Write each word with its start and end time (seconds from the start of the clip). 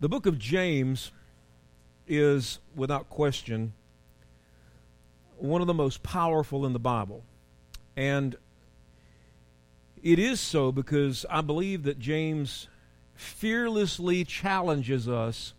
The 0.00 0.08
book 0.08 0.26
of 0.26 0.38
James 0.38 1.10
is, 2.06 2.60
without 2.76 3.08
question, 3.08 3.72
one 5.38 5.60
of 5.60 5.66
the 5.66 5.74
most 5.74 6.04
powerful 6.04 6.64
in 6.64 6.72
the 6.72 6.78
Bible. 6.78 7.24
And 7.96 8.36
it 10.00 10.20
is 10.20 10.40
so 10.40 10.70
because 10.70 11.26
I 11.28 11.40
believe 11.40 11.82
that 11.82 11.98
James 11.98 12.68
fearlessly 13.14 14.24
challenges 14.24 15.08
us 15.08 15.54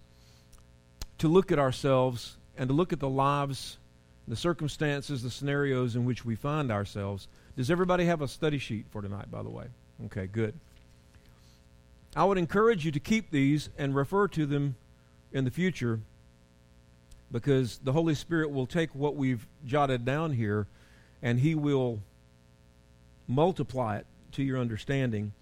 to 1.18 1.28
look 1.28 1.52
at 1.52 1.60
ourselves 1.60 2.38
and 2.58 2.70
to 2.70 2.74
look 2.74 2.94
at 2.94 3.02
the 3.02 3.10
lives, 3.10 3.78
the 4.26 4.38
circumstances, 4.38 5.22
the 5.22 5.30
scenarios 5.30 5.98
in 5.98 6.06
which 6.06 6.24
we 6.24 6.36
find 6.36 6.72
ourselves. 6.72 7.28
Does 7.58 7.70
everybody 7.70 8.06
have 8.06 8.22
a 8.22 8.28
study 8.28 8.58
sheet 8.58 8.86
for 8.90 9.02
tonight, 9.02 9.30
by 9.30 9.44
the 9.44 9.50
way? 9.50 9.66
Okay, 10.06 10.28
good. 10.28 10.58
I 12.16 12.26
would 12.26 12.38
encourage 12.38 12.86
you 12.86 12.92
to 12.92 13.00
keep 13.00 13.32
these 13.32 13.70
and 13.78 13.96
refer 13.96 14.28
to 14.30 14.46
them 14.46 14.76
in 15.32 15.46
the 15.46 15.52
future 15.52 16.00
because 17.32 17.80
the 17.84 17.94
Holy 17.94 18.16
Spirit 18.16 18.52
will 18.52 18.66
take 18.66 18.94
what 18.96 19.16
we've 19.16 19.48
jotted 19.66 20.06
down 20.06 20.34
here 20.34 20.68
and 21.22 21.40
He 21.40 21.54
will 21.54 22.02
multiply 23.28 23.98
it 23.98 24.08
to 24.34 24.44
your 24.44 24.58
understanding. 24.58 25.34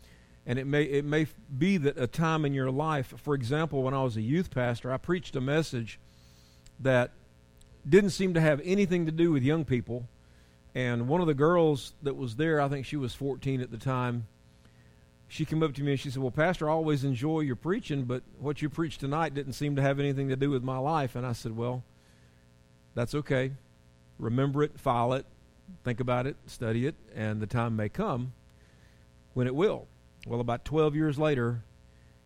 And 0.46 0.60
it 0.60 0.68
may, 0.68 0.84
it 0.84 1.06
may 1.06 1.28
be 1.58 1.78
that 1.78 1.98
a 1.98 2.08
time 2.08 2.46
in 2.46 2.54
your 2.54 2.72
life, 2.72 3.14
for 3.18 3.34
example, 3.34 3.84
when 3.84 3.94
I 3.94 4.04
was 4.04 4.18
a 4.18 4.22
youth 4.22 4.50
pastor, 4.50 4.92
I 4.92 4.98
preached 4.98 5.36
a 5.36 5.42
message 5.42 6.00
that 6.80 7.12
didn't 7.88 8.12
seem 8.12 8.34
to 8.34 8.42
have 8.42 8.62
anything 8.64 9.06
to 9.06 9.12
do 9.12 9.32
with 9.32 9.44
young 9.44 9.66
people. 9.66 10.08
And 10.76 11.08
one 11.08 11.22
of 11.22 11.28
the 11.28 11.34
girls 11.34 11.94
that 12.04 12.16
was 12.16 12.36
there, 12.36 12.62
I 12.62 12.68
think 12.68 12.86
she 12.86 12.98
was 12.98 13.14
14 13.14 13.62
at 13.62 13.72
the 13.72 13.78
time, 13.78 14.28
she 15.28 15.46
came 15.46 15.62
up 15.62 15.74
to 15.74 15.84
me 15.84 15.92
and 15.92 16.00
she 16.00 16.10
said, 16.10 16.22
Well, 16.22 16.32
Pastor, 16.32 16.70
I 16.70 16.74
always 16.74 17.04
enjoy 17.04 17.42
your 17.42 17.56
preaching, 17.56 18.04
but 18.06 18.24
what 18.40 18.62
you 18.62 18.70
preached 18.70 19.02
tonight 19.02 19.34
didn't 19.34 19.54
seem 19.54 19.76
to 19.76 19.82
have 19.82 20.00
anything 20.00 20.30
to 20.30 20.36
do 20.36 20.50
with 20.50 20.64
my 20.64 20.78
life. 20.78 21.16
And 21.16 21.26
I 21.26 21.34
said, 21.34 21.58
Well, 21.58 21.84
that's 22.96 23.14
okay. 23.14 23.52
Remember 24.18 24.64
it, 24.64 24.80
file 24.80 25.14
it, 25.14 25.26
think 25.84 26.00
about 26.00 26.26
it, 26.26 26.38
study 26.46 26.88
it, 26.88 26.96
and 27.14 27.42
the 27.42 27.48
time 27.48 27.76
may 27.76 27.90
come 27.90 28.34
when 29.34 29.48
it 29.48 29.56
will. 29.56 29.88
Well, 30.26 30.40
about 30.40 30.66
12 30.66 30.96
years 30.96 31.20
later, 31.20 31.62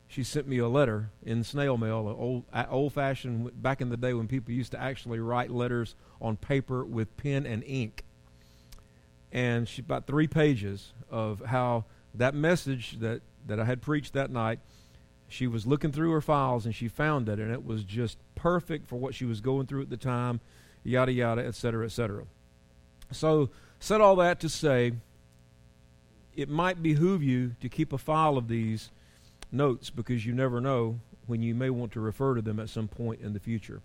she 0.07 0.23
sent 0.23 0.47
me 0.47 0.57
a 0.59 0.67
letter 0.67 1.09
in 1.23 1.43
snail 1.43 1.77
mail, 1.77 2.15
old 2.17 2.43
old 2.69 2.93
fashioned 2.93 3.61
back 3.61 3.81
in 3.81 3.89
the 3.89 3.97
day 3.97 4.13
when 4.13 4.27
people 4.27 4.53
used 4.53 4.71
to 4.73 4.79
actually 4.79 5.19
write 5.19 5.49
letters 5.49 5.95
on 6.21 6.37
paper 6.37 6.85
with 6.85 7.15
pen 7.17 7.45
and 7.45 7.63
ink. 7.65 8.03
And 9.31 9.67
she 9.67 9.81
about 9.81 10.07
three 10.07 10.27
pages 10.27 10.93
of 11.09 11.41
how 11.45 11.85
that 12.15 12.33
message 12.35 12.99
that, 12.99 13.21
that 13.47 13.59
I 13.59 13.65
had 13.65 13.81
preached 13.81 14.13
that 14.13 14.31
night, 14.31 14.59
she 15.27 15.47
was 15.47 15.65
looking 15.65 15.91
through 15.91 16.11
her 16.11 16.21
files 16.21 16.65
and 16.65 16.75
she 16.75 16.87
found 16.87 17.29
it, 17.29 17.39
and 17.39 17.51
it 17.51 17.65
was 17.65 17.83
just 17.83 18.17
perfect 18.35 18.87
for 18.87 18.97
what 18.97 19.15
she 19.15 19.25
was 19.25 19.39
going 19.39 19.67
through 19.67 19.81
at 19.81 19.89
the 19.89 19.97
time, 19.97 20.41
yada, 20.83 21.11
yada, 21.11 21.45
et 21.45 21.55
cetera, 21.55 21.85
et 21.85 21.91
cetera. 21.91 22.25
So, 23.11 23.49
said 23.79 24.01
all 24.01 24.15
that 24.17 24.39
to 24.41 24.49
say, 24.49 24.93
it 26.35 26.49
might 26.49 26.83
behoove 26.83 27.23
you 27.23 27.55
to 27.61 27.69
keep 27.69 27.93
a 27.93 27.97
file 27.97 28.37
of 28.37 28.47
these 28.47 28.91
notes 29.51 29.89
because 29.89 30.25
you 30.25 30.33
never 30.33 30.61
know 30.61 30.99
when 31.27 31.41
you 31.41 31.53
may 31.55 31.69
want 31.69 31.91
to 31.93 31.99
refer 31.99 32.35
to 32.35 32.41
them 32.41 32.59
at 32.59 32.69
some 32.69 32.87
point 32.87 33.21
in 33.21 33.33
the 33.33 33.39
future. 33.39 33.81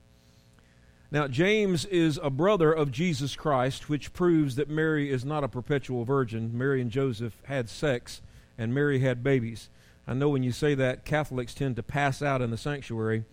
Now, 1.16 1.28
James 1.28 1.86
is 1.86 2.20
a 2.22 2.28
brother 2.28 2.70
of 2.70 2.92
Jesus 2.92 3.36
Christ, 3.36 3.88
which 3.88 4.12
proves 4.12 4.56
that 4.56 4.68
Mary 4.68 5.10
is 5.10 5.24
not 5.24 5.44
a 5.44 5.48
perpetual 5.48 6.04
virgin. 6.04 6.50
Mary 6.52 6.82
and 6.82 6.90
Joseph 6.90 7.40
had 7.46 7.70
sex, 7.70 8.20
and 8.58 8.74
Mary 8.74 8.98
had 8.98 9.24
babies. 9.24 9.70
I 10.06 10.12
know 10.12 10.28
when 10.28 10.42
you 10.42 10.52
say 10.52 10.74
that, 10.74 11.06
Catholics 11.06 11.54
tend 11.54 11.76
to 11.76 11.82
pass 11.82 12.20
out 12.20 12.42
in 12.42 12.50
the 12.50 12.58
sanctuary, 12.58 13.24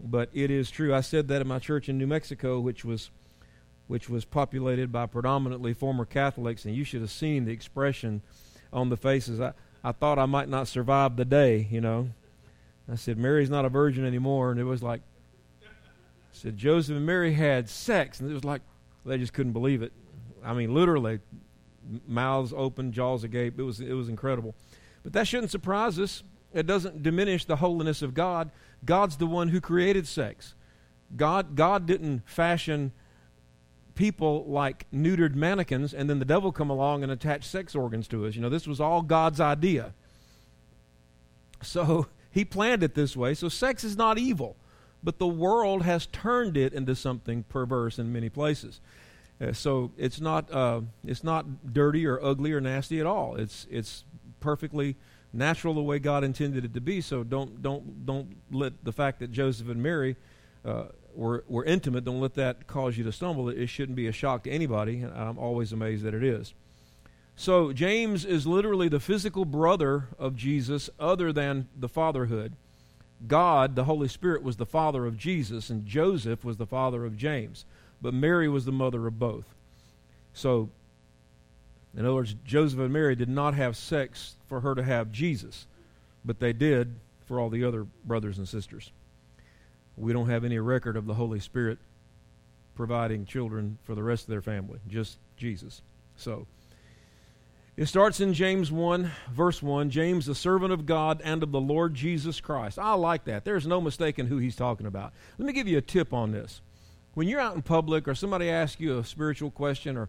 but 0.00 0.30
it 0.32 0.50
is 0.50 0.70
true. 0.70 0.94
I 0.94 1.02
said 1.02 1.28
that 1.28 1.42
in 1.42 1.46
my 1.46 1.58
church 1.58 1.90
in 1.90 1.98
New 1.98 2.06
Mexico, 2.06 2.58
which 2.58 2.86
was 2.86 3.10
which 3.86 4.08
was 4.08 4.24
populated 4.24 4.90
by 4.90 5.04
predominantly 5.04 5.74
former 5.74 6.06
Catholics, 6.06 6.64
and 6.64 6.74
you 6.74 6.84
should 6.84 7.02
have 7.02 7.10
seen 7.10 7.44
the 7.44 7.52
expression 7.52 8.22
on 8.72 8.88
the 8.88 8.96
faces. 8.96 9.42
I, 9.42 9.52
I 9.84 9.92
thought 9.92 10.18
I 10.18 10.24
might 10.24 10.48
not 10.48 10.68
survive 10.68 11.16
the 11.16 11.26
day, 11.26 11.68
you 11.70 11.82
know. 11.82 12.08
I 12.90 12.94
said, 12.94 13.18
Mary's 13.18 13.50
not 13.50 13.66
a 13.66 13.68
virgin 13.68 14.06
anymore, 14.06 14.52
and 14.52 14.58
it 14.58 14.64
was 14.64 14.82
like, 14.82 15.02
said 16.36 16.56
Joseph 16.56 16.96
and 16.96 17.06
Mary 17.06 17.32
had 17.32 17.68
sex, 17.68 18.20
and 18.20 18.30
it 18.30 18.34
was 18.34 18.44
like 18.44 18.60
they 19.04 19.18
just 19.18 19.32
couldn't 19.32 19.52
believe 19.52 19.82
it. 19.82 19.92
I 20.44 20.52
mean, 20.52 20.74
literally, 20.74 21.20
mouths 22.06 22.52
open, 22.54 22.92
jaws 22.92 23.24
agape. 23.24 23.58
It 23.58 23.62
was 23.62 23.80
it 23.80 23.94
was 23.94 24.08
incredible. 24.08 24.54
But 25.02 25.12
that 25.14 25.26
shouldn't 25.26 25.50
surprise 25.50 25.98
us. 25.98 26.22
It 26.52 26.66
doesn't 26.66 27.02
diminish 27.02 27.44
the 27.44 27.56
holiness 27.56 28.02
of 28.02 28.14
God. 28.14 28.50
God's 28.84 29.16
the 29.16 29.26
one 29.26 29.48
who 29.48 29.60
created 29.60 30.06
sex. 30.06 30.54
God 31.14 31.56
God 31.56 31.86
didn't 31.86 32.28
fashion 32.28 32.92
people 33.94 34.44
like 34.46 34.84
neutered 34.92 35.34
mannequins 35.34 35.94
and 35.94 36.10
then 36.10 36.18
the 36.18 36.24
devil 36.26 36.52
come 36.52 36.68
along 36.68 37.02
and 37.02 37.10
attach 37.10 37.44
sex 37.44 37.74
organs 37.74 38.06
to 38.08 38.26
us. 38.26 38.34
You 38.34 38.42
know, 38.42 38.50
this 38.50 38.66
was 38.66 38.78
all 38.78 39.00
God's 39.00 39.40
idea. 39.40 39.94
So 41.62 42.08
he 42.30 42.44
planned 42.44 42.82
it 42.82 42.94
this 42.94 43.16
way. 43.16 43.32
So 43.32 43.48
sex 43.48 43.84
is 43.84 43.96
not 43.96 44.18
evil 44.18 44.56
but 45.02 45.18
the 45.18 45.26
world 45.26 45.82
has 45.82 46.06
turned 46.06 46.56
it 46.56 46.72
into 46.72 46.94
something 46.94 47.44
perverse 47.44 47.98
in 47.98 48.12
many 48.12 48.28
places. 48.28 48.80
Uh, 49.40 49.52
so 49.52 49.92
it's 49.96 50.20
not 50.20 50.50
uh, 50.50 50.80
it's 51.04 51.22
not 51.22 51.72
dirty 51.72 52.06
or 52.06 52.22
ugly 52.22 52.52
or 52.52 52.60
nasty 52.60 53.00
at 53.00 53.06
all. 53.06 53.36
It's 53.36 53.66
it's 53.70 54.04
perfectly 54.40 54.96
natural 55.32 55.74
the 55.74 55.82
way 55.82 55.98
God 55.98 56.24
intended 56.24 56.64
it 56.64 56.74
to 56.74 56.80
be. 56.80 57.00
So 57.00 57.22
don't 57.22 57.62
don't 57.62 58.06
don't 58.06 58.36
let 58.50 58.84
the 58.84 58.92
fact 58.92 59.20
that 59.20 59.30
Joseph 59.30 59.68
and 59.68 59.82
Mary 59.82 60.16
uh, 60.64 60.86
were 61.14 61.44
were 61.48 61.64
intimate 61.64 62.04
don't 62.04 62.20
let 62.20 62.34
that 62.34 62.66
cause 62.66 62.96
you 62.96 63.04
to 63.04 63.12
stumble. 63.12 63.48
It, 63.50 63.58
it 63.58 63.66
shouldn't 63.66 63.96
be 63.96 64.06
a 64.06 64.12
shock 64.12 64.44
to 64.44 64.50
anybody. 64.50 65.02
I'm 65.02 65.38
always 65.38 65.72
amazed 65.72 66.04
that 66.04 66.14
it 66.14 66.24
is. 66.24 66.54
So 67.38 67.74
James 67.74 68.24
is 68.24 68.46
literally 68.46 68.88
the 68.88 68.98
physical 69.00 69.44
brother 69.44 70.08
of 70.18 70.36
Jesus, 70.36 70.88
other 70.98 71.34
than 71.34 71.68
the 71.78 71.88
fatherhood. 71.88 72.54
God, 73.26 73.76
the 73.76 73.84
Holy 73.84 74.08
Spirit, 74.08 74.42
was 74.42 74.56
the 74.56 74.66
father 74.66 75.06
of 75.06 75.16
Jesus, 75.16 75.70
and 75.70 75.86
Joseph 75.86 76.44
was 76.44 76.56
the 76.56 76.66
father 76.66 77.04
of 77.04 77.16
James. 77.16 77.64
But 78.02 78.14
Mary 78.14 78.48
was 78.48 78.64
the 78.64 78.72
mother 78.72 79.06
of 79.06 79.18
both. 79.18 79.46
So, 80.34 80.68
in 81.96 82.04
other 82.04 82.14
words, 82.14 82.34
Joseph 82.44 82.78
and 82.78 82.92
Mary 82.92 83.16
did 83.16 83.30
not 83.30 83.54
have 83.54 83.76
sex 83.76 84.36
for 84.48 84.60
her 84.60 84.74
to 84.74 84.82
have 84.82 85.12
Jesus, 85.12 85.66
but 86.24 86.40
they 86.40 86.52
did 86.52 86.94
for 87.26 87.40
all 87.40 87.48
the 87.48 87.64
other 87.64 87.86
brothers 88.04 88.36
and 88.36 88.46
sisters. 88.46 88.92
We 89.96 90.12
don't 90.12 90.28
have 90.28 90.44
any 90.44 90.58
record 90.58 90.96
of 90.96 91.06
the 91.06 91.14
Holy 91.14 91.40
Spirit 91.40 91.78
providing 92.74 93.24
children 93.24 93.78
for 93.84 93.94
the 93.94 94.02
rest 94.02 94.24
of 94.24 94.28
their 94.28 94.42
family, 94.42 94.78
just 94.86 95.18
Jesus. 95.38 95.80
So, 96.16 96.46
it 97.76 97.86
starts 97.86 98.20
in 98.20 98.32
James 98.32 98.72
1, 98.72 99.10
verse 99.30 99.62
1. 99.62 99.90
James, 99.90 100.24
the 100.24 100.34
servant 100.34 100.72
of 100.72 100.86
God 100.86 101.20
and 101.22 101.42
of 101.42 101.52
the 101.52 101.60
Lord 101.60 101.92
Jesus 101.92 102.40
Christ. 102.40 102.78
I 102.78 102.94
like 102.94 103.24
that. 103.24 103.44
There's 103.44 103.66
no 103.66 103.82
mistaking 103.82 104.28
who 104.28 104.38
he's 104.38 104.56
talking 104.56 104.86
about. 104.86 105.12
Let 105.36 105.46
me 105.46 105.52
give 105.52 105.68
you 105.68 105.76
a 105.76 105.82
tip 105.82 106.14
on 106.14 106.32
this. 106.32 106.62
When 107.12 107.28
you're 107.28 107.40
out 107.40 107.54
in 107.54 107.60
public 107.60 108.08
or 108.08 108.14
somebody 108.14 108.48
asks 108.48 108.80
you 108.80 108.98
a 108.98 109.04
spiritual 109.04 109.50
question, 109.50 109.98
or, 109.98 110.08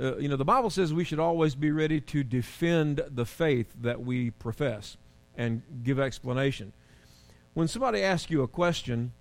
uh, 0.00 0.16
you 0.18 0.28
know, 0.28 0.36
the 0.36 0.44
Bible 0.44 0.70
says 0.70 0.94
we 0.94 1.02
should 1.02 1.18
always 1.18 1.56
be 1.56 1.72
ready 1.72 2.00
to 2.00 2.22
defend 2.22 3.02
the 3.10 3.26
faith 3.26 3.74
that 3.80 4.00
we 4.00 4.30
profess 4.30 4.96
and 5.36 5.62
give 5.82 5.98
explanation. 5.98 6.72
When 7.52 7.66
somebody 7.66 8.00
asks 8.00 8.30
you 8.30 8.42
a 8.42 8.48
question 8.48 9.12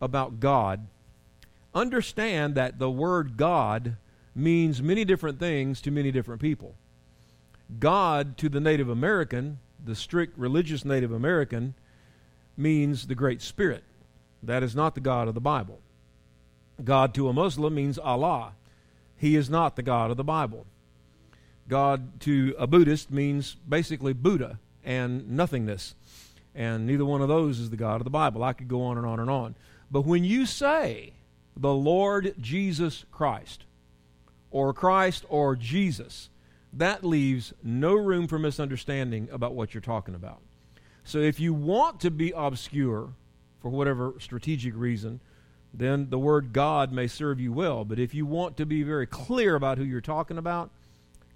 about 0.00 0.40
God, 0.40 0.88
understand 1.72 2.56
that 2.56 2.80
the 2.80 2.90
word 2.90 3.36
God 3.36 3.96
means 4.34 4.82
many 4.82 5.04
different 5.04 5.38
things 5.38 5.80
to 5.82 5.92
many 5.92 6.10
different 6.10 6.40
people. 6.40 6.74
God 7.78 8.36
to 8.38 8.48
the 8.48 8.60
Native 8.60 8.88
American, 8.88 9.58
the 9.84 9.94
strict 9.94 10.38
religious 10.38 10.84
Native 10.84 11.12
American, 11.12 11.74
means 12.56 13.06
the 13.06 13.14
Great 13.14 13.42
Spirit. 13.42 13.84
That 14.42 14.62
is 14.62 14.74
not 14.74 14.94
the 14.94 15.00
God 15.00 15.28
of 15.28 15.34
the 15.34 15.40
Bible. 15.40 15.80
God 16.82 17.14
to 17.14 17.28
a 17.28 17.32
Muslim 17.32 17.74
means 17.74 17.98
Allah. 17.98 18.52
He 19.16 19.36
is 19.36 19.48
not 19.48 19.76
the 19.76 19.82
God 19.82 20.10
of 20.10 20.16
the 20.16 20.24
Bible. 20.24 20.66
God 21.68 22.20
to 22.20 22.54
a 22.58 22.66
Buddhist 22.66 23.10
means 23.10 23.56
basically 23.68 24.12
Buddha 24.12 24.58
and 24.84 25.30
nothingness. 25.30 25.94
And 26.54 26.86
neither 26.86 27.04
one 27.04 27.22
of 27.22 27.28
those 27.28 27.58
is 27.60 27.70
the 27.70 27.76
God 27.76 28.00
of 28.00 28.04
the 28.04 28.10
Bible. 28.10 28.42
I 28.42 28.52
could 28.52 28.68
go 28.68 28.82
on 28.82 28.98
and 28.98 29.06
on 29.06 29.20
and 29.20 29.30
on. 29.30 29.54
But 29.90 30.02
when 30.02 30.24
you 30.24 30.44
say 30.44 31.12
the 31.56 31.72
Lord 31.72 32.34
Jesus 32.40 33.04
Christ, 33.10 33.64
or 34.50 34.74
Christ 34.74 35.24
or 35.28 35.56
Jesus, 35.56 36.28
that 36.72 37.04
leaves 37.04 37.52
no 37.62 37.94
room 37.94 38.26
for 38.26 38.38
misunderstanding 38.38 39.28
about 39.30 39.54
what 39.54 39.74
you're 39.74 39.80
talking 39.80 40.14
about. 40.14 40.40
So 41.04 41.18
if 41.18 41.38
you 41.38 41.52
want 41.52 42.00
to 42.00 42.10
be 42.10 42.32
obscure 42.34 43.14
for 43.60 43.68
whatever 43.68 44.14
strategic 44.18 44.74
reason, 44.76 45.20
then 45.74 46.10
the 46.10 46.18
word 46.18 46.52
God 46.52 46.92
may 46.92 47.06
serve 47.06 47.40
you 47.40 47.52
well. 47.52 47.84
But 47.84 47.98
if 47.98 48.14
you 48.14 48.26
want 48.26 48.56
to 48.58 48.66
be 48.66 48.82
very 48.82 49.06
clear 49.06 49.54
about 49.54 49.78
who 49.78 49.84
you're 49.84 50.00
talking 50.00 50.38
about, 50.38 50.70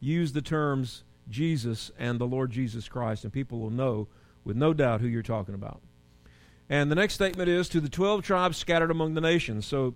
use 0.00 0.32
the 0.32 0.42
terms 0.42 1.04
Jesus 1.28 1.90
and 1.98 2.18
the 2.18 2.26
Lord 2.26 2.50
Jesus 2.50 2.88
Christ, 2.88 3.24
and 3.24 3.32
people 3.32 3.58
will 3.58 3.70
know 3.70 4.08
with 4.44 4.56
no 4.56 4.72
doubt 4.72 5.00
who 5.00 5.08
you're 5.08 5.22
talking 5.22 5.54
about. 5.54 5.80
And 6.68 6.90
the 6.90 6.94
next 6.94 7.14
statement 7.14 7.48
is 7.48 7.68
to 7.70 7.80
the 7.80 7.88
12 7.88 8.22
tribes 8.22 8.56
scattered 8.56 8.90
among 8.90 9.14
the 9.14 9.20
nations. 9.20 9.66
So 9.66 9.94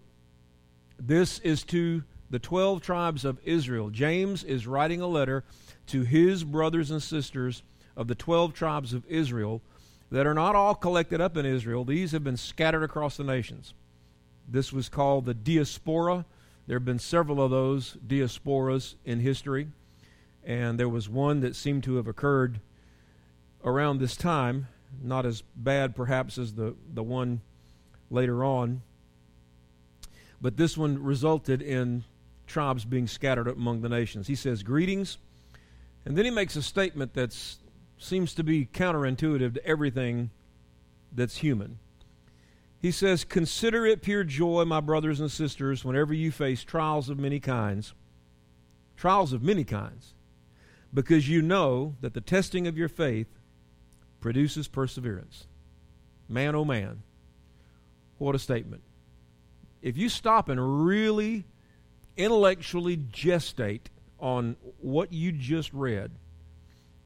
this 0.99 1.39
is 1.41 1.63
to 1.65 2.03
the 2.31 2.39
12 2.39 2.81
tribes 2.81 3.25
of 3.25 3.39
Israel. 3.45 3.91
James 3.91 4.45
is 4.45 4.67
writing 4.67 5.01
a 5.01 5.07
letter 5.07 5.45
to 5.89 6.03
his 6.03 6.45
brothers 6.45 6.91
and 6.91 7.03
sisters 7.03 7.63
of 7.97 8.07
the 8.07 8.15
12 8.15 8.55
tribes 8.55 8.95
of 8.95 9.05
Israel 9.07 9.61
that 10.11 10.27
are 10.27 10.35
not 10.35 10.55
all 10.55 10.75
collected 10.75 11.21
up 11.21 11.37
in 11.37 11.45
Israel. 11.45 11.85
These 11.85 12.13
have 12.13 12.25
been 12.25 12.37
scattered 12.37 12.83
across 12.83 13.17
the 13.17 13.25
nations. 13.25 13.75
This 14.49 14.73
was 14.73 14.89
called 14.89 15.27
the 15.27 15.35
diaspora. 15.35 16.25
There 16.67 16.77
have 16.77 16.85
been 16.85 16.99
several 16.99 17.43
of 17.43 17.51
those 17.51 17.97
diasporas 18.07 18.95
in 19.05 19.21
history, 19.21 19.69
and 20.45 20.79
there 20.79 20.89
was 20.89 21.09
one 21.09 21.41
that 21.41 21.57
seemed 21.57 21.85
to 21.85 21.97
have 21.97 22.07
occurred 22.07 22.61
around 23.65 23.99
this 23.99 24.17
time, 24.17 24.69
not 25.03 25.27
as 25.27 25.43
bad 25.55 25.95
perhaps 25.95 26.39
as 26.39 26.55
the, 26.55 26.75
the 26.93 27.03
one 27.03 27.41
later 28.11 28.45
on. 28.45 28.83
But 30.41 30.57
this 30.57 30.77
one 30.77 31.03
resulted 31.03 31.61
in 31.61 32.05
tribes 32.51 32.85
being 32.85 33.07
scattered 33.07 33.49
among 33.49 33.81
the 33.81 33.89
nations. 33.89 34.27
He 34.27 34.35
says, 34.35 34.63
Greetings. 34.63 35.19
And 36.05 36.17
then 36.17 36.25
he 36.25 36.31
makes 36.31 36.57
a 36.57 36.63
statement 36.63 37.15
that 37.15 37.37
seems 37.99 38.35
to 38.35 38.43
be 38.43 38.67
counterintuitive 38.67 39.55
to 39.55 39.67
everything 39.67 40.31
that's 41.13 41.39
human. 41.39 41.79
He 42.81 42.91
says, 42.91 43.25
Consider 43.25 43.87
it 43.87 44.03
pure 44.03 44.25
joy, 44.25 44.65
my 44.65 44.81
brothers 44.81 45.21
and 45.21 45.31
sisters, 45.31 45.85
whenever 45.85 46.13
you 46.13 46.31
face 46.33 46.65
trials 46.65 47.09
of 47.09 47.19
many 47.19 47.41
kinds. 47.41 47.95
Trials 48.97 49.33
of 49.33 49.43
many 49.43 49.65
kinds. 49.65 50.15
Because 50.93 51.29
you 51.29 51.41
know 51.43 51.95
that 52.01 52.15
the 52.15 52.21
testing 52.21 52.67
of 52.67 52.77
your 52.77 52.89
faith 52.89 53.29
produces 54.21 54.67
perseverance. 54.69 55.47
Man, 56.29 56.55
oh 56.55 56.65
man. 56.65 57.03
What 58.19 58.35
a 58.35 58.39
statement. 58.39 58.83
If 59.83 59.97
you 59.97 60.09
stop 60.09 60.49
and 60.49 60.85
really 60.87 61.45
intellectually 62.25 62.97
gestate 62.97 63.87
on 64.19 64.57
what 64.81 65.13
you 65.13 65.33
just 65.33 65.73
read 65.73 66.11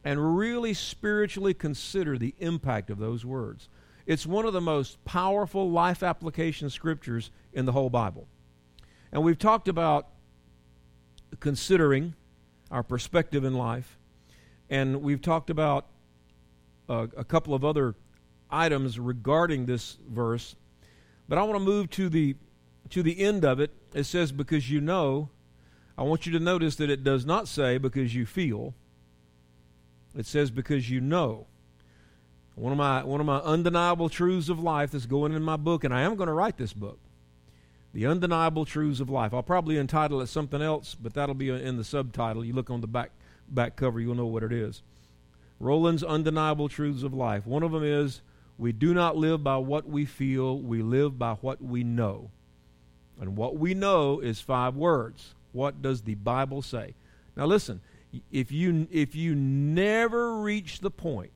and 0.04 0.36
really 0.36 0.74
spiritually 0.74 1.54
consider 1.54 2.18
the 2.18 2.34
impact 2.38 2.90
of 2.90 2.98
those 2.98 3.24
words, 3.24 3.68
it's 4.06 4.26
one 4.26 4.44
of 4.44 4.52
the 4.52 4.60
most 4.60 5.02
powerful 5.04 5.70
life 5.70 6.02
application 6.02 6.68
scriptures 6.68 7.30
in 7.52 7.64
the 7.64 7.72
whole 7.72 7.88
Bible. 7.88 8.26
And 9.12 9.22
we've 9.22 9.38
talked 9.38 9.68
about 9.68 10.08
considering 11.40 12.14
our 12.70 12.82
perspective 12.82 13.44
in 13.44 13.54
life, 13.54 13.96
and 14.68 15.02
we've 15.02 15.22
talked 15.22 15.48
about 15.48 15.86
uh, 16.88 17.06
a 17.16 17.24
couple 17.24 17.54
of 17.54 17.64
other 17.64 17.94
items 18.50 18.98
regarding 18.98 19.66
this 19.66 19.96
verse. 20.08 20.54
But 21.28 21.38
I 21.38 21.42
want 21.44 21.54
to 21.54 21.64
move 21.64 21.90
to 21.90 22.08
the 22.08 22.36
to 22.90 23.02
the 23.02 23.18
end 23.18 23.44
of 23.44 23.60
it. 23.60 23.70
It 23.94 24.04
says, 24.04 24.32
"Because 24.32 24.70
you 24.70 24.80
know." 24.80 25.30
I 25.96 26.02
want 26.02 26.26
you 26.26 26.32
to 26.32 26.40
notice 26.40 26.76
that 26.76 26.90
it 26.90 27.04
does 27.04 27.24
not 27.24 27.46
say 27.46 27.78
because 27.78 28.14
you 28.14 28.26
feel. 28.26 28.74
It 30.16 30.26
says 30.26 30.50
because 30.50 30.90
you 30.90 31.00
know. 31.00 31.46
One 32.56 32.72
of 32.72 32.78
my 32.78 33.02
one 33.04 33.20
of 33.20 33.26
my 33.26 33.38
undeniable 33.38 34.08
truths 34.08 34.48
of 34.48 34.60
life 34.60 34.92
that's 34.92 35.06
going 35.06 35.32
in 35.32 35.42
my 35.42 35.56
book, 35.56 35.82
and 35.82 35.92
I 35.92 36.02
am 36.02 36.14
going 36.16 36.28
to 36.28 36.32
write 36.32 36.56
this 36.56 36.72
book. 36.72 36.98
The 37.92 38.06
undeniable 38.06 38.64
truths 38.64 39.00
of 39.00 39.10
life. 39.10 39.32
I'll 39.32 39.42
probably 39.42 39.76
entitle 39.76 40.20
it 40.20 40.26
something 40.26 40.60
else, 40.60 40.96
but 40.96 41.14
that'll 41.14 41.34
be 41.34 41.48
in 41.48 41.76
the 41.76 41.84
subtitle. 41.84 42.44
You 42.44 42.52
look 42.52 42.70
on 42.70 42.80
the 42.80 42.86
back 42.86 43.10
back 43.48 43.76
cover, 43.76 44.00
you'll 44.00 44.14
know 44.14 44.26
what 44.26 44.42
it 44.42 44.52
is. 44.52 44.82
Roland's 45.60 46.02
undeniable 46.02 46.68
truths 46.68 47.02
of 47.02 47.14
life. 47.14 47.46
One 47.46 47.62
of 47.62 47.72
them 47.72 47.84
is 47.84 48.20
we 48.58 48.72
do 48.72 48.94
not 48.94 49.16
live 49.16 49.44
by 49.44 49.56
what 49.58 49.88
we 49.88 50.04
feel, 50.04 50.58
we 50.58 50.82
live 50.82 51.18
by 51.18 51.34
what 51.34 51.62
we 51.62 51.84
know. 51.84 52.30
And 53.20 53.36
what 53.36 53.56
we 53.56 53.74
know 53.74 54.20
is 54.20 54.40
five 54.40 54.74
words. 54.74 55.34
What 55.52 55.82
does 55.82 56.02
the 56.02 56.14
Bible 56.14 56.62
say? 56.62 56.94
Now 57.36 57.46
listen, 57.46 57.80
if 58.30 58.50
you 58.52 58.86
if 58.90 59.14
you 59.14 59.34
never 59.34 60.38
reach 60.38 60.80
the 60.80 60.90
point 60.90 61.30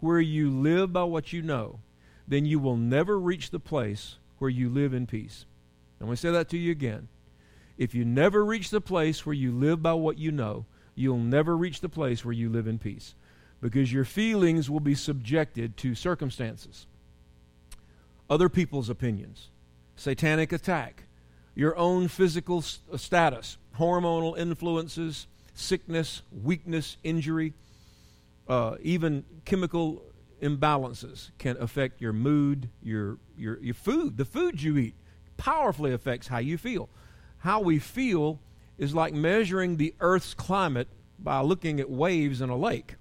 where 0.00 0.20
you 0.20 0.50
live 0.50 0.92
by 0.92 1.04
what 1.04 1.32
you 1.32 1.42
know, 1.42 1.80
then 2.26 2.46
you 2.46 2.58
will 2.58 2.76
never 2.76 3.18
reach 3.18 3.50
the 3.50 3.58
place 3.58 4.16
where 4.38 4.50
you 4.50 4.68
live 4.68 4.94
in 4.94 5.06
peace. 5.06 5.44
I'm 6.00 6.08
to 6.08 6.16
say 6.16 6.30
that 6.30 6.48
to 6.50 6.58
you 6.58 6.70
again. 6.70 7.08
If 7.76 7.94
you 7.94 8.04
never 8.04 8.44
reach 8.44 8.70
the 8.70 8.80
place 8.80 9.26
where 9.26 9.34
you 9.34 9.52
live 9.52 9.82
by 9.82 9.94
what 9.94 10.18
you 10.18 10.30
know, 10.30 10.64
you'll 10.94 11.18
never 11.18 11.56
reach 11.56 11.80
the 11.80 11.88
place 11.88 12.24
where 12.24 12.32
you 12.32 12.48
live 12.48 12.66
in 12.66 12.78
peace 12.78 13.14
because 13.60 13.92
your 13.92 14.04
feelings 14.04 14.70
will 14.70 14.80
be 14.80 14.94
subjected 14.94 15.76
to 15.78 15.94
circumstances, 15.94 16.86
other 18.30 18.48
people's 18.48 18.88
opinions, 18.88 19.48
satanic 19.98 20.52
attack, 20.52 21.04
your 21.54 21.76
own 21.76 22.08
physical 22.08 22.62
status, 22.62 23.58
hormonal 23.78 24.38
influences, 24.38 25.26
sickness, 25.54 26.22
weakness, 26.32 26.96
injury 27.04 27.52
uh, 28.48 28.76
even 28.80 29.24
chemical 29.44 30.02
imbalances 30.42 31.30
can 31.38 31.56
affect 31.58 32.00
your 32.00 32.12
mood, 32.12 32.70
your, 32.82 33.18
your, 33.36 33.58
your 33.60 33.74
food, 33.74 34.16
the 34.16 34.24
food 34.24 34.62
you 34.62 34.78
eat, 34.78 34.94
powerfully 35.36 35.92
affects 35.92 36.28
how 36.28 36.38
you 36.38 36.56
feel. 36.56 36.88
How 37.38 37.60
we 37.60 37.78
feel 37.78 38.40
is 38.78 38.94
like 38.94 39.12
measuring 39.12 39.76
the 39.76 39.94
Earth's 40.00 40.34
climate 40.34 40.88
by 41.18 41.40
looking 41.40 41.78
at 41.80 41.90
waves 41.90 42.40
in 42.40 42.48
a 42.48 42.56
lake. 42.56 42.94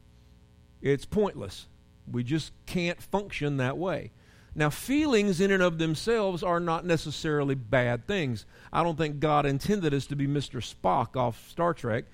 It's 0.82 1.06
pointless. 1.06 1.68
We 2.12 2.24
just 2.24 2.52
can't 2.66 3.02
function 3.02 3.58
that 3.58 3.78
way. 3.78 4.12
Now, 4.58 4.72
feelings 4.72 5.40
in 5.40 5.52
and 5.52 5.62
of 5.62 5.78
themselves 5.78 6.42
are 6.42 6.60
not 6.60 6.84
necessarily 6.84 7.54
bad 7.54 8.08
things. 8.08 8.44
I 8.74 8.82
don't 8.82 8.98
think 8.98 9.20
God 9.20 9.46
intended 9.46 9.94
us 9.94 10.08
to 10.08 10.16
be 10.16 10.26
Mr. 10.26 10.60
Spock 10.60 11.16
off 11.16 11.48
Star 11.48 11.76
Trek 11.76 12.06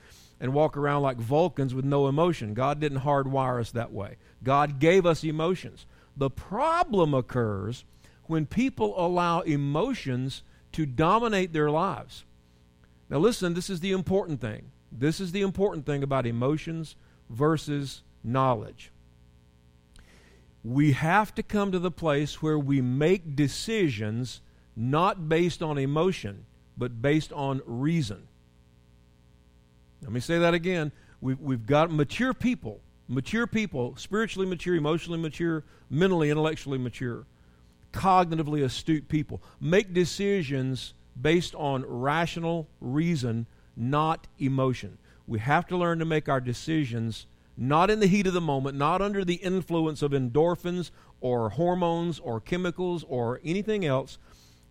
and 0.41 0.53
walk 0.53 0.75
around 0.75 1.03
like 1.03 1.15
Vulcans 1.15 1.73
with 1.73 1.85
no 1.85 2.09
emotion. 2.09 2.53
God 2.53 2.81
didn't 2.81 2.99
hardwire 2.99 3.61
us 3.61 3.71
that 3.71 3.93
way. 3.93 4.17
God 4.43 4.79
gave 4.79 5.05
us 5.05 5.23
emotions. 5.23 5.85
The 6.17 6.29
problem 6.29 7.13
occurs 7.13 7.85
when 8.23 8.45
people 8.45 8.93
allow 8.97 9.39
emotions 9.39 10.43
to 10.73 10.85
dominate 10.85 11.53
their 11.53 11.71
lives. 11.71 12.25
Now, 13.09 13.19
listen, 13.19 13.53
this 13.53 13.69
is 13.69 13.79
the 13.79 13.93
important 13.93 14.41
thing. 14.41 14.71
This 14.91 15.21
is 15.21 15.31
the 15.31 15.43
important 15.43 15.85
thing 15.85 16.03
about 16.03 16.25
emotions 16.25 16.97
versus 17.29 18.01
knowledge. 18.21 18.91
We 20.63 20.93
have 20.93 21.35
to 21.35 21.43
come 21.43 21.71
to 21.71 21.79
the 21.79 21.91
place 21.91 22.41
where 22.41 22.57
we 22.57 22.81
make 22.81 23.35
decisions 23.35 24.41
not 24.75 25.27
based 25.27 25.61
on 25.61 25.77
emotion, 25.77 26.45
but 26.77 27.01
based 27.01 27.33
on 27.33 27.61
reason. 27.65 28.27
Let 30.01 30.11
me 30.11 30.19
say 30.19 30.39
that 30.39 30.53
again. 30.53 30.91
We've, 31.21 31.39
we've 31.39 31.65
got 31.65 31.91
mature 31.91 32.33
people, 32.33 32.81
mature 33.07 33.47
people, 33.47 33.95
spiritually 33.97 34.47
mature, 34.47 34.75
emotionally 34.75 35.19
mature, 35.19 35.63
mentally, 35.89 36.29
intellectually 36.29 36.77
mature, 36.77 37.25
cognitively 37.91 38.63
astute 38.63 39.07
people, 39.07 39.41
make 39.61 39.93
decisions 39.93 40.93
based 41.21 41.55
on 41.55 41.85
rational 41.85 42.67
reason, 42.81 43.45
not 43.77 44.27
emotion. 44.39 44.97
We 45.27 45.39
have 45.39 45.67
to 45.67 45.77
learn 45.77 45.99
to 45.99 46.05
make 46.05 46.27
our 46.27 46.41
decisions 46.41 47.27
not 47.55 47.89
in 47.89 47.99
the 47.99 48.07
heat 48.07 48.27
of 48.27 48.33
the 48.33 48.41
moment, 48.41 48.77
not 48.77 49.01
under 49.01 49.23
the 49.23 49.35
influence 49.35 50.01
of 50.01 50.11
endorphins 50.11 50.91
or 51.21 51.49
hormones 51.49 52.19
or 52.19 52.39
chemicals 52.39 53.05
or 53.07 53.39
anything 53.43 53.85
else. 53.85 54.17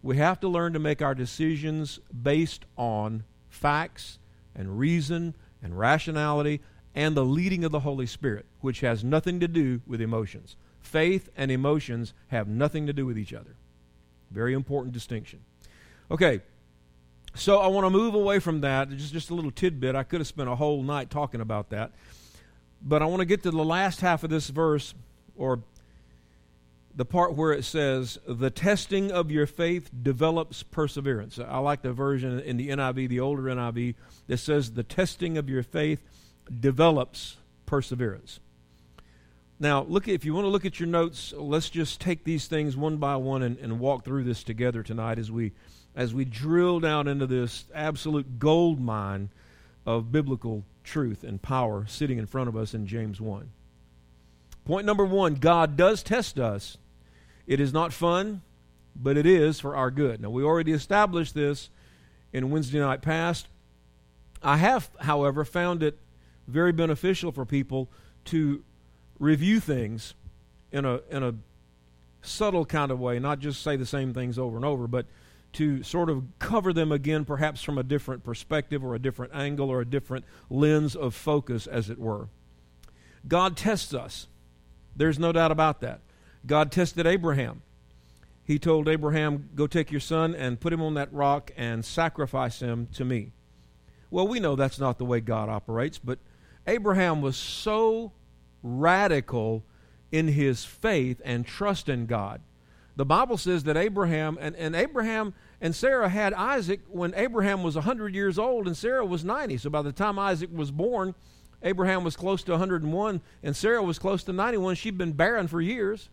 We 0.03 0.17
have 0.17 0.41
to 0.41 0.49
learn 0.49 0.73
to 0.73 0.79
make 0.79 1.01
our 1.01 1.15
decisions 1.15 2.01
based 2.23 2.65
on 2.77 3.25
facts 3.49 4.19
and 4.55 4.79
reason 4.79 5.35
and 5.62 5.79
rationality 5.79 6.61
and 6.95 7.17
the 7.17 7.25
leading 7.25 7.65
of 7.65 7.73
the 7.73 7.81
Holy 7.81 8.07
Spirit, 8.07 8.47
which 8.61 8.81
has 8.81 9.05
nothing 9.05 9.41
to 9.41 9.49
do 9.49 9.81
with 9.87 10.01
emotions. 10.01 10.57
Faith 10.81 11.31
and 11.37 11.51
emotions 11.51 12.12
have 12.29 12.49
nothing 12.49 12.87
to 12.87 12.93
do 12.93 13.07
with 13.07 13.17
each 13.17 13.33
other. 13.33 13.57
Very 14.31 14.53
important 14.53 14.93
distinction. 14.93 15.41
Okay, 16.11 16.41
so 17.35 17.59
I 17.61 17.69
want 17.69 17.87
to 17.87 17.91
move 17.91 18.15
away 18.15 18.41
from 18.41 18.61
that. 18.62 18.91
Just, 18.91 19.12
just 19.12 19.31
a 19.31 19.35
little 19.35 19.51
tidbit. 19.51 19.95
I 19.95 20.03
could 20.03 20.21
have 20.21 20.27
spent 20.27 20.49
a 20.49 20.57
whole 20.57 20.83
night 20.83 21.09
talking 21.09 21.41
about 21.41 21.71
that. 21.71 21.93
But 22.85 23.03
I 23.03 23.07
want 23.07 23.21
to 23.21 23.27
get 23.27 23.43
to 23.45 23.51
the 23.51 23.65
last 23.65 24.01
half 24.01 24.25
of 24.25 24.31
this 24.31 24.49
verse, 24.49 24.95
or 25.37 25.61
the 26.95 27.05
part 27.05 27.35
where 27.35 27.53
it 27.53 27.65
says, 27.65 28.19
the 28.27 28.51
testing 28.51 29.11
of 29.11 29.31
your 29.31 29.47
faith 29.47 29.91
develops 30.03 30.62
perseverance. 30.62 31.39
I 31.39 31.59
like 31.59 31.83
the 31.83 31.93
version 31.93 32.41
in 32.41 32.57
the 32.57 32.69
NIV, 32.69 33.09
the 33.09 33.21
older 33.21 33.45
NIV, 33.45 33.95
that 34.27 34.39
says, 34.39 34.73
the 34.73 34.83
testing 34.83 35.39
of 35.39 35.49
your 35.49 35.62
faith 35.62 36.03
develops 36.61 37.37
perseverance. 37.67 38.41
Now, 39.59 39.85
look 39.85 40.09
if 40.09 40.25
you 40.25 40.35
want 40.35 40.45
to 40.45 40.49
look 40.49 40.65
at 40.65 40.81
your 40.81 40.89
notes, 40.89 41.33
let's 41.37 41.71
just 41.71 42.01
take 42.01 42.25
these 42.25 42.49
things 42.49 42.77
one 42.77 42.97
by 42.97 43.15
one 43.17 43.43
and, 43.43 43.57
and 43.59 43.79
walk 43.79 44.05
through 44.05 44.25
this 44.25 44.43
together 44.43 44.83
tonight 44.83 45.19
as 45.19 45.31
we 45.31 45.53
as 45.95 46.12
we 46.12 46.25
drill 46.25 46.81
down 46.81 47.07
into 47.07 47.27
this 47.27 47.65
absolute 47.75 48.39
gold 48.39 48.81
mine 48.81 49.29
of 49.87 50.11
biblical 50.11 50.65
truth 50.85 51.25
and 51.25 51.41
power 51.41 51.87
sitting 51.87 52.19
in 52.19 52.27
front 52.27 52.49
of 52.49 52.57
us 52.57 52.75
in 52.75 52.87
James 52.87 53.21
1. 53.21 53.51
Point 54.65 54.87
number 54.87 55.05
one 55.05 55.35
God 55.35 55.77
does 55.77 56.03
test 56.03 56.39
us 56.39 56.79
It 57.47 57.61
is 57.61 57.73
not 57.73 57.93
fun, 57.93 58.43
but 58.95 59.17
it 59.17 59.27
is 59.27 59.61
for 59.61 59.75
our 59.75 59.91
good. 59.91 60.21
Now, 60.21 60.31
we 60.31 60.43
already 60.43 60.73
established 60.73 61.35
this 61.35 61.71
in 62.33 62.51
Wednesday 62.51 62.79
night 62.79 63.03
past. 63.03 63.49
I 64.43 64.57
have, 64.57 64.91
however, 65.01 65.45
found 65.45 65.83
it 65.83 65.99
very 66.49 66.73
beneficial 66.73 67.33
for 67.33 67.45
people 67.45 67.89
to 68.27 68.62
review 69.19 69.61
things 69.61 70.15
in 70.73 70.85
a 70.85 71.01
in 71.11 71.23
a 71.23 71.35
subtle 72.23 72.65
kind 72.65 72.91
of 72.91 73.01
way, 73.01 73.19
not 73.19 73.41
just 73.41 73.62
say 73.62 73.77
the 73.77 73.87
same 73.87 74.15
things 74.15 74.39
over 74.39 74.57
and 74.57 74.65
over, 74.65 74.87
but 74.87 75.07
to 75.54 75.82
sort 75.82 76.09
of 76.09 76.25
cover 76.38 76.73
them 76.73 76.92
again, 76.92 77.25
perhaps 77.25 77.62
from 77.62 77.78
a 77.78 77.82
different 77.82 78.25
perspective 78.25 78.85
or 78.85 78.94
a 78.94 78.99
different 78.99 79.35
angle 79.35 79.71
or 79.71 79.80
a 79.80 79.87
different 79.87 80.25
lens 80.49 80.97
of 80.97 81.14
focus, 81.14 81.66
as 81.66 81.90
it 81.90 81.99
were. 81.99 82.28
God 83.28 83.56
tests 83.56 83.94
us. 83.94 84.26
There's 84.97 85.18
no 85.18 85.32
doubt 85.32 85.52
about 85.52 85.80
that. 85.80 86.00
God 86.47 86.73
tested 86.73 87.06
Abraham. 87.06 87.62
He 88.44 88.59
told 88.59 88.88
Abraham, 88.88 89.49
Go 89.54 89.66
take 89.66 89.90
your 89.90 90.00
son 90.00 90.35
and 90.35 90.61
put 90.61 90.73
him 90.73 90.82
on 90.82 90.94
that 90.94 91.12
rock 91.12 91.52
and 91.56 91.85
sacrifice 91.85 92.61
him 92.61 92.88
to 92.94 93.04
me. 93.04 93.32
Well, 94.11 94.26
we 94.26 94.40
know 94.40 94.56
that's 94.56 94.78
not 94.78 94.99
the 94.99 95.04
way 95.04 95.21
God 95.21 95.49
operates, 95.49 95.99
but 95.99 96.18
Abraham 96.66 97.23
was 97.23 97.37
so 97.37 98.12
radical 98.62 99.64
in 100.11 100.28
his 100.28 100.64
faith 100.64 101.21
and 101.25 101.47
trust 101.47 101.88
in 101.88 102.06
God. 102.06 102.40
The 102.97 103.07
Bible 103.07 103.39
says 103.39 103.65
that 103.65 103.77
Abraham 103.77 104.37
and, 104.41 104.55
and 104.57 104.77
Abraham 104.77 105.33
and 105.61 105.75
Sarah 105.75 106.09
had 106.09 106.35
Isaac 106.35 106.81
when 106.89 107.15
Abraham 107.15 107.63
was 107.63 107.75
100 107.75 108.15
years 108.15 108.39
old 108.39 108.67
and 108.67 108.77
Sarah 108.77 109.07
was 109.07 109.25
90. 109.25 109.59
So 109.59 109.71
by 109.71 109.83
the 109.83 109.93
time 109.93 110.19
Isaac 110.19 110.51
was 110.53 110.71
born, 110.71 111.15
Abraham 111.63 112.05
was 112.05 112.17
close 112.17 112.43
to 112.45 112.53
101 112.53 113.21
and 113.43 113.57
Sarah 113.57 113.83
was 113.83 113.99
close 113.99 114.23
to 114.25 114.33
91. 114.33 114.75
She'd 114.75 114.99
been 114.99 115.13
barren 115.13 115.49
for 115.49 115.61
years. 115.61 116.11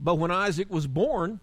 But 0.00 0.16
when 0.16 0.30
Isaac 0.30 0.70
was 0.70 0.86
born, 0.86 1.40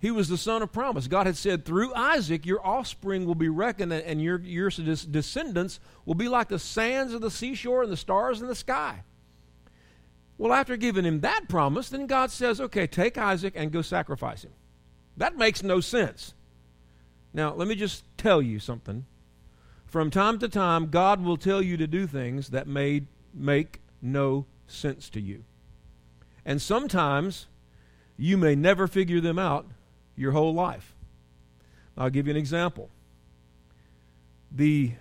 he 0.00 0.10
was 0.10 0.28
the 0.28 0.38
son 0.38 0.62
of 0.62 0.72
promise. 0.72 1.06
God 1.06 1.26
had 1.26 1.36
said, 1.36 1.64
through 1.64 1.94
Isaac, 1.94 2.46
your 2.46 2.66
offspring 2.66 3.26
will 3.26 3.34
be 3.34 3.50
reckoned, 3.50 3.92
and 3.92 4.20
your, 4.20 4.38
your 4.40 4.70
descendants 4.70 5.78
will 6.06 6.14
be 6.14 6.28
like 6.28 6.48
the 6.48 6.58
sands 6.58 7.12
of 7.12 7.20
the 7.20 7.30
seashore 7.30 7.82
and 7.82 7.92
the 7.92 7.98
stars 7.98 8.40
in 8.40 8.48
the 8.48 8.54
sky. 8.54 9.02
Well, 10.40 10.54
after 10.54 10.78
giving 10.78 11.04
him 11.04 11.20
that 11.20 11.48
promise, 11.50 11.90
then 11.90 12.06
God 12.06 12.30
says, 12.30 12.62
okay, 12.62 12.86
take 12.86 13.18
Isaac 13.18 13.52
and 13.54 13.70
go 13.70 13.82
sacrifice 13.82 14.42
him. 14.42 14.52
That 15.18 15.36
makes 15.36 15.62
no 15.62 15.80
sense. 15.80 16.32
Now, 17.34 17.52
let 17.52 17.68
me 17.68 17.74
just 17.74 18.04
tell 18.16 18.40
you 18.40 18.58
something. 18.58 19.04
From 19.84 20.10
time 20.10 20.38
to 20.38 20.48
time, 20.48 20.88
God 20.88 21.22
will 21.22 21.36
tell 21.36 21.60
you 21.60 21.76
to 21.76 21.86
do 21.86 22.06
things 22.06 22.48
that 22.48 22.66
may 22.66 23.02
make 23.34 23.80
no 24.00 24.46
sense 24.66 25.10
to 25.10 25.20
you. 25.20 25.44
And 26.46 26.62
sometimes 26.62 27.46
you 28.16 28.38
may 28.38 28.54
never 28.54 28.86
figure 28.86 29.20
them 29.20 29.38
out 29.38 29.66
your 30.16 30.32
whole 30.32 30.54
life. 30.54 30.94
I'll 31.98 32.08
give 32.08 32.26
you 32.26 32.30
an 32.30 32.38
example. 32.38 32.88
The 34.50 34.92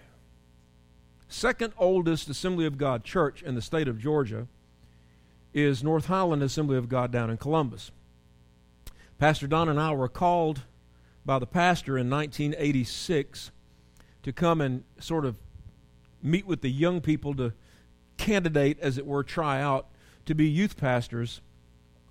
second 1.30 1.72
oldest 1.78 2.28
Assembly 2.28 2.66
of 2.66 2.78
God 2.78 3.06
church 3.06 3.42
in 3.42 3.56
the 3.56 3.62
state 3.62 3.88
of 3.88 4.00
Georgia 4.00 4.50
is 5.54 5.84
North 5.84 6.06
Highland 6.06 6.44
Assembly 6.44 6.78
of 6.78 6.90
God 6.90 7.12
down 7.12 7.30
in 7.30 7.38
Columbus. 7.38 7.92
Pastor 9.18 9.48
Don 9.48 9.68
and 9.68 9.80
I 9.80 9.92
were 9.92 10.08
called 10.08 10.62
by 11.26 11.40
the 11.40 11.48
pastor 11.48 11.98
in 11.98 12.10
1986 12.10 13.52
to 14.24 14.34
come 14.34 14.62
and 14.62 14.84
sort 15.00 15.26
of 15.26 15.36
meet 16.22 16.46
with 16.46 16.62
the 16.62 16.70
young 16.70 17.02
people 17.02 17.34
to 17.36 17.54
candidate, 18.18 18.80
as 18.82 18.98
it 18.98 19.06
were, 19.06 19.24
try 19.24 19.62
out 19.62 19.88
to 20.26 20.36
be 20.36 20.48
youth 20.48 20.78
pastors 20.78 21.42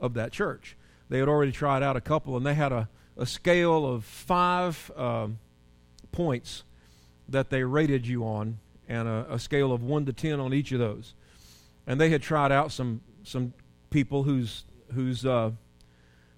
of 0.00 0.14
that 0.14 0.32
church. 0.32 0.76
They 1.08 1.18
had 1.18 1.28
already 1.28 1.52
tried 1.52 1.82
out 1.82 1.96
a 1.96 2.00
couple, 2.00 2.36
and 2.36 2.44
they 2.44 2.54
had 2.54 2.72
a, 2.72 2.88
a 3.16 3.26
scale 3.26 3.86
of 3.86 4.04
five 4.04 4.90
uh, 4.96 5.28
points 6.12 6.64
that 7.28 7.50
they 7.50 7.62
rated 7.62 8.06
you 8.06 8.24
on, 8.24 8.58
and 8.88 9.06
a, 9.06 9.26
a 9.30 9.38
scale 9.38 9.72
of 9.72 9.82
one 9.82 10.06
to 10.06 10.12
ten 10.12 10.40
on 10.40 10.52
each 10.52 10.72
of 10.72 10.78
those. 10.78 11.14
And 11.86 12.00
they 12.00 12.10
had 12.10 12.22
tried 12.22 12.52
out 12.52 12.72
some 12.72 13.00
some 13.28 13.52
people 13.90 14.22
whose 14.24 14.64
whose 14.94 15.24
uh, 15.26 15.50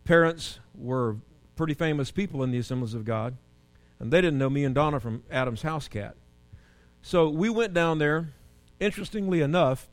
parents 0.05 0.59
were 0.75 1.17
pretty 1.57 1.75
famous 1.75 2.11
people 2.11 2.43
in 2.43 2.51
the 2.51 2.59
Assemblies 2.59 2.95
of 2.95 3.05
God, 3.05 3.37
and 3.99 4.13
they 4.13 4.21
didn't 4.21 4.39
know 4.39 4.51
me 4.51 4.65
and 4.65 4.75
Donna 4.75 4.99
from 4.99 5.23
Adam's 5.31 5.63
House 5.63 5.89
Cat. 5.89 6.17
So 7.03 7.29
we 7.29 7.49
went 7.49 7.75
down 7.75 7.99
there. 7.99 8.31
Interestingly 8.81 9.43
enough, 9.43 9.89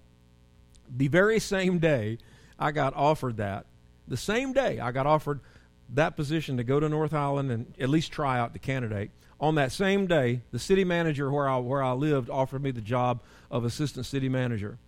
the 0.90 1.10
very 1.10 1.40
same 1.40 1.78
day 1.78 2.20
I 2.58 2.72
got 2.72 2.94
offered 2.96 3.36
that, 3.38 3.66
the 4.08 4.16
same 4.16 4.54
day 4.54 4.80
I 4.80 4.92
got 4.92 5.06
offered 5.06 5.42
that 5.90 6.16
position 6.16 6.56
to 6.56 6.64
go 6.64 6.80
to 6.80 6.88
North 6.88 7.12
Highland 7.12 7.52
and 7.52 7.74
at 7.80 7.90
least 7.90 8.14
try 8.14 8.40
out 8.40 8.54
the 8.54 8.60
candidate. 8.60 9.12
On 9.40 9.56
that 9.56 9.74
same 9.74 10.08
day, 10.08 10.42
the 10.52 10.60
city 10.60 10.86
manager 10.86 11.30
where 11.30 11.50
I, 11.50 11.58
where 11.58 11.84
I 11.84 11.92
lived 11.92 12.30
offered 12.30 12.64
me 12.64 12.72
the 12.72 12.82
job 12.82 13.22
of 13.52 13.66
assistant 13.66 14.06
city 14.06 14.30
manager 14.30 14.80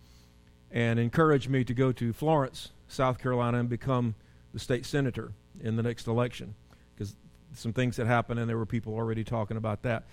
and 0.70 0.98
encouraged 0.98 1.48
me 1.48 1.64
to 1.64 1.74
go 1.74 1.92
to 1.92 2.12
Florence, 2.12 2.70
South 2.88 3.18
Carolina, 3.18 3.58
and 3.58 3.68
become 3.68 4.14
the 4.52 4.58
state 4.58 4.86
senator 4.86 5.32
in 5.60 5.76
the 5.76 5.82
next 5.82 6.06
election 6.06 6.54
because 6.94 7.14
some 7.54 7.72
things 7.72 7.96
had 7.96 8.06
happened 8.06 8.38
and 8.38 8.48
there 8.48 8.58
were 8.58 8.66
people 8.66 8.94
already 8.94 9.24
talking 9.24 9.56
about 9.56 9.82
that. 9.82 10.04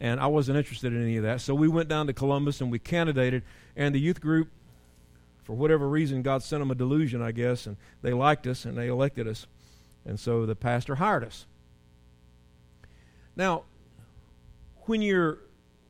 And 0.00 0.18
I 0.18 0.26
wasn't 0.26 0.56
interested 0.56 0.92
in 0.92 1.02
any 1.02 1.16
of 1.18 1.24
that. 1.24 1.40
So 1.40 1.54
we 1.54 1.68
went 1.68 1.88
down 1.88 2.06
to 2.06 2.12
Columbus 2.12 2.60
and 2.60 2.70
we 2.70 2.78
candidated, 2.78 3.42
and 3.76 3.94
the 3.94 4.00
youth 4.00 4.20
group, 4.20 4.48
for 5.44 5.54
whatever 5.54 5.88
reason, 5.88 6.22
God 6.22 6.42
sent 6.42 6.60
them 6.60 6.70
a 6.70 6.74
delusion, 6.74 7.20
I 7.20 7.32
guess, 7.32 7.66
and 7.66 7.76
they 8.02 8.12
liked 8.12 8.46
us 8.46 8.64
and 8.64 8.78
they 8.78 8.88
elected 8.88 9.28
us. 9.28 9.46
And 10.04 10.18
so 10.18 10.46
the 10.46 10.56
pastor 10.56 10.96
hired 10.96 11.24
us. 11.24 11.46
Now, 13.36 13.64
when 14.86 15.02
you're 15.02 15.38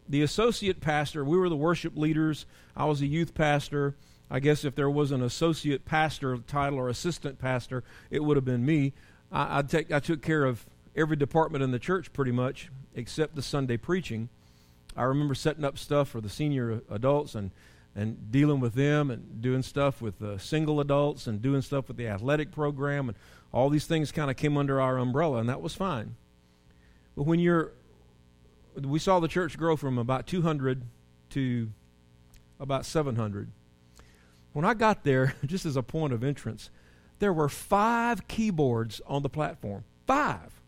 the 0.08 0.22
associate 0.22 0.80
pastor, 0.80 1.24
we 1.24 1.38
were 1.38 1.48
the 1.48 1.56
worship 1.56 1.96
leaders, 1.96 2.46
I 2.76 2.84
was 2.86 3.00
a 3.00 3.06
youth 3.06 3.34
pastor. 3.34 3.94
I 4.30 4.38
guess 4.38 4.64
if 4.64 4.76
there 4.76 4.88
was 4.88 5.10
an 5.10 5.22
associate 5.22 5.84
pastor 5.84 6.38
title 6.46 6.78
or 6.78 6.88
assistant 6.88 7.38
pastor, 7.38 7.82
it 8.10 8.22
would 8.22 8.36
have 8.36 8.44
been 8.44 8.64
me. 8.64 8.92
I, 9.32 9.58
I'd 9.58 9.68
take, 9.68 9.90
I 9.90 9.98
took 9.98 10.22
care 10.22 10.44
of 10.44 10.64
every 10.94 11.16
department 11.16 11.64
in 11.64 11.72
the 11.72 11.78
church 11.80 12.12
pretty 12.12 12.30
much, 12.30 12.70
except 12.94 13.34
the 13.34 13.42
Sunday 13.42 13.76
preaching. 13.76 14.28
I 14.96 15.02
remember 15.02 15.34
setting 15.34 15.64
up 15.64 15.78
stuff 15.78 16.08
for 16.08 16.20
the 16.20 16.28
senior 16.28 16.82
adults 16.90 17.34
and, 17.34 17.50
and 17.96 18.30
dealing 18.30 18.60
with 18.60 18.74
them 18.74 19.10
and 19.10 19.42
doing 19.42 19.62
stuff 19.62 20.00
with 20.00 20.20
the 20.20 20.38
single 20.38 20.80
adults 20.80 21.26
and 21.26 21.42
doing 21.42 21.62
stuff 21.62 21.88
with 21.88 21.96
the 21.96 22.06
athletic 22.06 22.52
program. 22.52 23.08
And 23.08 23.18
all 23.52 23.68
these 23.68 23.86
things 23.86 24.12
kind 24.12 24.30
of 24.30 24.36
came 24.36 24.56
under 24.56 24.80
our 24.80 24.98
umbrella, 24.98 25.38
and 25.38 25.48
that 25.48 25.60
was 25.60 25.74
fine. 25.74 26.14
But 27.16 27.24
when 27.24 27.40
you're, 27.40 27.72
we 28.80 29.00
saw 29.00 29.18
the 29.18 29.28
church 29.28 29.58
grow 29.58 29.76
from 29.76 29.98
about 29.98 30.28
200 30.28 30.82
to 31.30 31.70
about 32.60 32.86
700 32.86 33.50
when 34.52 34.64
I 34.64 34.74
got 34.74 35.04
there, 35.04 35.34
just 35.46 35.66
as 35.66 35.76
a 35.76 35.82
point 35.82 36.12
of 36.12 36.24
entrance, 36.24 36.70
there 37.18 37.32
were 37.32 37.48
five 37.48 38.26
keyboards 38.28 39.00
on 39.06 39.22
the 39.22 39.28
platform. 39.28 39.84
Five. 40.06 40.60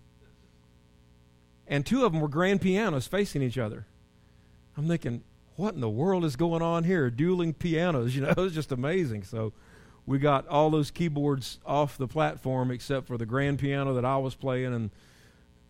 And 1.66 1.86
two 1.86 2.04
of 2.04 2.12
them 2.12 2.20
were 2.20 2.28
grand 2.28 2.60
pianos 2.60 3.06
facing 3.06 3.42
each 3.42 3.58
other. 3.58 3.86
I'm 4.76 4.86
thinking, 4.86 5.22
what 5.56 5.74
in 5.74 5.80
the 5.80 5.88
world 5.88 6.24
is 6.24 6.36
going 6.36 6.62
on 6.62 6.84
here? 6.84 7.10
Dueling 7.10 7.54
pianos, 7.54 8.14
you 8.14 8.22
know, 8.22 8.30
it 8.30 8.36
was 8.36 8.54
just 8.54 8.72
amazing. 8.72 9.24
So 9.24 9.52
we 10.06 10.18
got 10.18 10.46
all 10.48 10.70
those 10.70 10.90
keyboards 10.90 11.58
off 11.64 11.96
the 11.96 12.08
platform 12.08 12.70
except 12.70 13.06
for 13.06 13.16
the 13.16 13.26
grand 13.26 13.58
piano 13.58 13.94
that 13.94 14.04
I 14.04 14.16
was 14.16 14.34
playing 14.34 14.74
and 14.74 14.90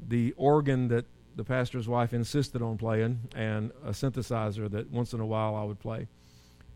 the 0.00 0.34
organ 0.36 0.88
that 0.88 1.04
the 1.36 1.44
pastor's 1.44 1.88
wife 1.88 2.12
insisted 2.12 2.60
on 2.60 2.76
playing 2.76 3.20
and 3.34 3.70
a 3.84 3.90
synthesizer 3.90 4.70
that 4.70 4.90
once 4.90 5.12
in 5.12 5.20
a 5.20 5.26
while 5.26 5.54
I 5.54 5.64
would 5.64 5.78
play 5.78 6.08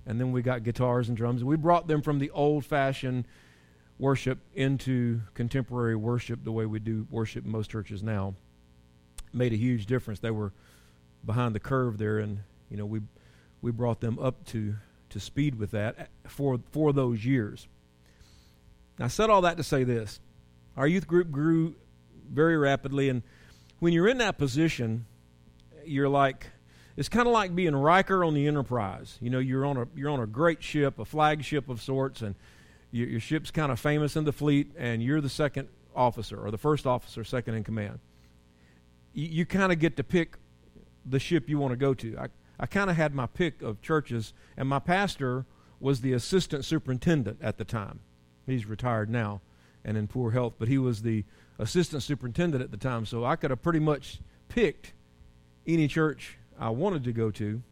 and 0.06 0.20
then 0.20 0.32
we 0.32 0.42
got 0.42 0.62
guitars 0.62 1.08
and 1.08 1.16
drums. 1.16 1.42
We 1.42 1.56
brought 1.56 1.88
them 1.88 2.00
from 2.00 2.18
the 2.18 2.30
old 2.30 2.64
fashioned 2.64 3.26
worship 3.98 4.38
into 4.54 5.20
contemporary 5.34 5.96
worship 5.96 6.44
the 6.44 6.52
way 6.52 6.66
we 6.66 6.78
do 6.78 7.06
worship 7.10 7.44
in 7.44 7.50
most 7.50 7.70
churches 7.70 8.02
now. 8.02 8.34
Made 9.32 9.52
a 9.52 9.56
huge 9.56 9.86
difference. 9.86 10.20
They 10.20 10.30
were 10.30 10.52
behind 11.24 11.54
the 11.54 11.60
curve 11.60 11.98
there, 11.98 12.18
and 12.18 12.40
you 12.70 12.76
know 12.76 12.86
we 12.86 13.00
we 13.60 13.72
brought 13.72 14.00
them 14.00 14.18
up 14.18 14.44
to 14.46 14.76
to 15.10 15.20
speed 15.20 15.56
with 15.56 15.72
that 15.72 16.10
for 16.26 16.60
for 16.70 16.92
those 16.92 17.24
years. 17.24 17.66
I 18.98 19.08
said 19.08 19.28
all 19.28 19.42
that 19.42 19.56
to 19.56 19.62
say 19.62 19.84
this: 19.84 20.20
our 20.76 20.86
youth 20.86 21.06
group 21.06 21.30
grew 21.30 21.74
very 22.30 22.56
rapidly, 22.56 23.08
and 23.08 23.22
when 23.80 23.92
you're 23.92 24.08
in 24.08 24.18
that 24.18 24.38
position, 24.38 25.06
you're 25.84 26.08
like 26.08 26.46
it's 26.96 27.08
kind 27.08 27.26
of 27.26 27.32
like 27.32 27.54
being 27.54 27.76
Riker 27.76 28.24
on 28.24 28.34
the 28.34 28.46
Enterprise. 28.46 29.18
You 29.20 29.30
know, 29.30 29.38
you're 29.38 29.66
on 29.66 29.76
a 29.76 29.86
you're 29.94 30.10
on 30.10 30.20
a 30.20 30.26
great 30.26 30.62
ship, 30.62 30.98
a 30.98 31.04
flagship 31.04 31.68
of 31.68 31.82
sorts, 31.82 32.22
and 32.22 32.34
your, 32.90 33.08
your 33.08 33.20
ship's 33.20 33.50
kind 33.50 33.70
of 33.70 33.78
famous 33.78 34.16
in 34.16 34.24
the 34.24 34.32
fleet, 34.32 34.72
and 34.78 35.02
you're 35.02 35.20
the 35.20 35.28
second 35.28 35.68
officer 35.94 36.38
or 36.38 36.50
the 36.50 36.58
first 36.58 36.86
officer, 36.86 37.24
second 37.24 37.54
in 37.54 37.64
command. 37.64 37.98
You, 39.12 39.26
you 39.26 39.46
kind 39.46 39.72
of 39.72 39.78
get 39.78 39.96
to 39.96 40.04
pick 40.04 40.38
the 41.04 41.18
ship 41.18 41.48
you 41.48 41.58
want 41.58 41.72
to 41.72 41.76
go 41.76 41.94
to. 41.94 42.18
I, 42.18 42.26
I 42.58 42.66
kind 42.66 42.88
of 42.88 42.96
had 42.96 43.14
my 43.14 43.26
pick 43.26 43.62
of 43.62 43.82
churches, 43.82 44.32
and 44.56 44.68
my 44.68 44.78
pastor 44.78 45.44
was 45.78 46.00
the 46.00 46.14
assistant 46.14 46.64
superintendent 46.64 47.38
at 47.42 47.58
the 47.58 47.64
time. 47.64 48.00
He's 48.46 48.64
retired 48.64 49.10
now 49.10 49.42
and 49.84 49.96
in 49.96 50.06
poor 50.06 50.30
health, 50.30 50.54
but 50.58 50.68
he 50.68 50.78
was 50.78 51.02
the 51.02 51.24
assistant 51.58 52.02
superintendent 52.02 52.62
at 52.62 52.70
the 52.70 52.76
time, 52.76 53.04
so 53.04 53.24
I 53.24 53.36
could 53.36 53.50
have 53.50 53.62
pretty 53.62 53.78
much 53.78 54.20
picked 54.48 54.94
any 55.66 55.86
church 55.86 56.38
I 56.58 56.70
wanted 56.70 57.04
to 57.04 57.12
go 57.12 57.30
to. 57.32 57.62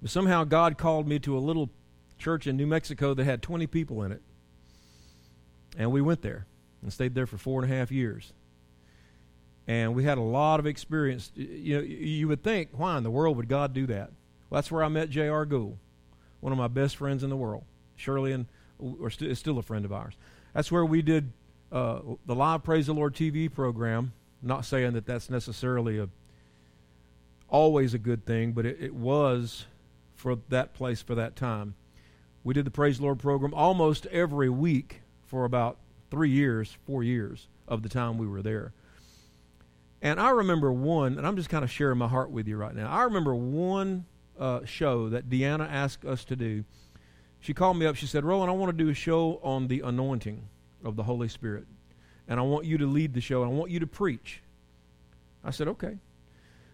But 0.00 0.10
somehow 0.10 0.44
God 0.44 0.76
called 0.76 1.08
me 1.08 1.18
to 1.20 1.36
a 1.36 1.40
little 1.40 1.70
church 2.18 2.46
in 2.46 2.56
New 2.56 2.66
Mexico 2.66 3.14
that 3.14 3.24
had 3.24 3.42
20 3.42 3.66
people 3.66 4.02
in 4.02 4.12
it. 4.12 4.22
And 5.76 5.90
we 5.90 6.00
went 6.00 6.22
there 6.22 6.46
and 6.82 6.92
stayed 6.92 7.14
there 7.14 7.26
for 7.26 7.38
four 7.38 7.62
and 7.62 7.72
a 7.72 7.74
half 7.74 7.90
years. 7.90 8.32
And 9.66 9.94
we 9.94 10.04
had 10.04 10.18
a 10.18 10.22
lot 10.22 10.60
of 10.60 10.66
experience. 10.66 11.32
You 11.34 11.76
know, 11.76 11.82
you 11.82 12.28
would 12.28 12.42
think, 12.42 12.68
why 12.72 12.96
in 12.98 13.02
the 13.02 13.10
world 13.10 13.36
would 13.38 13.48
God 13.48 13.72
do 13.72 13.86
that? 13.86 14.10
Well, 14.50 14.58
that's 14.58 14.70
where 14.70 14.84
I 14.84 14.88
met 14.88 15.08
J.R. 15.08 15.46
Gould, 15.46 15.78
one 16.40 16.52
of 16.52 16.58
my 16.58 16.68
best 16.68 16.96
friends 16.96 17.24
in 17.24 17.30
the 17.30 17.36
world. 17.36 17.64
Shirley 17.96 18.32
and 18.32 18.46
or 18.78 19.08
st- 19.08 19.30
is 19.30 19.38
still 19.38 19.58
a 19.58 19.62
friend 19.62 19.84
of 19.84 19.92
ours. 19.92 20.14
That's 20.52 20.70
where 20.70 20.84
we 20.84 21.00
did 21.00 21.32
uh, 21.72 22.00
the 22.26 22.34
live 22.34 22.62
Praise 22.62 22.86
the 22.86 22.94
Lord 22.94 23.14
TV 23.14 23.52
program. 23.52 24.12
not 24.42 24.64
saying 24.64 24.92
that 24.92 25.06
that's 25.06 25.30
necessarily 25.30 25.98
a 25.98 26.08
always 27.48 27.94
a 27.94 27.98
good 27.98 28.24
thing, 28.26 28.52
but 28.52 28.66
it, 28.66 28.78
it 28.80 28.94
was 28.94 29.66
for 30.14 30.38
that 30.48 30.74
place 30.74 31.02
for 31.02 31.14
that 31.14 31.36
time. 31.36 31.74
We 32.42 32.54
did 32.54 32.66
the 32.66 32.70
Praise 32.70 32.98
the 32.98 33.04
Lord 33.04 33.18
program 33.18 33.54
almost 33.54 34.06
every 34.06 34.50
week 34.50 35.02
for 35.26 35.44
about 35.44 35.78
three 36.10 36.30
years, 36.30 36.76
four 36.86 37.02
years 37.02 37.48
of 37.66 37.82
the 37.82 37.88
time 37.88 38.18
we 38.18 38.26
were 38.26 38.42
there. 38.42 38.72
And 40.02 40.20
I 40.20 40.30
remember 40.30 40.70
one, 40.70 41.16
and 41.16 41.26
I'm 41.26 41.36
just 41.36 41.48
kind 41.48 41.64
of 41.64 41.70
sharing 41.70 41.96
my 41.96 42.08
heart 42.08 42.30
with 42.30 42.46
you 42.46 42.56
right 42.56 42.74
now. 42.74 42.90
I 42.90 43.04
remember 43.04 43.34
one 43.34 44.04
uh, 44.38 44.60
show 44.66 45.08
that 45.08 45.30
Deanna 45.30 45.70
asked 45.70 46.04
us 46.04 46.24
to 46.26 46.36
do. 46.36 46.64
She 47.40 47.54
called 47.54 47.78
me 47.78 47.86
up. 47.86 47.96
She 47.96 48.06
said, 48.06 48.24
Roland, 48.24 48.50
I 48.50 48.54
want 48.54 48.76
to 48.76 48.84
do 48.84 48.90
a 48.90 48.94
show 48.94 49.40
on 49.42 49.68
the 49.68 49.80
anointing 49.80 50.46
of 50.84 50.96
the 50.96 51.02
Holy 51.04 51.28
Spirit. 51.28 51.66
And 52.28 52.38
I 52.38 52.42
want 52.42 52.66
you 52.66 52.76
to 52.78 52.86
lead 52.86 53.14
the 53.14 53.20
show, 53.20 53.42
and 53.42 53.50
I 53.50 53.54
want 53.54 53.70
you 53.70 53.80
to 53.80 53.86
preach. 53.86 54.42
I 55.42 55.50
said, 55.50 55.68
okay. 55.68 55.98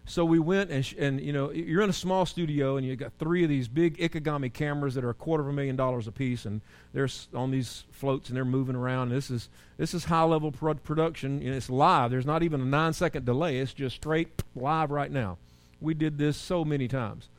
So 0.05 0.25
we 0.25 0.39
went 0.39 0.71
and, 0.71 0.83
sh- 0.85 0.95
and 0.97 1.21
you 1.21 1.31
know 1.31 1.51
you're 1.51 1.81
in 1.81 1.89
a 1.89 1.93
small 1.93 2.25
studio 2.25 2.75
and 2.75 2.85
you 2.85 2.95
got 2.95 3.13
three 3.19 3.43
of 3.43 3.49
these 3.49 3.67
big 3.67 3.97
Ikegami 3.97 4.51
cameras 4.51 4.95
that 4.95 5.03
are 5.03 5.11
a 5.11 5.13
quarter 5.13 5.43
of 5.43 5.49
a 5.49 5.53
million 5.53 5.75
dollars 5.75 6.07
a 6.07 6.11
piece 6.11 6.45
and 6.45 6.61
they're 6.91 7.07
on 7.33 7.51
these 7.51 7.85
floats 7.91 8.27
and 8.27 8.35
they're 8.35 8.43
moving 8.43 8.75
around. 8.75 9.09
And 9.09 9.17
this 9.17 9.29
is 9.29 9.49
this 9.77 9.93
is 9.93 10.05
high 10.05 10.23
level 10.23 10.51
pro- 10.51 10.73
production 10.73 11.39
and 11.39 11.49
it's 11.49 11.69
live. 11.69 12.11
There's 12.11 12.25
not 12.25 12.43
even 12.43 12.61
a 12.61 12.65
nine 12.65 12.93
second 12.93 13.25
delay. 13.25 13.57
It's 13.57 13.73
just 13.73 13.95
straight 13.95 14.41
live 14.55 14.91
right 14.91 15.11
now. 15.11 15.37
We 15.79 15.93
did 15.93 16.17
this 16.17 16.35
so 16.35 16.65
many 16.65 16.87
times 16.87 17.29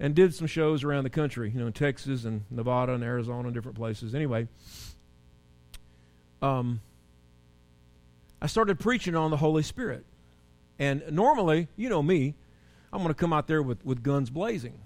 and 0.00 0.14
did 0.14 0.34
some 0.34 0.46
shows 0.46 0.84
around 0.84 1.04
the 1.04 1.10
country. 1.10 1.50
You 1.50 1.60
know, 1.60 1.66
in 1.68 1.72
Texas 1.72 2.24
and 2.24 2.44
Nevada 2.50 2.92
and 2.94 3.04
Arizona 3.04 3.48
and 3.48 3.54
different 3.54 3.76
places. 3.76 4.14
Anyway, 4.14 4.48
um, 6.42 6.80
I 8.42 8.48
started 8.48 8.78
preaching 8.78 9.14
on 9.14 9.30
the 9.30 9.36
Holy 9.36 9.62
Spirit. 9.62 10.04
And 10.78 11.02
normally, 11.10 11.68
you 11.76 11.88
know 11.88 12.02
me, 12.02 12.34
I'm 12.92 13.00
going 13.00 13.08
to 13.08 13.14
come 13.14 13.32
out 13.32 13.46
there 13.46 13.62
with, 13.62 13.84
with 13.84 14.02
guns 14.02 14.30
blazing. 14.30 14.80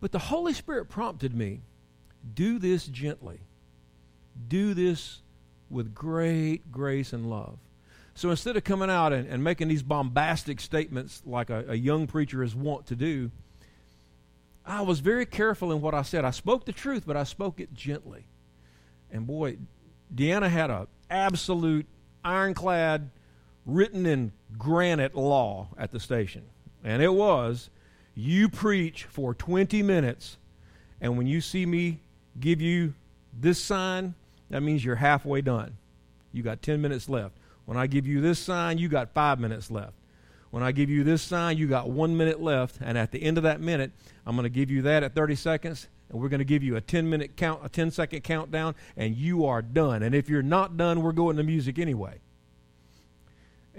But 0.00 0.12
the 0.12 0.18
Holy 0.18 0.52
Spirit 0.52 0.88
prompted 0.88 1.34
me 1.34 1.60
do 2.34 2.58
this 2.58 2.86
gently, 2.86 3.40
do 4.48 4.74
this 4.74 5.22
with 5.68 5.94
great 5.94 6.70
grace 6.70 7.12
and 7.12 7.30
love. 7.30 7.58
So 8.14 8.30
instead 8.30 8.56
of 8.56 8.64
coming 8.64 8.90
out 8.90 9.12
and, 9.12 9.28
and 9.28 9.42
making 9.42 9.68
these 9.68 9.82
bombastic 9.82 10.60
statements 10.60 11.22
like 11.24 11.48
a, 11.48 11.64
a 11.68 11.74
young 11.74 12.06
preacher 12.06 12.42
is 12.42 12.54
wont 12.54 12.86
to 12.86 12.96
do, 12.96 13.30
I 14.66 14.82
was 14.82 15.00
very 15.00 15.24
careful 15.24 15.72
in 15.72 15.80
what 15.80 15.94
I 15.94 16.02
said. 16.02 16.24
I 16.24 16.30
spoke 16.30 16.66
the 16.66 16.72
truth, 16.72 17.04
but 17.06 17.16
I 17.16 17.24
spoke 17.24 17.60
it 17.60 17.72
gently. 17.72 18.26
And 19.10 19.26
boy, 19.26 19.56
Deanna 20.14 20.50
had 20.50 20.70
a 20.70 20.86
absolute 21.08 21.86
ironclad 22.24 23.10
written 23.64 24.06
in 24.06 24.32
granite 24.58 25.14
law 25.14 25.68
at 25.76 25.90
the 25.90 26.00
station. 26.00 26.42
And 26.84 27.02
it 27.02 27.12
was 27.12 27.70
you 28.14 28.48
preach 28.48 29.04
for 29.04 29.34
20 29.34 29.82
minutes, 29.82 30.36
and 31.00 31.16
when 31.16 31.26
you 31.26 31.40
see 31.40 31.64
me 31.64 32.00
give 32.38 32.60
you 32.60 32.94
this 33.38 33.62
sign, 33.62 34.14
that 34.50 34.62
means 34.62 34.84
you're 34.84 34.96
halfway 34.96 35.40
done. 35.40 35.76
You 36.32 36.42
got 36.42 36.62
10 36.62 36.80
minutes 36.80 37.08
left. 37.08 37.34
When 37.64 37.76
I 37.76 37.86
give 37.86 38.06
you 38.06 38.20
this 38.20 38.38
sign, 38.38 38.78
you 38.78 38.88
got 38.88 39.14
five 39.14 39.38
minutes 39.38 39.70
left. 39.70 39.94
When 40.50 40.62
I 40.62 40.72
give 40.72 40.90
you 40.90 41.04
this 41.04 41.22
sign, 41.22 41.56
you 41.56 41.68
got 41.68 41.88
one 41.88 42.16
minute 42.16 42.40
left. 42.40 42.78
And 42.80 42.98
at 42.98 43.12
the 43.12 43.22
end 43.22 43.36
of 43.36 43.44
that 43.44 43.60
minute, 43.60 43.92
I'm 44.26 44.34
going 44.34 44.44
to 44.44 44.50
give 44.50 44.70
you 44.70 44.82
that 44.82 45.02
at 45.02 45.14
30 45.14 45.36
seconds. 45.36 45.88
And 46.08 46.20
we're 46.20 46.28
going 46.28 46.40
to 46.40 46.44
give 46.44 46.64
you 46.64 46.74
a 46.74 46.80
10 46.80 47.08
minute 47.08 47.36
count, 47.36 47.64
a 47.64 47.68
10 47.68 47.92
second 47.92 48.22
countdown, 48.22 48.74
and 48.96 49.14
you 49.14 49.46
are 49.46 49.62
done. 49.62 50.02
And 50.02 50.14
if 50.14 50.28
you're 50.28 50.42
not 50.42 50.76
done, 50.76 51.02
we're 51.02 51.12
going 51.12 51.36
to 51.36 51.44
music 51.44 51.78
anyway. 51.78 52.18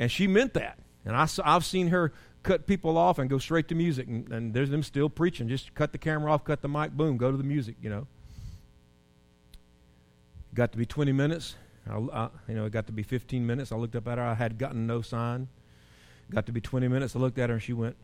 And 0.02 0.12
she 0.12 0.26
meant 0.26 0.56
that. 0.56 0.80
And 1.06 1.16
I, 1.16 1.28
I've 1.46 1.64
seen 1.64 1.90
her 1.90 2.12
cut 2.42 2.66
people 2.66 2.98
off 2.98 3.20
and 3.20 3.30
go 3.30 3.38
straight 3.38 3.68
to 3.68 3.76
music. 3.76 4.08
And, 4.08 4.32
and 4.32 4.52
there's 4.52 4.72
them 4.72 4.82
still 4.82 5.10
preaching. 5.10 5.48
Just 5.48 5.76
cut 5.76 5.92
the 5.92 6.00
camera 6.00 6.34
off, 6.34 6.44
cut 6.44 6.64
the 6.64 6.68
mic, 6.68 6.94
boom, 6.94 7.18
go 7.18 7.30
to 7.30 7.38
the 7.38 7.44
music, 7.44 7.76
you 7.84 7.90
know. 7.92 8.08
Got 10.56 10.72
to 10.72 10.80
be 10.80 10.88
20 10.88 11.12
minutes. 11.12 11.56
I, 11.88 11.98
I, 11.98 12.30
you 12.48 12.56
know, 12.56 12.66
it 12.66 12.72
got 12.72 12.88
to 12.88 12.92
be 12.92 13.04
15 13.04 13.46
minutes. 13.46 13.72
I 13.72 13.76
looked 13.76 13.96
up 13.96 14.08
at 14.08 14.18
her. 14.18 14.24
I 14.24 14.34
had 14.34 14.58
gotten 14.58 14.88
no 14.88 15.04
sign. 15.04 15.50
Got 16.32 16.48
to 16.48 16.52
be 16.52 16.62
20 16.62 16.88
minutes. 16.88 17.16
I 17.16 17.20
looked 17.20 17.38
at 17.38 17.50
her 17.50 17.54
and 17.54 17.64
she 17.64 17.74
went, 17.74 17.96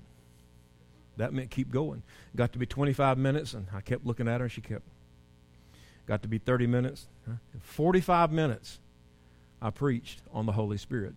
that 1.17 1.33
meant 1.33 1.49
keep 1.49 1.71
going. 1.71 2.03
Got 2.35 2.53
to 2.53 2.59
be 2.59 2.67
25 2.67 3.17
minutes 3.17 3.55
and 3.55 3.65
I 3.73 3.81
kept 3.81 4.05
looking 4.05 4.27
at 4.27 4.39
her 4.39 4.45
and 4.45 4.51
she 4.51 4.61
kept. 4.61 4.83
Got 6.05 6.21
to 6.21 6.27
be 6.27 6.37
30 6.37 6.67
minutes. 6.67 7.07
45 7.59 8.31
minutes 8.31 8.77
I 9.59 9.71
preached 9.71 10.21
on 10.31 10.45
the 10.45 10.51
Holy 10.51 10.77
Spirit. 10.77 11.15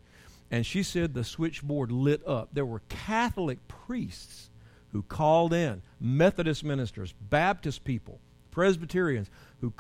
And 0.51 0.67
she 0.67 0.83
said 0.83 1.15
the 1.15 1.25
switchboard 1.25 1.93
lit 1.93 2.27
up. 2.27 2.49
There 2.53 2.67
were 2.67 2.83
Catholic 2.89 3.69
priests 3.69 4.51
who 4.93 5.03
called 5.03 5.53
in, 5.53 5.83
Methodist 6.01 6.65
ministers, 6.65 7.15
Baptist 7.21 7.85
people, 7.85 8.19
Presbyterians, 8.51 9.31
who 9.61 9.73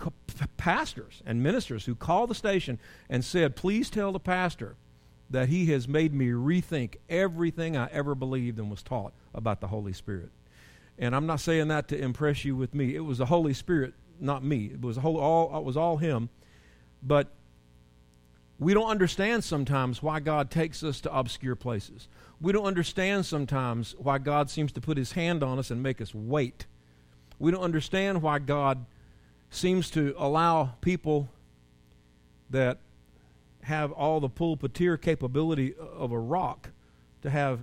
pastors 0.56 1.22
and 1.26 1.42
ministers 1.42 1.86
who 1.86 1.96
called 1.96 2.30
the 2.30 2.34
station 2.34 2.78
and 3.08 3.24
said, 3.24 3.56
"Please 3.56 3.90
tell 3.90 4.12
the 4.12 4.20
pastor 4.20 4.76
that 5.28 5.48
he 5.48 5.66
has 5.66 5.88
made 5.88 6.14
me 6.14 6.28
rethink 6.28 6.96
everything 7.08 7.76
I 7.76 7.88
ever 7.88 8.14
believed 8.14 8.58
and 8.58 8.70
was 8.70 8.82
taught 8.82 9.12
about 9.34 9.60
the 9.60 9.68
Holy 9.68 9.92
Spirit." 9.92 10.30
And 10.98 11.16
I'm 11.16 11.26
not 11.26 11.40
saying 11.40 11.66
that 11.68 11.88
to 11.88 11.98
impress 11.98 12.44
you 12.44 12.54
with 12.54 12.74
me. 12.74 12.94
It 12.94 13.00
was 13.00 13.18
the 13.18 13.26
Holy 13.26 13.54
Spirit, 13.54 13.94
not 14.20 14.44
me. 14.44 14.66
It 14.66 14.82
was 14.82 14.98
whole, 14.98 15.18
all 15.18 15.58
it 15.58 15.64
was 15.64 15.76
all 15.76 15.96
him. 15.96 16.28
But 17.02 17.32
we 18.60 18.74
don't 18.74 18.90
understand 18.90 19.42
sometimes 19.42 20.02
why 20.02 20.20
God 20.20 20.50
takes 20.50 20.84
us 20.84 21.00
to 21.00 21.12
obscure 21.12 21.56
places. 21.56 22.08
We 22.42 22.52
don't 22.52 22.66
understand 22.66 23.24
sometimes 23.24 23.94
why 23.98 24.18
God 24.18 24.50
seems 24.50 24.70
to 24.72 24.82
put 24.82 24.98
his 24.98 25.12
hand 25.12 25.42
on 25.42 25.58
us 25.58 25.70
and 25.70 25.82
make 25.82 26.00
us 26.02 26.14
wait. 26.14 26.66
We 27.38 27.50
don't 27.50 27.62
understand 27.62 28.20
why 28.20 28.38
God 28.38 28.84
seems 29.48 29.90
to 29.92 30.14
allow 30.18 30.74
people 30.82 31.30
that 32.50 32.78
have 33.62 33.92
all 33.92 34.20
the 34.20 34.28
pulpiteer 34.28 35.00
capability 35.00 35.74
of 35.74 36.12
a 36.12 36.18
rock 36.18 36.68
to 37.22 37.30
have. 37.30 37.60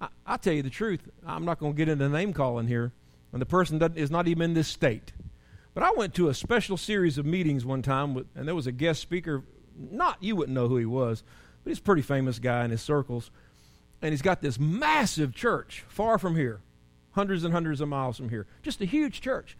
I, 0.00 0.08
I 0.24 0.36
tell 0.36 0.52
you 0.52 0.62
the 0.62 0.70
truth, 0.70 1.00
I'm 1.26 1.44
not 1.44 1.58
going 1.58 1.72
to 1.72 1.76
get 1.76 1.88
into 1.88 2.08
name 2.08 2.32
calling 2.32 2.68
here, 2.68 2.92
and 3.32 3.42
the 3.42 3.46
person 3.46 3.82
is 3.96 4.10
not 4.10 4.28
even 4.28 4.42
in 4.42 4.54
this 4.54 4.68
state. 4.68 5.12
But 5.74 5.82
I 5.82 5.90
went 5.92 6.14
to 6.14 6.28
a 6.28 6.34
special 6.34 6.76
series 6.76 7.18
of 7.18 7.26
meetings 7.26 7.64
one 7.64 7.82
time, 7.82 8.14
with, 8.14 8.26
and 8.36 8.46
there 8.46 8.54
was 8.54 8.68
a 8.68 8.72
guest 8.72 9.00
speaker 9.00 9.42
not 9.76 10.18
you 10.20 10.36
wouldn't 10.36 10.54
know 10.54 10.68
who 10.68 10.76
he 10.76 10.86
was, 10.86 11.22
but 11.62 11.70
he's 11.70 11.78
a 11.78 11.82
pretty 11.82 12.02
famous 12.02 12.38
guy 12.38 12.64
in 12.64 12.70
his 12.70 12.82
circles. 12.82 13.30
And 14.00 14.10
he's 14.10 14.22
got 14.22 14.42
this 14.42 14.58
massive 14.58 15.34
church 15.34 15.84
far 15.88 16.18
from 16.18 16.34
here, 16.34 16.60
hundreds 17.12 17.44
and 17.44 17.54
hundreds 17.54 17.80
of 17.80 17.88
miles 17.88 18.16
from 18.16 18.30
here. 18.30 18.46
Just 18.62 18.80
a 18.80 18.84
huge 18.84 19.20
church. 19.20 19.56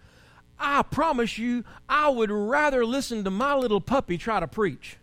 I 0.59 0.83
promise 0.83 1.39
you, 1.39 1.65
I 1.89 2.09
would 2.09 2.31
rather 2.31 2.85
listen 2.85 3.25
to 3.25 3.31
my 3.31 3.55
little 3.55 3.81
puppy 3.81 4.19
try 4.19 4.41
to 4.41 4.49
preach. 4.49 4.97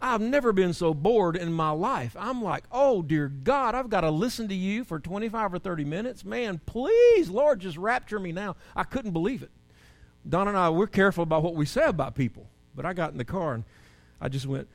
I've 0.00 0.20
never 0.20 0.52
been 0.52 0.72
so 0.72 0.94
bored 0.94 1.36
in 1.36 1.52
my 1.52 1.70
life. 1.70 2.16
I'm 2.18 2.40
like, 2.40 2.64
oh, 2.70 3.02
dear 3.02 3.28
God, 3.28 3.74
I've 3.74 3.90
got 3.90 4.02
to 4.02 4.10
listen 4.10 4.48
to 4.48 4.54
you 4.54 4.84
for 4.84 5.00
25 5.00 5.54
or 5.54 5.58
30 5.58 5.84
minutes. 5.84 6.24
Man, 6.24 6.60
please, 6.66 7.28
Lord, 7.28 7.60
just 7.60 7.76
rapture 7.76 8.20
me 8.20 8.30
now. 8.30 8.54
I 8.76 8.84
couldn't 8.84 9.10
believe 9.10 9.42
it. 9.42 9.50
Don 10.28 10.46
and 10.46 10.56
I, 10.56 10.70
we're 10.70 10.86
careful 10.86 11.22
about 11.22 11.42
what 11.42 11.56
we 11.56 11.66
say 11.66 11.84
about 11.84 12.14
people. 12.14 12.48
But 12.76 12.86
I 12.86 12.92
got 12.92 13.10
in 13.10 13.18
the 13.18 13.24
car 13.24 13.54
and 13.54 13.64
I 14.20 14.28
just 14.28 14.46
went, 14.46 14.68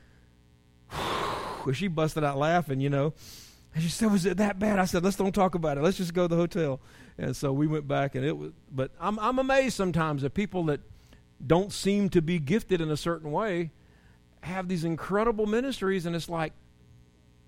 she 1.72 1.88
busted 1.88 2.24
out 2.24 2.38
laughing, 2.38 2.80
you 2.80 2.90
know. 2.90 3.14
And 3.74 3.82
she 3.82 3.88
said, 3.90 4.12
"Was 4.12 4.24
it 4.24 4.36
that 4.36 4.58
bad?" 4.58 4.78
I 4.78 4.84
said, 4.84 5.02
"Let's 5.02 5.16
don't 5.16 5.34
talk 5.34 5.54
about 5.56 5.78
it. 5.78 5.82
Let's 5.82 5.96
just 5.96 6.14
go 6.14 6.24
to 6.24 6.28
the 6.28 6.36
hotel." 6.36 6.80
And 7.18 7.34
so 7.34 7.52
we 7.52 7.66
went 7.66 7.88
back, 7.88 8.14
and 8.14 8.24
it 8.24 8.36
was. 8.36 8.52
But 8.70 8.92
I'm 9.00 9.18
I'm 9.18 9.38
amazed 9.38 9.76
sometimes 9.76 10.22
that 10.22 10.34
people 10.34 10.64
that 10.66 10.80
don't 11.44 11.72
seem 11.72 12.08
to 12.10 12.22
be 12.22 12.38
gifted 12.38 12.80
in 12.80 12.90
a 12.90 12.96
certain 12.96 13.32
way 13.32 13.72
have 14.42 14.68
these 14.68 14.84
incredible 14.84 15.46
ministries, 15.46 16.06
and 16.06 16.14
it's 16.14 16.28
like 16.28 16.52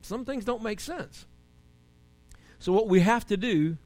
some 0.03 0.25
things 0.25 0.45
don't 0.45 0.63
make 0.63 0.81
sense. 0.81 1.27
So 2.59 2.73
what 2.73 2.89
we 2.89 3.01
have 3.01 3.27
to 3.27 3.37
do 3.37 3.77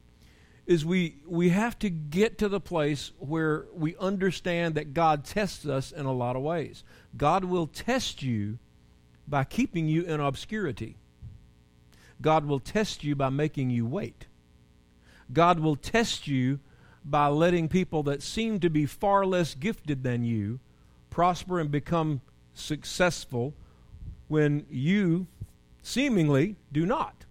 is 0.65 0.85
we 0.85 1.17
we 1.27 1.49
have 1.49 1.77
to 1.79 1.89
get 1.89 2.37
to 2.39 2.49
the 2.49 2.59
place 2.59 3.11
where 3.19 3.65
we 3.73 3.95
understand 3.97 4.75
that 4.75 4.93
God 4.93 5.25
tests 5.25 5.65
us 5.67 5.91
in 5.91 6.05
a 6.05 6.13
lot 6.13 6.35
of 6.35 6.41
ways. 6.41 6.83
God 7.17 7.45
will 7.45 7.67
test 7.67 8.21
you 8.21 8.57
by 9.27 9.43
keeping 9.43 9.87
you 9.87 10.03
in 10.03 10.19
obscurity. 10.19 10.95
God 12.21 12.45
will 12.45 12.59
test 12.59 13.03
you 13.03 13.15
by 13.15 13.29
making 13.29 13.69
you 13.69 13.85
wait. 13.85 14.27
God 15.33 15.59
will 15.59 15.75
test 15.75 16.27
you 16.27 16.59
by 17.03 17.27
letting 17.27 17.67
people 17.67 18.03
that 18.03 18.21
seem 18.21 18.59
to 18.59 18.69
be 18.69 18.85
far 18.85 19.25
less 19.25 19.55
gifted 19.55 20.03
than 20.03 20.23
you 20.23 20.59
prosper 21.09 21.59
and 21.59 21.71
become 21.71 22.21
successful 22.53 23.53
when 24.27 24.65
you 24.69 25.27
seemingly 25.81 26.55
do 26.71 26.85
not. 26.85 27.25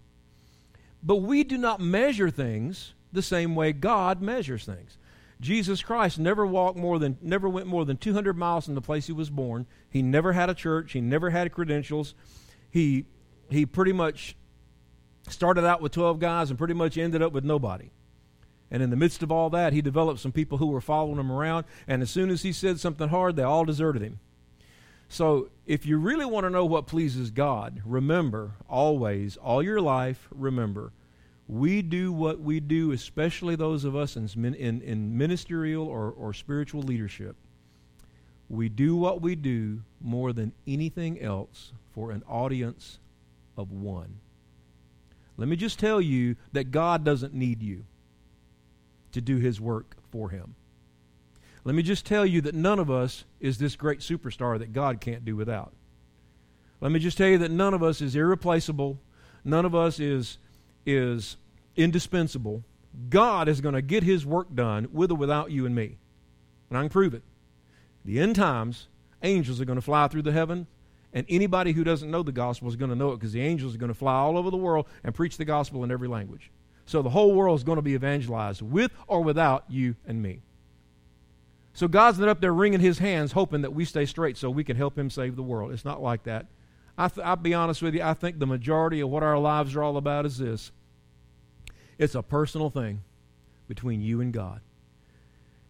But 1.03 1.17
we 1.17 1.43
do 1.43 1.57
not 1.57 1.79
measure 1.79 2.29
things 2.29 2.93
the 3.11 3.21
same 3.21 3.55
way 3.55 3.73
God 3.73 4.21
measures 4.21 4.65
things. 4.65 4.97
Jesus 5.41 5.81
Christ 5.81 6.19
never 6.19 6.45
walked 6.45 6.77
more 6.77 6.99
than 6.99 7.17
never 7.19 7.49
went 7.49 7.65
more 7.65 7.83
than 7.83 7.97
200 7.97 8.37
miles 8.37 8.65
from 8.65 8.75
the 8.75 8.81
place 8.81 9.07
he 9.07 9.11
was 9.11 9.31
born. 9.31 9.65
He 9.89 10.03
never 10.03 10.33
had 10.33 10.49
a 10.49 10.53
church, 10.53 10.93
he 10.93 11.01
never 11.01 11.31
had 11.31 11.51
credentials. 11.51 12.13
He 12.69 13.05
he 13.49 13.65
pretty 13.65 13.91
much 13.91 14.37
started 15.27 15.65
out 15.65 15.81
with 15.81 15.91
12 15.91 16.19
guys 16.19 16.49
and 16.49 16.59
pretty 16.59 16.75
much 16.75 16.97
ended 16.97 17.21
up 17.21 17.33
with 17.33 17.43
nobody. 17.43 17.89
And 18.69 18.81
in 18.81 18.89
the 18.89 18.95
midst 18.95 19.21
of 19.23 19.31
all 19.31 19.49
that, 19.49 19.73
he 19.73 19.81
developed 19.81 20.21
some 20.21 20.31
people 20.31 20.59
who 20.59 20.67
were 20.67 20.79
following 20.79 21.19
him 21.19 21.31
around, 21.31 21.65
and 21.87 22.01
as 22.01 22.09
soon 22.09 22.29
as 22.29 22.43
he 22.43 22.53
said 22.53 22.79
something 22.79 23.09
hard, 23.09 23.35
they 23.35 23.43
all 23.43 23.65
deserted 23.65 24.01
him. 24.01 24.19
So, 25.09 25.49
if 25.65 25.85
you 25.85 25.97
really 25.97 26.23
want 26.23 26.45
to 26.45 26.49
know 26.49 26.63
what 26.63 26.87
pleases 26.87 27.31
God, 27.31 27.81
remember 27.83 28.53
always, 28.69 29.35
all 29.35 29.61
your 29.61 29.81
life, 29.81 30.29
remember 30.31 30.93
we 31.51 31.81
do 31.81 32.13
what 32.13 32.39
we 32.39 32.61
do, 32.61 32.93
especially 32.93 33.57
those 33.57 33.83
of 33.83 33.93
us 33.93 34.15
in, 34.15 34.25
in, 34.55 34.81
in 34.81 35.17
ministerial 35.17 35.85
or, 35.85 36.09
or 36.11 36.33
spiritual 36.33 36.81
leadership. 36.81 37.35
We 38.47 38.69
do 38.69 38.95
what 38.95 39.21
we 39.21 39.35
do 39.35 39.81
more 39.99 40.31
than 40.31 40.53
anything 40.65 41.19
else 41.19 41.73
for 41.93 42.11
an 42.11 42.23
audience 42.25 42.99
of 43.57 43.69
one. 43.69 44.21
Let 45.35 45.49
me 45.49 45.57
just 45.57 45.77
tell 45.77 45.99
you 45.99 46.37
that 46.53 46.71
God 46.71 47.03
doesn't 47.03 47.33
need 47.33 47.61
you 47.61 47.83
to 49.11 49.19
do 49.19 49.35
his 49.35 49.59
work 49.59 49.97
for 50.09 50.29
him. 50.29 50.55
Let 51.65 51.75
me 51.75 51.83
just 51.83 52.05
tell 52.05 52.25
you 52.25 52.39
that 52.41 52.55
none 52.55 52.79
of 52.79 52.89
us 52.89 53.25
is 53.41 53.57
this 53.57 53.75
great 53.75 53.99
superstar 53.99 54.57
that 54.57 54.71
God 54.71 55.01
can't 55.01 55.25
do 55.25 55.35
without. 55.35 55.73
Let 56.79 56.93
me 56.93 56.99
just 56.99 57.17
tell 57.17 57.27
you 57.27 57.39
that 57.39 57.51
none 57.51 57.73
of 57.73 57.83
us 57.83 57.99
is 57.99 58.15
irreplaceable. 58.15 59.01
None 59.43 59.65
of 59.65 59.75
us 59.75 59.99
is 59.99 60.37
is 60.85 61.37
indispensable, 61.75 62.63
God 63.09 63.47
is 63.47 63.61
going 63.61 63.75
to 63.75 63.81
get 63.81 64.03
his 64.03 64.25
work 64.25 64.53
done 64.53 64.87
with 64.91 65.11
or 65.11 65.17
without 65.17 65.51
you 65.51 65.65
and 65.65 65.73
me. 65.73 65.97
And 66.69 66.77
I 66.77 66.81
can 66.81 66.89
prove 66.89 67.13
it. 67.13 67.23
The 68.03 68.19
end 68.19 68.35
times, 68.35 68.87
angels 69.23 69.61
are 69.61 69.65
going 69.65 69.77
to 69.77 69.81
fly 69.81 70.07
through 70.07 70.23
the 70.23 70.31
heaven, 70.31 70.67
and 71.13 71.25
anybody 71.29 71.73
who 71.73 71.83
doesn't 71.83 72.09
know 72.09 72.23
the 72.23 72.31
gospel 72.31 72.67
is 72.67 72.75
going 72.75 72.89
to 72.89 72.95
know 72.95 73.11
it 73.11 73.17
because 73.17 73.33
the 73.33 73.41
angels 73.41 73.75
are 73.75 73.77
going 73.77 73.91
to 73.91 73.97
fly 73.97 74.13
all 74.13 74.37
over 74.37 74.49
the 74.49 74.57
world 74.57 74.87
and 75.03 75.13
preach 75.13 75.37
the 75.37 75.45
gospel 75.45 75.83
in 75.83 75.91
every 75.91 76.07
language. 76.07 76.51
So 76.85 77.01
the 77.01 77.09
whole 77.09 77.33
world 77.33 77.59
is 77.59 77.63
going 77.63 77.77
to 77.77 77.81
be 77.81 77.93
evangelized 77.93 78.61
with 78.61 78.91
or 79.07 79.21
without 79.21 79.65
you 79.69 79.95
and 80.05 80.21
me. 80.21 80.41
So 81.73 81.87
God's 81.87 82.19
not 82.19 82.27
up 82.27 82.41
there 82.41 82.53
wringing 82.53 82.79
his 82.79 82.99
hands 82.99 83.31
hoping 83.31 83.61
that 83.61 83.73
we 83.73 83.85
stay 83.85 84.05
straight 84.05 84.37
so 84.37 84.49
we 84.49 84.63
can 84.63 84.75
help 84.75 84.97
him 84.97 85.09
save 85.09 85.35
the 85.35 85.43
world. 85.43 85.71
It's 85.71 85.85
not 85.85 86.01
like 86.01 86.23
that. 86.23 86.47
I 86.97 87.07
th- 87.07 87.25
I'll 87.25 87.35
be 87.35 87.53
honest 87.53 87.81
with 87.81 87.95
you, 87.95 88.03
I 88.03 88.13
think 88.13 88.39
the 88.39 88.45
majority 88.45 88.99
of 88.99 89.09
what 89.09 89.23
our 89.23 89.37
lives 89.37 89.75
are 89.75 89.83
all 89.83 89.97
about 89.97 90.25
is 90.25 90.37
this 90.37 90.71
it's 91.97 92.15
a 92.15 92.23
personal 92.23 92.69
thing 92.69 93.03
between 93.67 94.01
you 94.01 94.21
and 94.21 94.33
God. 94.33 94.61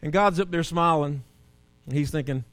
And 0.02 0.12
God's 0.12 0.40
up 0.40 0.50
there 0.50 0.64
smiling, 0.64 1.24
and 1.86 1.96
He's 1.96 2.10
thinking, 2.10 2.44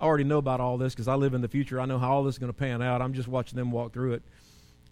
I 0.00 0.04
already 0.04 0.24
know 0.24 0.38
about 0.38 0.60
all 0.60 0.78
this 0.78 0.94
because 0.94 1.08
I 1.08 1.14
live 1.14 1.34
in 1.34 1.40
the 1.40 1.48
future. 1.48 1.80
I 1.80 1.86
know 1.86 1.98
how 1.98 2.12
all 2.12 2.24
this 2.24 2.36
is 2.36 2.38
going 2.38 2.52
to 2.52 2.58
pan 2.58 2.82
out. 2.82 3.02
I'm 3.02 3.12
just 3.12 3.28
watching 3.28 3.56
them 3.56 3.70
walk 3.70 3.92
through 3.92 4.14
it. 4.14 4.22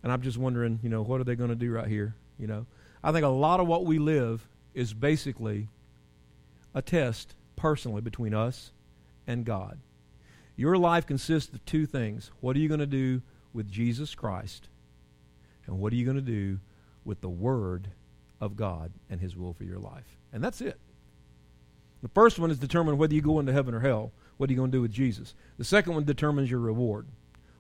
And 0.03 0.13
I'm 0.13 0.23
just 0.23 0.39
wondering, 0.39 0.79
you 0.83 0.89
know, 0.91 1.03
what 1.03 1.21
are 1.21 1.25
they 1.25 1.35
going 1.35 1.51
to 1.51 1.57
do 1.57 1.73
right 1.73 1.89
here? 1.89 2.15
You 2.39 2.47
know, 2.47 2.67
I 3.03 3.11
think 3.11 3.25
a 3.25 3.29
lot 3.29 3.59
of 3.59 3.67
what 3.67 3.85
we 3.85 3.99
live 3.99 4.47
is 4.75 4.93
basically 4.93 5.69
a 6.75 6.83
test 6.83 7.35
personally 7.57 8.01
between 8.01 8.35
us 8.35 8.71
and 9.27 9.45
God. 9.45 9.79
Your 10.59 10.77
life 10.77 11.07
consists 11.07 11.55
of 11.55 11.65
two 11.65 11.87
things. 11.87 12.31
What 12.41 12.55
are 12.55 12.59
you 12.59 12.69
going 12.69 12.81
to 12.81 12.87
do 12.87 13.23
with 13.55 13.71
Jesus 13.71 14.15
Christ? 14.15 14.69
And 15.67 15.79
what 15.79 15.95
are 15.95 15.97
you 15.97 16.05
going 16.05 16.17
to 16.17 16.21
do 16.21 16.59
with 17.05 17.23
the 17.23 17.29
Word 17.29 17.89
of 18.41 18.57
God 18.57 18.93
and 19.09 19.21
His 19.21 19.37
will 19.37 19.53
for 19.53 19.65
your 19.65 19.79
life. 19.79 20.17
And 20.33 20.43
that's 20.43 20.61
it. 20.61 20.79
The 22.03 22.09
first 22.09 22.39
one 22.39 22.51
is 22.51 22.59
determine 22.59 22.99
whether 22.99 23.15
you 23.15 23.23
go 23.23 23.41
into 23.41 23.53
heaven 23.53 23.75
or 23.75 23.81
hell. 23.81 24.13
What 24.37 24.49
are 24.49 24.53
you 24.53 24.59
going 24.59 24.71
to 24.71 24.77
do 24.77 24.83
with 24.83 24.93
Jesus? 24.93 25.35
The 25.57 25.65
second 25.65 25.95
one 25.95 26.05
determines 26.05 26.51
your 26.51 26.61
reward. 26.61 27.07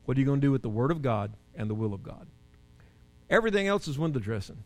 What 0.04 0.16
are 0.16 0.20
you 0.20 0.26
going 0.26 0.40
to 0.40 0.46
do 0.46 0.52
with 0.52 0.62
the 0.62 0.68
Word 0.68 0.90
of 0.90 1.02
God 1.02 1.32
and 1.54 1.68
the 1.68 1.74
will 1.74 1.94
of 1.94 2.02
God? 2.02 2.26
Everything 3.30 3.66
else 3.66 3.88
is 3.88 3.98
window 3.98 4.20
dressing. 4.20 4.64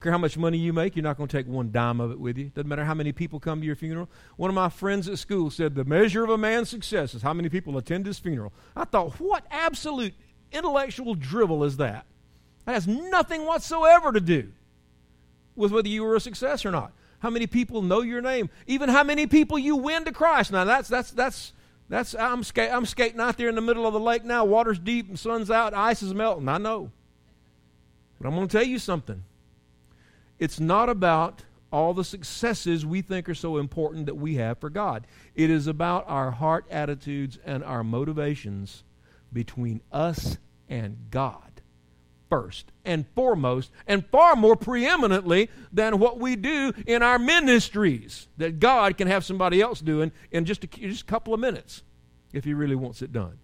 Care 0.00 0.12
how 0.12 0.18
much 0.18 0.38
money 0.38 0.56
you 0.56 0.72
make, 0.72 0.96
you're 0.96 1.02
not 1.02 1.18
going 1.18 1.28
to 1.28 1.36
take 1.36 1.46
one 1.46 1.70
dime 1.70 2.00
of 2.00 2.10
it 2.10 2.18
with 2.18 2.38
you. 2.38 2.46
Doesn't 2.54 2.68
matter 2.68 2.84
how 2.86 2.94
many 2.94 3.12
people 3.12 3.38
come 3.38 3.60
to 3.60 3.66
your 3.66 3.76
funeral. 3.76 4.08
One 4.36 4.48
of 4.48 4.54
my 4.54 4.70
friends 4.70 5.08
at 5.08 5.18
school 5.18 5.50
said 5.50 5.74
the 5.74 5.84
measure 5.84 6.24
of 6.24 6.30
a 6.30 6.38
man's 6.38 6.70
success 6.70 7.14
is 7.14 7.20
how 7.20 7.34
many 7.34 7.50
people 7.50 7.76
attend 7.76 8.06
his 8.06 8.18
funeral. 8.18 8.52
I 8.74 8.84
thought, 8.86 9.20
what 9.20 9.44
absolute 9.50 10.14
intellectual 10.52 11.14
drivel 11.14 11.64
is 11.64 11.76
that? 11.76 12.06
That 12.64 12.72
has 12.72 12.88
nothing 12.88 13.44
whatsoever 13.44 14.12
to 14.12 14.20
do 14.20 14.52
with 15.54 15.70
whether 15.70 15.88
you 15.88 16.02
were 16.02 16.16
a 16.16 16.20
success 16.20 16.64
or 16.64 16.70
not. 16.70 16.92
How 17.18 17.28
many 17.28 17.46
people 17.46 17.82
know 17.82 18.00
your 18.00 18.22
name? 18.22 18.48
Even 18.66 18.88
how 18.88 19.04
many 19.04 19.26
people 19.26 19.58
you 19.58 19.76
win 19.76 20.06
to 20.06 20.12
Christ. 20.12 20.50
Now 20.50 20.64
that's 20.64 20.88
that's 20.88 21.10
that's 21.10 21.52
that's 21.90 22.14
I'm, 22.14 22.42
ska- 22.42 22.72
I'm 22.72 22.86
skating 22.86 23.20
out 23.20 23.36
there 23.36 23.50
in 23.50 23.54
the 23.54 23.60
middle 23.60 23.86
of 23.86 23.92
the 23.92 24.00
lake 24.00 24.24
now. 24.24 24.46
Water's 24.46 24.78
deep 24.78 25.08
and 25.08 25.18
sun's 25.18 25.50
out. 25.50 25.74
Ice 25.74 26.02
is 26.02 26.14
melting. 26.14 26.48
I 26.48 26.56
know. 26.56 26.90
But 28.18 28.28
I'm 28.28 28.34
going 28.34 28.48
to 28.48 28.58
tell 28.58 28.66
you 28.66 28.78
something. 28.78 29.24
It's 30.40 30.58
not 30.58 30.88
about 30.88 31.44
all 31.70 31.94
the 31.94 32.02
successes 32.02 32.84
we 32.84 33.02
think 33.02 33.28
are 33.28 33.34
so 33.34 33.58
important 33.58 34.06
that 34.06 34.16
we 34.16 34.36
have 34.36 34.58
for 34.58 34.70
God. 34.70 35.06
It 35.36 35.50
is 35.50 35.68
about 35.68 36.04
our 36.08 36.32
heart 36.32 36.64
attitudes 36.70 37.38
and 37.44 37.62
our 37.62 37.84
motivations 37.84 38.82
between 39.32 39.82
us 39.92 40.38
and 40.68 40.96
God 41.10 41.50
first 42.28 42.72
and 42.84 43.04
foremost 43.14 43.70
and 43.86 44.06
far 44.06 44.34
more 44.34 44.56
preeminently 44.56 45.50
than 45.72 45.98
what 45.98 46.18
we 46.18 46.36
do 46.36 46.72
in 46.86 47.02
our 47.02 47.18
ministries 47.18 48.28
that 48.38 48.60
God 48.60 48.96
can 48.96 49.08
have 49.08 49.24
somebody 49.24 49.60
else 49.60 49.80
doing 49.80 50.10
in 50.30 50.44
just 50.44 50.64
a, 50.64 50.66
just 50.68 51.02
a 51.02 51.06
couple 51.06 51.34
of 51.34 51.40
minutes 51.40 51.82
if 52.32 52.44
He 52.44 52.54
really 52.54 52.76
wants 52.76 53.02
it 53.02 53.12
done. 53.12 53.38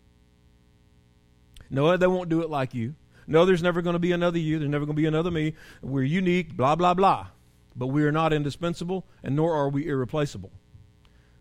No, 1.68 1.96
they 1.96 2.06
won't 2.06 2.28
do 2.28 2.42
it 2.42 2.48
like 2.48 2.74
you. 2.74 2.94
No, 3.26 3.44
there's 3.44 3.62
never 3.62 3.82
going 3.82 3.94
to 3.94 4.00
be 4.00 4.12
another 4.12 4.38
you. 4.38 4.58
There's 4.58 4.70
never 4.70 4.84
going 4.84 4.96
to 4.96 5.02
be 5.02 5.06
another 5.06 5.30
me. 5.30 5.54
We're 5.82 6.04
unique, 6.04 6.56
blah, 6.56 6.76
blah, 6.76 6.94
blah. 6.94 7.28
But 7.74 7.88
we 7.88 8.04
are 8.04 8.12
not 8.12 8.32
indispensable, 8.32 9.06
and 9.22 9.36
nor 9.36 9.54
are 9.54 9.68
we 9.68 9.86
irreplaceable. 9.86 10.52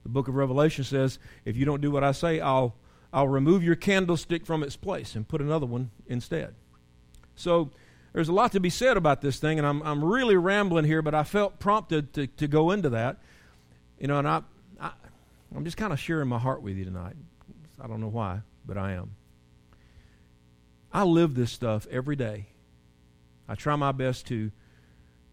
The 0.03 0.09
book 0.09 0.27
of 0.27 0.35
Revelation 0.35 0.83
says, 0.83 1.19
if 1.45 1.55
you 1.55 1.65
don't 1.65 1.81
do 1.81 1.91
what 1.91 2.03
I 2.03 2.11
say, 2.11 2.39
I'll, 2.39 2.75
I'll 3.13 3.27
remove 3.27 3.63
your 3.63 3.75
candlestick 3.75 4.45
from 4.45 4.63
its 4.63 4.75
place 4.75 5.15
and 5.15 5.27
put 5.27 5.41
another 5.41 5.65
one 5.65 5.91
instead. 6.07 6.55
So 7.35 7.71
there's 8.13 8.29
a 8.29 8.33
lot 8.33 8.51
to 8.53 8.59
be 8.59 8.69
said 8.69 8.97
about 8.97 9.21
this 9.21 9.39
thing, 9.39 9.57
and 9.57 9.67
I'm, 9.67 9.81
I'm 9.83 10.03
really 10.03 10.35
rambling 10.35 10.85
here, 10.85 11.01
but 11.01 11.13
I 11.13 11.23
felt 11.23 11.59
prompted 11.59 12.13
to, 12.13 12.27
to 12.27 12.47
go 12.47 12.71
into 12.71 12.89
that. 12.89 13.17
You 13.99 14.07
know, 14.07 14.19
and 14.19 14.27
I, 14.27 14.41
I 14.79 14.91
I'm 15.55 15.63
just 15.63 15.77
kind 15.77 15.93
of 15.93 15.99
sharing 15.99 16.27
my 16.27 16.39
heart 16.39 16.61
with 16.61 16.75
you 16.75 16.85
tonight. 16.85 17.15
I 17.81 17.87
don't 17.87 18.01
know 18.01 18.09
why, 18.09 18.41
but 18.65 18.77
I 18.77 18.93
am. 18.93 19.15
I 20.95 21.03
live 21.03 21.35
this 21.35 21.51
stuff 21.51 21.85
every 21.91 22.15
day. 22.15 22.45
I 23.49 23.55
try 23.55 23.75
my 23.75 23.91
best 23.91 24.27
to 24.27 24.49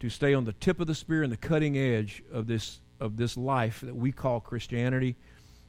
to 0.01 0.09
stay 0.09 0.33
on 0.33 0.43
the 0.43 0.51
tip 0.51 0.81
of 0.81 0.87
the 0.87 0.93
spear 0.93 1.23
and 1.23 1.31
the 1.31 1.37
cutting 1.37 1.77
edge 1.77 2.21
of 2.33 2.47
this 2.47 2.81
of 2.99 3.15
this 3.15 3.37
life 3.37 3.79
that 3.79 3.95
we 3.95 4.11
call 4.11 4.41
Christianity. 4.41 5.15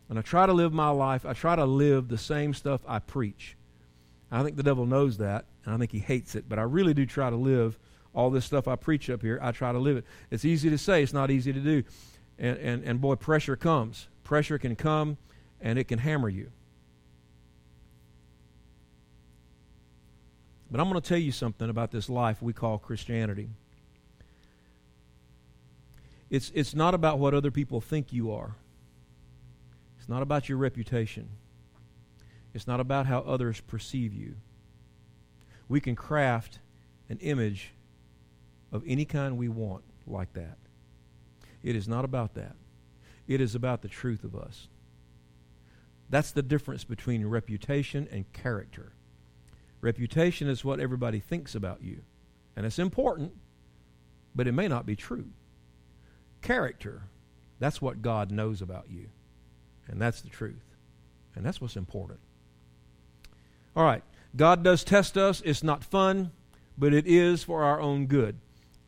And 0.08 0.18
I 0.18 0.22
try 0.22 0.46
to 0.46 0.52
live 0.52 0.72
my 0.72 0.88
life. 0.88 1.24
I 1.24 1.32
try 1.32 1.54
to 1.54 1.64
live 1.64 2.08
the 2.08 2.18
same 2.18 2.54
stuff 2.54 2.80
I 2.88 2.98
preach. 2.98 3.56
I 4.32 4.42
think 4.42 4.56
the 4.56 4.64
devil 4.64 4.84
knows 4.84 5.18
that, 5.18 5.44
and 5.64 5.72
I 5.72 5.78
think 5.78 5.92
he 5.92 6.00
hates 6.00 6.34
it, 6.34 6.48
but 6.48 6.58
I 6.58 6.62
really 6.62 6.92
do 6.92 7.06
try 7.06 7.30
to 7.30 7.36
live 7.36 7.78
all 8.12 8.30
this 8.30 8.44
stuff 8.44 8.66
I 8.66 8.74
preach 8.74 9.08
up 9.10 9.22
here. 9.22 9.38
I 9.40 9.52
try 9.52 9.70
to 9.70 9.78
live 9.78 9.96
it. 9.96 10.04
It's 10.28 10.44
easy 10.44 10.70
to 10.70 10.78
say, 10.78 11.04
it's 11.04 11.12
not 11.12 11.30
easy 11.30 11.52
to 11.52 11.60
do. 11.60 11.84
And, 12.36 12.58
and, 12.58 12.84
and 12.84 13.00
boy, 13.00 13.14
pressure 13.14 13.54
comes. 13.54 14.08
Pressure 14.24 14.58
can 14.58 14.74
come, 14.74 15.18
and 15.60 15.78
it 15.78 15.84
can 15.84 16.00
hammer 16.00 16.28
you. 16.28 16.50
But 20.74 20.80
I'm 20.80 20.88
going 20.88 21.00
to 21.00 21.08
tell 21.08 21.18
you 21.18 21.30
something 21.30 21.70
about 21.70 21.92
this 21.92 22.08
life 22.08 22.42
we 22.42 22.52
call 22.52 22.78
Christianity. 22.78 23.48
It's, 26.28 26.50
it's 26.52 26.74
not 26.74 26.94
about 26.94 27.20
what 27.20 27.32
other 27.32 27.52
people 27.52 27.80
think 27.80 28.12
you 28.12 28.32
are. 28.32 28.56
It's 30.00 30.08
not 30.08 30.20
about 30.20 30.48
your 30.48 30.58
reputation. 30.58 31.28
It's 32.54 32.66
not 32.66 32.80
about 32.80 33.06
how 33.06 33.20
others 33.20 33.60
perceive 33.60 34.12
you. 34.12 34.34
We 35.68 35.80
can 35.80 35.94
craft 35.94 36.58
an 37.08 37.18
image 37.18 37.70
of 38.72 38.82
any 38.84 39.04
kind 39.04 39.38
we 39.38 39.48
want 39.48 39.84
like 40.08 40.32
that. 40.32 40.58
It 41.62 41.76
is 41.76 41.86
not 41.86 42.04
about 42.04 42.34
that. 42.34 42.56
It 43.28 43.40
is 43.40 43.54
about 43.54 43.82
the 43.82 43.88
truth 43.88 44.24
of 44.24 44.34
us. 44.34 44.66
That's 46.10 46.32
the 46.32 46.42
difference 46.42 46.82
between 46.82 47.24
reputation 47.26 48.08
and 48.10 48.24
character. 48.32 48.93
Reputation 49.84 50.48
is 50.48 50.64
what 50.64 50.80
everybody 50.80 51.20
thinks 51.20 51.54
about 51.54 51.82
you, 51.82 52.00
and 52.56 52.64
it's 52.64 52.78
important, 52.78 53.32
but 54.34 54.46
it 54.46 54.52
may 54.52 54.66
not 54.66 54.86
be 54.86 54.96
true. 54.96 55.26
Character, 56.40 57.02
that's 57.58 57.82
what 57.82 58.00
God 58.00 58.30
knows 58.30 58.62
about 58.62 58.86
you, 58.90 59.08
and 59.86 60.00
that's 60.00 60.22
the 60.22 60.30
truth, 60.30 60.64
and 61.34 61.44
that's 61.44 61.60
what's 61.60 61.76
important. 61.76 62.18
All 63.76 63.84
right, 63.84 64.02
God 64.34 64.64
does 64.64 64.84
test 64.84 65.18
us. 65.18 65.42
It's 65.44 65.62
not 65.62 65.84
fun, 65.84 66.30
but 66.78 66.94
it 66.94 67.06
is 67.06 67.44
for 67.44 67.62
our 67.62 67.78
own 67.78 68.06
good. 68.06 68.38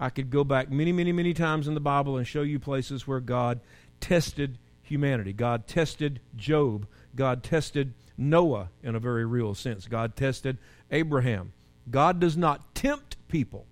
I 0.00 0.08
could 0.08 0.30
go 0.30 0.44
back 0.44 0.70
many, 0.70 0.92
many, 0.92 1.12
many 1.12 1.34
times 1.34 1.68
in 1.68 1.74
the 1.74 1.78
Bible 1.80 2.16
and 2.16 2.26
show 2.26 2.40
you 2.40 2.58
places 2.58 3.06
where 3.06 3.20
God 3.20 3.60
tested 4.00 4.56
humanity. 4.80 5.34
God 5.34 5.66
tested 5.66 6.20
Job. 6.36 6.86
God 7.14 7.42
tested 7.42 7.92
Noah 8.18 8.70
in 8.82 8.94
a 8.94 9.00
very 9.00 9.24
real 9.24 9.54
sense. 9.54 9.86
God 9.86 10.16
tested 10.16 10.58
Abraham. 10.90 11.52
God 11.90 12.18
does 12.18 12.36
not 12.36 12.74
tempt 12.74 13.16
people. 13.28 13.66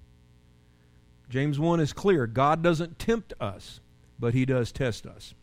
James 1.28 1.58
1 1.58 1.80
is 1.80 1.92
clear. 1.92 2.26
God 2.26 2.62
doesn't 2.62 2.98
tempt 2.98 3.32
us, 3.40 3.80
but 4.18 4.34
he 4.34 4.44
does 4.44 4.70
test 4.70 5.06
us. 5.06 5.34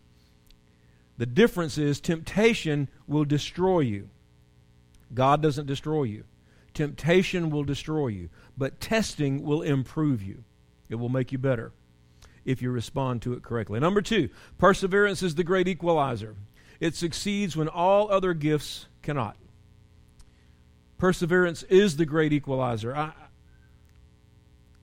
The 1.17 1.25
difference 1.25 1.77
is 1.77 1.99
temptation 1.99 2.89
will 3.07 3.25
destroy 3.25 3.81
you. 3.81 4.09
God 5.13 5.41
doesn't 5.41 5.67
destroy 5.67 6.03
you. 6.03 6.23
Temptation 6.73 7.49
will 7.49 7.63
destroy 7.63 8.07
you, 8.07 8.29
but 8.57 8.79
testing 8.79 9.43
will 9.43 9.61
improve 9.61 10.23
you. 10.23 10.43
It 10.89 10.95
will 10.95 11.09
make 11.09 11.31
you 11.31 11.37
better 11.37 11.73
if 12.45 12.61
you 12.61 12.71
respond 12.71 13.21
to 13.21 13.33
it 13.33 13.43
correctly. 13.43 13.79
Number 13.79 14.01
two, 14.01 14.29
perseverance 14.57 15.21
is 15.21 15.35
the 15.35 15.43
great 15.43 15.67
equalizer. 15.67 16.35
It 16.81 16.95
succeeds 16.95 17.55
when 17.55 17.69
all 17.69 18.11
other 18.11 18.33
gifts 18.33 18.87
cannot. 19.01 19.37
Perseverance 20.97 21.63
is 21.63 21.95
the 21.95 22.05
great 22.05 22.33
equalizer. 22.33 22.93
I, 22.93 23.13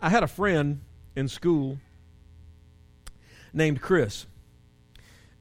I 0.01 0.09
had 0.09 0.23
a 0.23 0.27
friend 0.27 0.81
in 1.15 1.29
school 1.29 1.79
named 3.53 3.83
Chris. 3.83 4.25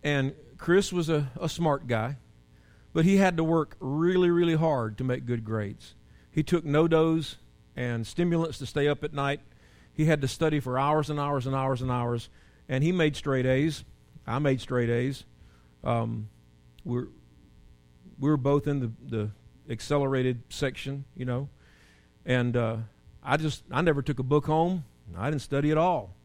And 0.04 0.36
Chris 0.58 0.92
was 0.92 1.08
a, 1.08 1.32
a 1.40 1.48
smart 1.48 1.88
guy, 1.88 2.18
but 2.92 3.06
he 3.06 3.16
had 3.16 3.38
to 3.38 3.44
work 3.46 3.78
really, 3.80 4.30
really 4.30 4.56
hard 4.56 4.98
to 4.98 5.06
make 5.06 5.26
good 5.26 5.46
grades. 5.46 5.96
He 6.30 6.44
took 6.44 6.66
NoDoz 6.66 7.36
and 7.78 8.06
stimulants 8.06 8.58
to 8.58 8.66
stay 8.66 8.90
up 8.90 9.06
at 9.06 9.14
night 9.14 9.40
he 9.98 10.06
had 10.06 10.22
to 10.22 10.28
study 10.28 10.60
for 10.60 10.78
hours 10.78 11.10
and 11.10 11.20
hours 11.20 11.48
and 11.48 11.56
hours 11.56 11.82
and 11.82 11.90
hours, 11.90 12.30
and 12.70 12.84
he 12.84 12.92
made 12.92 13.16
straight 13.16 13.48
A's. 13.48 13.84
I 14.28 14.38
made 14.38 14.62
straight 14.62 14.92
A's. 14.92 15.26
Um, 15.84 16.30
we're 16.88 17.08
we 18.20 18.30
were 18.30 18.38
both 18.38 18.66
in 18.66 18.80
the, 18.80 18.92
the 19.08 19.30
accelerated 19.70 20.42
section, 20.50 21.06
you 21.16 21.26
know, 21.26 21.50
and 22.26 22.58
uh, 22.58 22.78
I 23.22 23.38
just 23.38 23.64
I 23.70 23.82
never 23.82 24.02
took 24.02 24.20
a 24.20 24.24
book 24.24 24.46
home. 24.46 24.86
I 25.16 25.30
didn't 25.30 25.44
study 25.44 25.72
at 25.72 25.78
all. 25.78 26.16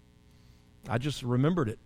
I 0.88 0.98
just 0.98 1.22
remembered 1.22 1.68
it, 1.68 1.78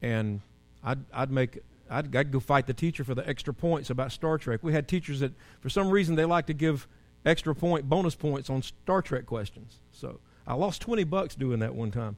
and 0.00 0.40
I'd 0.82 0.98
I'd 1.12 1.30
make 1.30 1.60
I'd, 1.90 2.14
I'd, 2.16 2.32
go 2.32 2.40
fight 2.40 2.66
the 2.66 2.74
teacher 2.74 3.04
for 3.04 3.14
the 3.14 3.28
extra 3.28 3.52
points 3.52 3.90
about 3.90 4.12
Star 4.12 4.38
Trek. 4.38 4.60
We 4.62 4.72
had 4.72 4.88
teachers 4.88 5.20
that, 5.20 5.32
for 5.60 5.68
some 5.68 5.90
reason, 5.90 6.14
they 6.14 6.24
like 6.24 6.46
to 6.46 6.54
give 6.54 6.88
extra 7.26 7.54
point, 7.54 7.86
bonus 7.86 8.14
points 8.14 8.48
on 8.48 8.62
Star 8.62 9.02
Trek 9.02 9.26
questions. 9.26 9.76
So 9.92 10.20
I 10.46 10.54
lost 10.54 10.80
20 10.80 11.04
bucks 11.04 11.34
doing 11.34 11.58
that 11.58 11.74
one 11.74 11.90
time. 11.90 12.16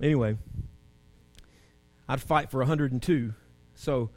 Anyway, 0.00 0.38
I'd 2.08 2.20
fight 2.20 2.50
for 2.50 2.58
102. 2.58 3.32
So 3.76 4.10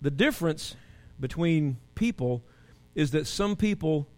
the 0.00 0.10
difference 0.10 0.76
between 1.18 1.78
people 1.94 2.42
is 2.94 3.10
that 3.12 3.26
some 3.26 3.56
people 3.56 4.08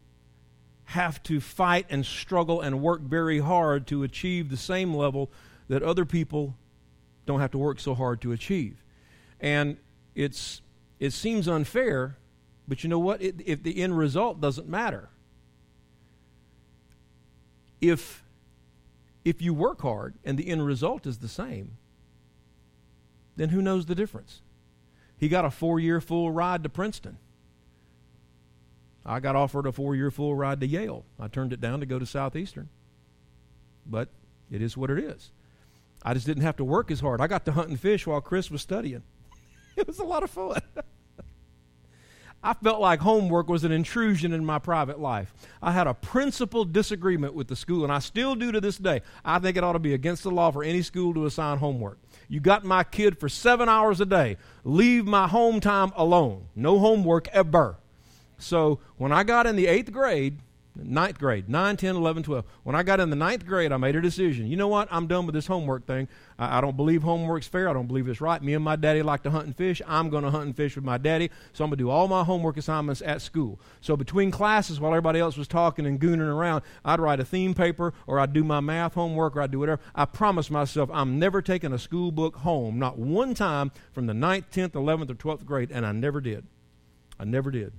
have 0.85 1.23
to 1.23 1.41
fight 1.41 1.87
and 1.91 2.05
struggle 2.07 2.61
and 2.61 2.81
work 2.81 3.03
very 3.03 3.41
hard 3.41 3.87
to 3.87 4.03
achieve 4.03 4.49
the 4.49 4.57
same 4.57 4.95
level 4.95 5.31
that 5.69 5.83
other 5.83 6.05
people 6.05 6.57
don't 7.27 7.41
have 7.41 7.51
to 7.51 7.59
work 7.59 7.79
so 7.79 7.95
hard 7.95 8.21
to 8.23 8.33
achieve. 8.33 8.83
And 9.41 9.77
it's 10.14 10.62
it 10.99 11.12
seems 11.12 11.47
unfair, 11.47 12.17
but 12.67 12.83
you 12.83 12.91
know 12.91 12.99
what? 12.99 13.23
It, 13.23 13.37
if 13.45 13.62
the 13.62 13.83
end 13.83 13.97
result 13.97 14.41
doesn't 14.41 14.69
matter. 14.69 15.11
If 17.81 18.25
if 19.25 19.43
you 19.43 19.53
work 19.53 19.83
hard 19.83 20.14
and 20.25 20.38
the 20.38 20.49
end 20.49 20.64
result 20.64 21.07
is 21.07 21.19
the 21.19 21.29
same, 21.29 21.77
then 23.37 23.51
who 23.51 23.61
knows 23.61 23.87
the 23.87 23.95
difference? 23.95 24.41
He 25.18 25.28
got 25.28 25.44
a 25.44 25.50
four 25.50 25.81
year 25.81 26.00
full 26.00 26.31
ride 26.31 26.62
to 26.62 26.68
Princeton. 26.68 27.18
I 29.04 29.20
got 29.20 29.37
offered 29.37 29.66
a 29.66 29.72
four 29.72 29.94
year 29.94 30.11
full 30.11 30.35
ride 30.35 30.61
to 30.61 30.66
Yale. 30.66 31.04
I 31.18 31.28
turned 31.28 31.52
it 31.52 31.61
down 31.61 31.81
to 31.81 31.87
go 31.87 31.98
to 31.98 32.07
Southeastern. 32.07 32.68
But 33.85 34.09
it 34.50 34.62
is 34.62 34.76
what 34.76 34.90
it 34.90 34.98
is. 34.98 35.33
I 36.02 36.14
just 36.14 36.26
didn't 36.26 36.44
have 36.44 36.57
to 36.57 36.64
work 36.64 36.90
as 36.90 37.00
hard. 37.00 37.20
I 37.20 37.26
got 37.26 37.44
to 37.46 37.52
hunt 37.52 37.70
and 37.70 37.81
fish 37.81 38.07
while 38.07 38.20
Chris 38.20 38.50
was 38.50 38.62
studying. 38.62 39.02
it 39.76 39.87
was 39.87 39.98
a 39.98 40.04
lot 40.04 40.22
of 40.22 40.31
fun. 40.31 40.61
I 42.42 42.54
felt 42.54 42.81
like 42.81 43.00
homework 43.00 43.48
was 43.48 43.64
an 43.64 43.72
intrusion 43.72 44.33
in 44.33 44.44
my 44.44 44.61
private 44.61 45.00
life. 45.00 45.35
I 45.61 45.72
had 45.72 45.88
a 45.88 45.94
principled 45.94 46.72
disagreement 46.72 47.35
with 47.35 47.48
the 47.48 47.57
school, 47.57 47.83
and 47.83 47.92
I 47.92 47.98
still 47.98 48.37
do 48.37 48.52
to 48.52 48.61
this 48.61 48.78
day. 48.78 49.02
I 49.24 49.40
think 49.40 49.57
it 49.57 49.64
ought 49.64 49.72
to 49.72 49.81
be 49.81 49.92
against 49.92 50.22
the 50.22 50.31
law 50.31 50.52
for 50.52 50.62
any 50.62 50.83
school 50.83 51.12
to 51.14 51.26
assign 51.26 51.59
homework. 51.59 51.98
You 52.29 52.41
got 52.41 52.64
my 52.64 52.85
kid 52.85 53.19
for 53.19 53.29
seven 53.29 53.69
hours 53.69 54.01
a 54.01 54.07
day. 54.07 54.37
Leave 54.62 55.07
my 55.07 55.27
home 55.27 55.61
time 55.61 55.93
alone. 55.97 56.49
No 56.55 56.79
homework 56.79 57.29
ever. 57.29 57.77
So 58.38 58.81
when 58.97 59.12
I 59.12 59.25
got 59.25 59.47
in 59.47 59.57
the 59.57 59.67
eighth 59.67 59.91
grade, 59.91 60.38
ninth 60.85 61.19
grade, 61.19 61.49
9, 61.49 61.77
10, 61.77 61.97
11, 61.97 62.23
12. 62.23 62.45
When 62.62 62.77
I 62.77 62.83
got 62.83 63.01
in 63.01 63.11
the 63.11 63.17
ninth 63.17 63.47
grade, 63.47 63.73
I 63.73 63.77
made 63.77 63.97
a 63.97 64.01
decision. 64.01 64.47
You 64.47 64.57
know 64.57 64.69
what? 64.69 64.88
I'm 64.91 65.07
done 65.07 65.27
with 65.27 65.35
this 65.35 65.47
homework 65.47 65.87
thing. 65.87 66.09
I, 66.38 66.59
I 66.59 66.61
don't 66.61 66.77
believe 66.77 67.03
homework's 67.03 67.47
fair. 67.49 67.69
I 67.69 67.73
don't 67.73 67.87
believe 67.87 68.09
it's 68.09 68.21
right. 68.21 68.43
Me 68.43 68.55
and 68.55 68.64
my 68.64 68.77
daddy 68.77 69.03
like 69.03 69.23
to 69.25 69.31
hunt 69.31 69.47
and 69.47 69.57
fish. 69.57 69.83
I'm 69.87 70.11
going 70.11 70.25
to 70.25 70.31
hunt 70.31 70.47
and 70.47 70.57
fish 70.57 70.77
with 70.77 70.85
my 70.85 70.99
daddy. 70.99 71.31
So 71.53 71.64
I'm 71.64 71.71
going 71.71 71.79
to 71.79 71.85
do 71.85 71.91
all 71.91 72.09
my 72.09 72.25
homework 72.25 72.57
assignments 72.57 73.03
at 73.03 73.23
school. 73.23 73.61
So 73.81 73.97
between 73.97 74.31
classes, 74.31 74.81
while 74.81 74.93
everybody 74.93 75.21
else 75.21 75.37
was 75.37 75.49
talking 75.49 75.87
and 75.87 76.01
gooning 76.01 76.33
around, 76.33 76.62
I'd 76.85 77.01
write 77.01 77.21
a 77.21 77.25
theme 77.25 77.55
paper 77.55 77.93
or 78.07 78.21
I'd 78.21 78.33
do 78.33 78.45
my 78.45 78.61
math 78.61 78.95
homework 78.95 79.37
or 79.37 79.43
I'd 79.43 79.51
do 79.51 79.59
whatever. 79.59 79.81
I 79.95 80.05
promised 80.05 80.51
myself 80.51 80.91
I'm 80.93 81.19
never 81.19 81.43
taking 81.43 81.73
a 81.73 81.79
school 81.79 82.12
book 82.12 82.37
home, 82.37 82.79
not 82.79 82.99
one 82.99 83.35
time 83.35 83.73
from 83.93 84.07
the 84.07 84.14
ninth, 84.14 84.51
10th, 84.51 84.71
11th, 84.71 85.11
or 85.11 85.14
12th 85.14 85.45
grade, 85.45 85.71
and 85.73 85.85
I 85.85 85.93
never 85.93 86.21
did. 86.21 86.47
I 87.19 87.25
never 87.25 87.51
did. 87.51 87.73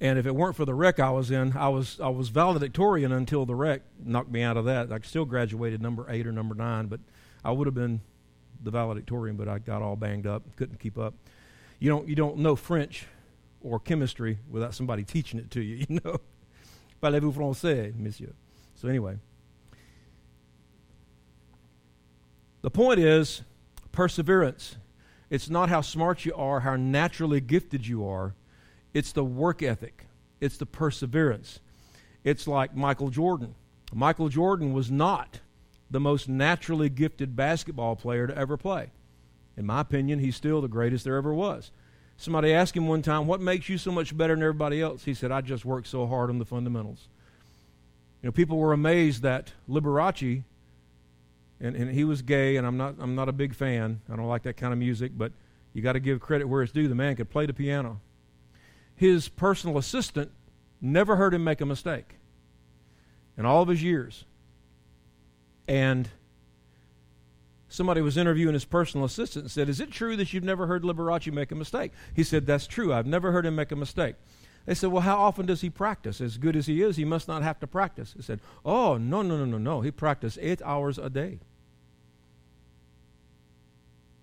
And 0.00 0.18
if 0.18 0.26
it 0.26 0.34
weren't 0.34 0.54
for 0.54 0.64
the 0.64 0.74
wreck 0.74 1.00
I 1.00 1.10
was 1.10 1.30
in, 1.30 1.56
I 1.56 1.68
was 1.68 1.98
I 2.00 2.08
was 2.08 2.28
valedictorian 2.28 3.10
until 3.10 3.44
the 3.44 3.54
wreck 3.54 3.82
knocked 4.02 4.30
me 4.30 4.42
out 4.42 4.56
of 4.56 4.64
that. 4.66 4.92
I 4.92 4.98
still 5.02 5.24
graduated 5.24 5.82
number 5.82 6.06
eight 6.08 6.26
or 6.26 6.32
number 6.32 6.54
nine, 6.54 6.86
but 6.86 7.00
I 7.44 7.50
would 7.50 7.66
have 7.66 7.74
been 7.74 8.00
the 8.62 8.70
valedictorian, 8.70 9.36
but 9.36 9.48
I 9.48 9.58
got 9.58 9.82
all 9.82 9.96
banged 9.96 10.26
up, 10.26 10.44
couldn't 10.56 10.78
keep 10.78 10.98
up. 10.98 11.14
You 11.80 11.88
don't 11.88 12.08
you 12.08 12.14
don't 12.14 12.38
know 12.38 12.54
French 12.54 13.06
or 13.60 13.80
chemistry 13.80 14.38
without 14.48 14.72
somebody 14.72 15.02
teaching 15.02 15.40
it 15.40 15.50
to 15.52 15.60
you. 15.60 15.84
You 15.88 16.00
know, 16.04 16.18
parlez-vous 17.02 17.32
français, 17.32 17.96
monsieur? 17.96 18.32
So 18.76 18.88
anyway, 18.88 19.18
the 22.62 22.70
point 22.70 23.00
is 23.00 23.42
perseverance. 23.90 24.76
It's 25.30 25.50
not 25.50 25.68
how 25.68 25.80
smart 25.80 26.24
you 26.24 26.34
are, 26.34 26.60
how 26.60 26.76
naturally 26.76 27.40
gifted 27.40 27.86
you 27.86 28.06
are 28.06 28.34
it's 28.94 29.12
the 29.12 29.24
work 29.24 29.62
ethic, 29.62 30.06
it's 30.40 30.56
the 30.56 30.66
perseverance. 30.66 31.60
It's 32.24 32.46
like 32.46 32.74
Michael 32.74 33.10
Jordan. 33.10 33.54
Michael 33.92 34.28
Jordan 34.28 34.72
was 34.72 34.90
not 34.90 35.40
the 35.90 36.00
most 36.00 36.28
naturally 36.28 36.88
gifted 36.88 37.36
basketball 37.36 37.96
player 37.96 38.26
to 38.26 38.36
ever 38.36 38.56
play. 38.56 38.90
In 39.56 39.66
my 39.66 39.80
opinion, 39.80 40.18
he's 40.18 40.36
still 40.36 40.60
the 40.60 40.68
greatest 40.68 41.04
there 41.04 41.16
ever 41.16 41.32
was. 41.32 41.70
Somebody 42.16 42.52
asked 42.52 42.76
him 42.76 42.86
one 42.86 43.02
time, 43.02 43.26
What 43.26 43.40
makes 43.40 43.68
you 43.68 43.78
so 43.78 43.92
much 43.92 44.16
better 44.16 44.34
than 44.34 44.42
everybody 44.42 44.82
else? 44.82 45.04
He 45.04 45.14
said, 45.14 45.32
I 45.32 45.40
just 45.40 45.64
work 45.64 45.86
so 45.86 46.06
hard 46.06 46.30
on 46.30 46.38
the 46.38 46.44
fundamentals. 46.44 47.08
You 48.22 48.28
know, 48.28 48.32
people 48.32 48.58
were 48.58 48.72
amazed 48.72 49.22
that 49.22 49.52
Liberace, 49.68 50.42
and, 51.60 51.76
and 51.76 51.90
he 51.92 52.04
was 52.04 52.22
gay, 52.22 52.56
and 52.56 52.66
I'm 52.66 52.76
not, 52.76 52.96
I'm 52.98 53.14
not 53.14 53.28
a 53.28 53.32
big 53.32 53.54
fan. 53.54 54.00
I 54.12 54.16
don't 54.16 54.26
like 54.26 54.42
that 54.42 54.56
kind 54.56 54.72
of 54.72 54.78
music, 54.78 55.12
but 55.16 55.32
you 55.72 55.82
got 55.82 55.92
to 55.92 56.00
give 56.00 56.20
credit 56.20 56.46
where 56.46 56.62
it's 56.62 56.72
due. 56.72 56.88
The 56.88 56.94
man 56.94 57.14
could 57.16 57.30
play 57.30 57.46
the 57.46 57.54
piano 57.54 58.00
his 58.98 59.28
personal 59.28 59.78
assistant 59.78 60.32
never 60.80 61.14
heard 61.14 61.32
him 61.32 61.44
make 61.44 61.60
a 61.60 61.66
mistake 61.66 62.16
in 63.36 63.46
all 63.46 63.62
of 63.62 63.68
his 63.68 63.80
years. 63.80 64.24
And 65.68 66.08
somebody 67.68 68.00
was 68.00 68.16
interviewing 68.16 68.54
his 68.54 68.64
personal 68.64 69.06
assistant 69.06 69.44
and 69.44 69.50
said, 69.52 69.68
Is 69.68 69.78
it 69.78 69.92
true 69.92 70.16
that 70.16 70.32
you've 70.32 70.42
never 70.42 70.66
heard 70.66 70.82
Liberace 70.82 71.32
make 71.32 71.52
a 71.52 71.54
mistake? 71.54 71.92
He 72.12 72.24
said, 72.24 72.44
That's 72.44 72.66
true. 72.66 72.92
I've 72.92 73.06
never 73.06 73.30
heard 73.30 73.46
him 73.46 73.54
make 73.54 73.70
a 73.70 73.76
mistake. 73.76 74.16
They 74.66 74.74
said, 74.74 74.90
Well, 74.90 75.02
how 75.02 75.18
often 75.18 75.46
does 75.46 75.60
he 75.60 75.70
practice? 75.70 76.20
As 76.20 76.36
good 76.36 76.56
as 76.56 76.66
he 76.66 76.82
is, 76.82 76.96
he 76.96 77.04
must 77.04 77.28
not 77.28 77.44
have 77.44 77.60
to 77.60 77.68
practice. 77.68 78.14
He 78.16 78.22
said, 78.22 78.40
Oh, 78.64 78.96
no, 78.96 79.22
no, 79.22 79.36
no, 79.36 79.44
no, 79.44 79.58
no. 79.58 79.80
He 79.80 79.92
practiced 79.92 80.38
eight 80.42 80.60
hours 80.62 80.98
a 80.98 81.08
day. 81.08 81.38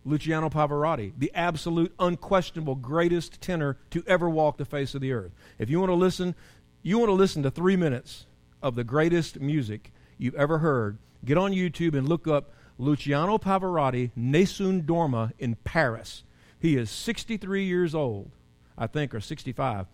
Luciano 0.06 0.50
Pavarotti, 0.50 1.12
the 1.18 1.32
absolute, 1.34 1.94
unquestionable 2.00 2.76
greatest 2.76 3.42
tenor 3.42 3.78
to 3.90 4.04
ever 4.06 4.30
walk 4.30 4.58
the 4.58 4.66
face 4.66 4.94
of 4.94 5.02
the 5.02 5.12
earth. 5.12 5.32
If 5.58 5.70
you 5.70 5.80
want 5.80 5.90
to 5.90 5.96
listen, 5.96 6.36
you 6.84 7.00
want 7.00 7.10
to 7.10 7.14
listen 7.14 7.42
to 7.44 7.52
three 7.52 7.76
minutes 7.76 8.28
of 8.62 8.76
the 8.76 8.84
greatest 8.84 9.40
music 9.40 9.92
you've 10.20 10.36
ever 10.36 10.60
heard, 10.60 11.00
get 11.26 11.38
on 11.38 11.52
YouTube 11.52 11.98
and 11.98 12.08
look 12.08 12.28
up 12.28 12.52
Luciano 12.78 13.38
Pavarotti, 13.38 14.12
Nessun 14.16 14.84
Dorma 14.84 15.32
in 15.40 15.56
Paris. 15.64 16.24
He 16.60 16.78
is 16.78 16.92
63 16.92 17.66
years 17.66 17.96
old, 17.96 18.32
I 18.78 18.88
think, 18.88 19.16
or 19.16 19.20
65. 19.20 19.88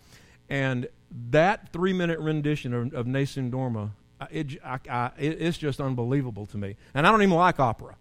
And 0.49 0.87
that 1.29 1.71
three 1.71 1.93
minute 1.93 2.19
rendition 2.19 2.73
of, 2.73 2.93
of 2.93 3.07
Nessun 3.07 3.49
Dorma, 3.49 3.91
it, 4.29 4.61
I, 4.63 4.79
I, 4.89 5.11
it's 5.17 5.57
just 5.57 5.79
unbelievable 5.79 6.45
to 6.47 6.57
me. 6.57 6.75
And 6.93 7.07
I 7.07 7.11
don't 7.11 7.21
even 7.21 7.35
like 7.35 7.59
opera. 7.59 7.95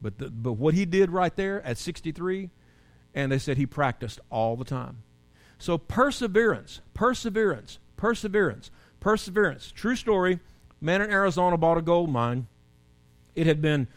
But, 0.00 0.18
the, 0.18 0.30
but 0.30 0.52
what 0.52 0.74
he 0.74 0.84
did 0.84 1.10
right 1.10 1.34
there 1.34 1.62
at 1.62 1.78
63, 1.78 2.50
and 3.14 3.32
they 3.32 3.38
said 3.38 3.56
he 3.56 3.66
practiced 3.66 4.20
all 4.30 4.56
the 4.56 4.64
time. 4.64 5.02
So 5.58 5.78
perseverance, 5.78 6.80
perseverance, 6.94 7.78
perseverance, 7.96 8.70
perseverance. 9.00 9.72
True 9.74 9.96
story. 9.96 10.40
Man 10.80 11.00
in 11.00 11.10
Arizona 11.10 11.56
bought 11.56 11.78
a 11.78 11.82
gold 11.82 12.10
mine. 12.10 12.46
It 13.34 13.46
had 13.46 13.62
been 13.62 13.88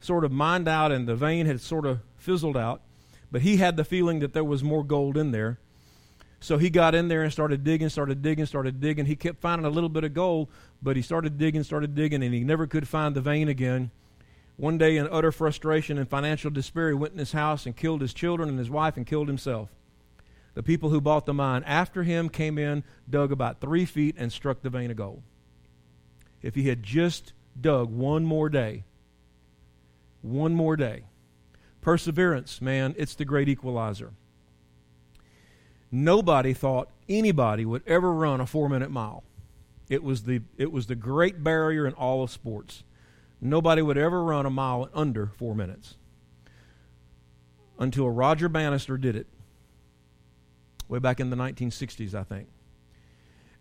sort 0.00 0.24
of 0.24 0.32
mined 0.32 0.68
out 0.68 0.92
and 0.92 1.08
the 1.08 1.16
vein 1.16 1.46
had 1.46 1.60
sort 1.60 1.86
of 1.86 2.00
fizzled 2.18 2.56
out, 2.56 2.82
but 3.30 3.42
he 3.42 3.56
had 3.56 3.76
the 3.76 3.84
feeling 3.84 4.20
that 4.20 4.34
there 4.34 4.44
was 4.44 4.62
more 4.62 4.84
gold 4.84 5.16
in 5.16 5.30
there. 5.30 5.58
So 6.38 6.58
he 6.58 6.68
got 6.68 6.94
in 6.94 7.08
there 7.08 7.22
and 7.22 7.32
started 7.32 7.64
digging, 7.64 7.88
started 7.88 8.22
digging, 8.22 8.46
started 8.46 8.80
digging. 8.80 9.06
He 9.06 9.16
kept 9.16 9.40
finding 9.40 9.64
a 9.64 9.70
little 9.70 9.88
bit 9.88 10.04
of 10.04 10.12
gold, 10.12 10.48
but 10.82 10.94
he 10.94 11.02
started 11.02 11.38
digging, 11.38 11.62
started 11.62 11.94
digging, 11.94 12.22
and 12.22 12.34
he 12.34 12.44
never 12.44 12.66
could 12.66 12.86
find 12.86 13.14
the 13.14 13.22
vein 13.22 13.48
again. 13.48 13.90
One 14.56 14.78
day, 14.78 14.96
in 14.96 15.06
utter 15.08 15.32
frustration 15.32 15.98
and 15.98 16.08
financial 16.08 16.50
despair, 16.50 16.88
he 16.88 16.94
went 16.94 17.12
in 17.12 17.18
his 17.18 17.32
house 17.32 17.66
and 17.66 17.76
killed 17.76 18.00
his 18.00 18.14
children 18.14 18.48
and 18.48 18.58
his 18.58 18.70
wife 18.70 18.96
and 18.96 19.06
killed 19.06 19.28
himself. 19.28 19.68
The 20.54 20.62
people 20.62 20.88
who 20.88 21.02
bought 21.02 21.26
the 21.26 21.34
mine 21.34 21.62
after 21.64 22.02
him 22.02 22.30
came 22.30 22.56
in, 22.56 22.82
dug 23.08 23.30
about 23.30 23.60
three 23.60 23.84
feet, 23.84 24.14
and 24.16 24.32
struck 24.32 24.62
the 24.62 24.70
vein 24.70 24.90
of 24.90 24.96
gold. 24.96 25.22
If 26.40 26.54
he 26.54 26.68
had 26.68 26.82
just 26.82 27.34
dug 27.60 27.90
one 27.90 28.24
more 28.24 28.48
day, 28.48 28.84
one 30.22 30.54
more 30.54 30.76
day. 30.76 31.04
Perseverance, 31.82 32.62
man, 32.62 32.94
it's 32.96 33.14
the 33.14 33.26
great 33.26 33.50
equalizer. 33.50 34.12
Nobody 35.90 36.54
thought 36.54 36.90
anybody 37.08 37.64
would 37.64 37.82
ever 37.86 38.12
run 38.12 38.40
a 38.40 38.46
four 38.46 38.68
minute 38.68 38.90
mile. 38.90 39.22
It 39.88 40.02
was 40.02 40.24
the, 40.24 40.40
it 40.56 40.72
was 40.72 40.86
the 40.86 40.96
great 40.96 41.44
barrier 41.44 41.86
in 41.86 41.92
all 41.92 42.22
of 42.22 42.30
sports. 42.30 42.82
Nobody 43.40 43.82
would 43.82 43.98
ever 43.98 44.24
run 44.24 44.46
a 44.46 44.50
mile 44.50 44.88
under 44.94 45.26
four 45.26 45.54
minutes 45.54 45.96
until 47.78 48.08
Roger 48.08 48.48
Bannister 48.48 48.96
did 48.96 49.16
it 49.16 49.26
way 50.88 50.98
back 50.98 51.20
in 51.20 51.30
the 51.30 51.36
1960s, 51.36 52.14
I 52.14 52.22
think. 52.22 52.48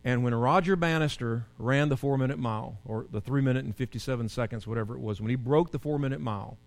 And 0.04 0.24
when 0.24 0.36
Roger 0.36 0.76
Bannister 0.76 1.48
ran 1.58 1.90
the 1.90 1.98
four 1.98 2.18
minute 2.18 2.38
mile, 2.38 2.78
or 2.86 3.08
the 3.12 3.20
three 3.20 3.42
minute 3.42 3.66
and 3.66 3.76
57 3.76 4.30
seconds, 4.30 4.68
whatever 4.68 4.96
it 4.96 5.02
was, 5.02 5.20
when 5.20 5.32
he 5.32 5.36
broke 5.36 5.72
the 5.72 5.80
four 5.80 5.98
minute 5.98 6.22
mile, 6.22 6.58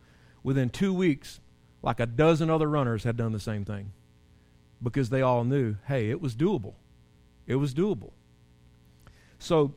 within 0.43 0.69
two 0.69 0.93
weeks, 0.93 1.41
like 1.81 2.01
a 2.01 2.07
dozen 2.07 2.51
other 2.51 2.69
runners 2.69 3.05
had 3.05 3.17
done 3.17 3.33
the 3.33 3.41
same 3.41 3.65
thing 3.65 3.93
because 4.83 5.11
they 5.11 5.23
all 5.23 5.45
knew 5.45 5.77
hey, 5.87 6.11
it 6.11 6.21
was 6.21 6.35
doable. 6.35 6.75
It 7.47 7.57
was 7.57 7.73
doable. 7.73 8.11
So 9.39 9.75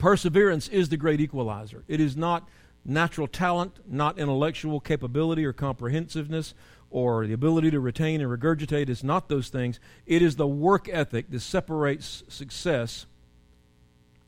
Perseverance 0.00 0.66
is 0.68 0.88
the 0.88 0.96
great 0.96 1.20
equalizer. 1.20 1.84
It 1.86 2.00
is 2.00 2.16
not 2.16 2.48
natural 2.86 3.28
talent, 3.28 3.78
not 3.86 4.18
intellectual 4.18 4.80
capability 4.80 5.44
or 5.44 5.52
comprehensiveness 5.52 6.54
or 6.90 7.26
the 7.26 7.34
ability 7.34 7.70
to 7.70 7.80
retain 7.80 8.22
and 8.22 8.30
regurgitate. 8.30 8.88
It's 8.88 9.04
not 9.04 9.28
those 9.28 9.50
things. 9.50 9.78
It 10.06 10.22
is 10.22 10.36
the 10.36 10.46
work 10.46 10.88
ethic 10.88 11.30
that 11.30 11.40
separates 11.40 12.24
success 12.28 13.04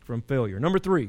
from 0.01 0.21
failure. 0.21 0.61
Number 0.61 0.79
three, 0.79 1.09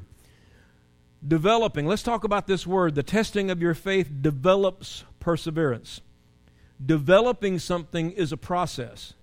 developing. 1.28 1.86
Let's 1.86 2.02
talk 2.02 2.23
about 2.23 2.47
this 2.47 2.65
word. 2.65 2.95
The 2.95 3.04
testing 3.04 3.52
of 3.52 3.62
your 3.62 3.73
faith 3.73 4.10
develops 4.21 5.04
perseverance. 5.19 5.99
Developing 6.84 7.60
something 7.60 8.12
is 8.12 8.32
a 8.32 8.38
process. 8.38 9.13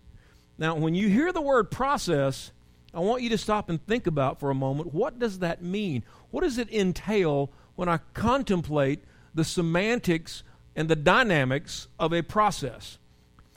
Now, 0.58 0.74
when 0.74 0.94
you 0.94 1.08
hear 1.08 1.32
the 1.32 1.40
word 1.40 1.70
process, 1.70 2.52
I 2.92 3.00
want 3.00 3.22
you 3.22 3.28
to 3.30 3.38
stop 3.38 3.68
and 3.68 3.84
think 3.86 4.06
about 4.06 4.40
for 4.40 4.50
a 4.50 4.54
moment 4.54 4.92
what 4.92 5.18
does 5.18 5.38
that 5.40 5.62
mean? 5.62 6.04
What 6.30 6.42
does 6.42 6.58
it 6.58 6.72
entail 6.72 7.50
when 7.76 7.88
I 7.88 7.98
contemplate 8.14 9.04
the 9.34 9.44
semantics 9.44 10.42
and 10.74 10.88
the 10.88 10.96
dynamics 10.96 11.88
of 11.98 12.12
a 12.12 12.22
process? 12.22 12.98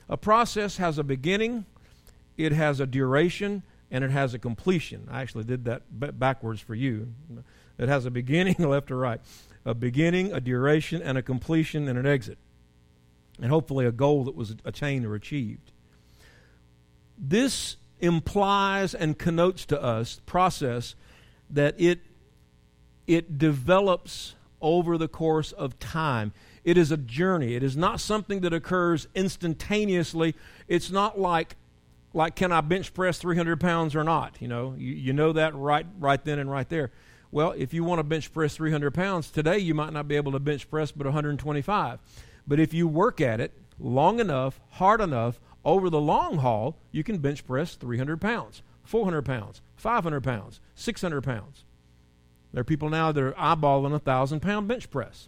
A 0.10 0.17
process 0.17 0.78
has 0.78 0.98
a 0.98 1.04
beginning, 1.04 1.65
it 2.38 2.52
has 2.52 2.80
a 2.80 2.86
duration, 2.86 3.63
and 3.89 4.04
it 4.04 4.12
has 4.12 4.34
a 4.34 4.39
completion. 4.39 5.08
I 5.10 5.22
actually 5.22 5.46
did 5.46 5.65
that 5.65 5.84
b- 6.00 6.12
backwards 6.12 6.60
for 6.60 6.76
you. 6.76 7.13
It 7.78 7.89
has 7.89 8.06
a 8.06 8.12
beginning, 8.12 8.56
left 8.60 8.88
to 8.88 8.96
right. 8.96 9.22
A 9.65 9.74
beginning, 9.74 10.34
a 10.34 10.41
duration, 10.41 11.02
and 11.02 11.17
a 11.17 11.22
completion, 11.22 11.88
and 11.88 11.98
an 11.98 12.06
exit. 12.06 12.38
And 13.41 13.50
hopefully 13.50 13.86
a 13.86 13.91
goal 13.91 14.26
that 14.26 14.36
was 14.36 14.56
attained 14.65 15.06
or 15.06 15.15
achieved. 15.15 15.72
This 17.17 17.78
implies 18.04 18.94
and 18.94 19.18
connotes 19.18 19.66
to 19.66 19.82
us 19.82 20.20
process 20.26 20.94
that 21.50 21.74
it 21.80 22.02
it 23.08 23.38
develops 23.38 24.36
over 24.62 24.98
the 24.98 25.08
course 25.08 25.52
of 25.54 25.78
time. 25.80 26.32
It 26.63 26.78
is 26.78 26.92
a 26.92 26.98
journey. 26.98 27.56
It 27.56 27.63
is 27.63 27.76
not 27.76 28.00
something 28.00 28.42
that 28.42 28.54
occurs 28.54 29.08
instantaneously. 29.16 30.36
It's 30.68 30.92
not 30.92 31.18
like 31.18 31.56
like 32.13 32.36
can 32.36 32.52
I 32.52 32.60
bench 32.60 32.94
press 32.94 33.18
300 33.20 33.60
pounds 33.60 33.96
or 33.96 34.04
not? 34.04 34.36
You 34.42 34.50
know, 34.50 34.76
you, 34.78 34.94
you 34.94 35.13
know 35.13 35.32
that 35.32 35.56
right 35.56 35.86
right 35.98 36.24
then 36.24 36.39
and 36.39 36.52
right 36.52 36.68
there. 36.68 36.92
Well, 37.32 37.54
if 37.58 37.74
you 37.74 37.86
want 37.86 38.00
to 38.00 38.04
bench 38.04 38.34
press 38.34 38.56
300 38.58 38.94
pounds 38.94 39.32
today, 39.32 39.60
you 39.60 39.74
might 39.74 39.94
not 39.94 40.10
be 40.10 40.18
able 40.18 40.34
to 40.34 40.39
bench 40.39 40.70
press 40.70 40.92
but 40.92 41.06
125. 41.06 42.00
But 42.46 42.60
if 42.60 42.74
you 42.74 42.86
work 42.86 43.22
at 43.22 43.39
it 43.39 43.54
long 43.80 44.20
enough, 44.20 44.60
hard 44.72 45.00
enough, 45.00 45.39
over 45.65 45.89
the 45.89 46.02
long 46.02 46.38
haul, 46.38 46.76
you 46.91 47.04
can 47.04 47.19
bench 47.19 47.45
press 47.45 47.76
300 47.76 48.19
pounds, 48.19 48.62
400 48.84 49.23
pounds, 49.23 49.62
500 49.76 50.21
pounds, 50.21 50.60
600 50.76 51.21
pounds. 51.21 51.63
There 52.52 52.62
are 52.62 52.65
people 52.65 52.89
now 52.89 53.12
that 53.12 53.23
are 53.23 53.32
eyeballing 53.34 53.88
a 53.88 53.91
1,000 53.91 54.39
pound 54.41 54.67
bench 54.67 54.89
press. 54.91 55.28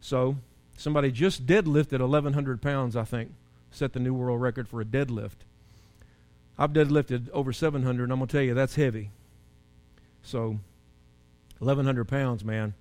So, 0.00 0.36
somebody 0.76 1.10
just 1.10 1.46
deadlifted 1.46 2.00
1,100 2.00 2.62
pounds, 2.62 2.96
I 2.96 3.04
think, 3.04 3.32
set 3.70 3.92
the 3.92 4.00
new 4.00 4.14
world 4.14 4.40
record 4.40 4.68
for 4.68 4.80
a 4.80 4.84
deadlift. 4.84 5.44
I've 6.58 6.72
deadlifted 6.72 7.28
over 7.30 7.52
700, 7.52 8.04
and 8.04 8.12
I'm 8.12 8.18
going 8.18 8.28
to 8.28 8.32
tell 8.32 8.42
you, 8.42 8.54
that's 8.54 8.76
heavy. 8.76 9.10
So, 10.22 10.58
1,100 11.58 12.04
pounds, 12.06 12.44
man, 12.44 12.74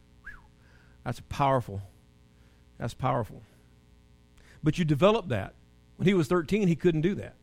that's 1.04 1.22
powerful. 1.30 1.82
That's 2.78 2.94
powerful. 2.94 3.42
But 4.64 4.78
you 4.78 4.86
develop 4.86 5.28
that. 5.30 5.54
When 5.98 6.08
he 6.08 6.14
was 6.14 6.28
13, 6.28 6.68
he 6.68 6.76
couldn't 6.76 7.02
do 7.02 7.16
that. 7.16 7.36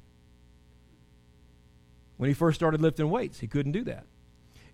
When 2.17 2.29
he 2.29 2.35
first 2.35 2.59
started 2.59 2.81
lifting 2.81 3.11
weights, 3.11 3.41
he 3.41 3.47
couldn't 3.47 3.73
do 3.73 3.85
that. 3.85 4.05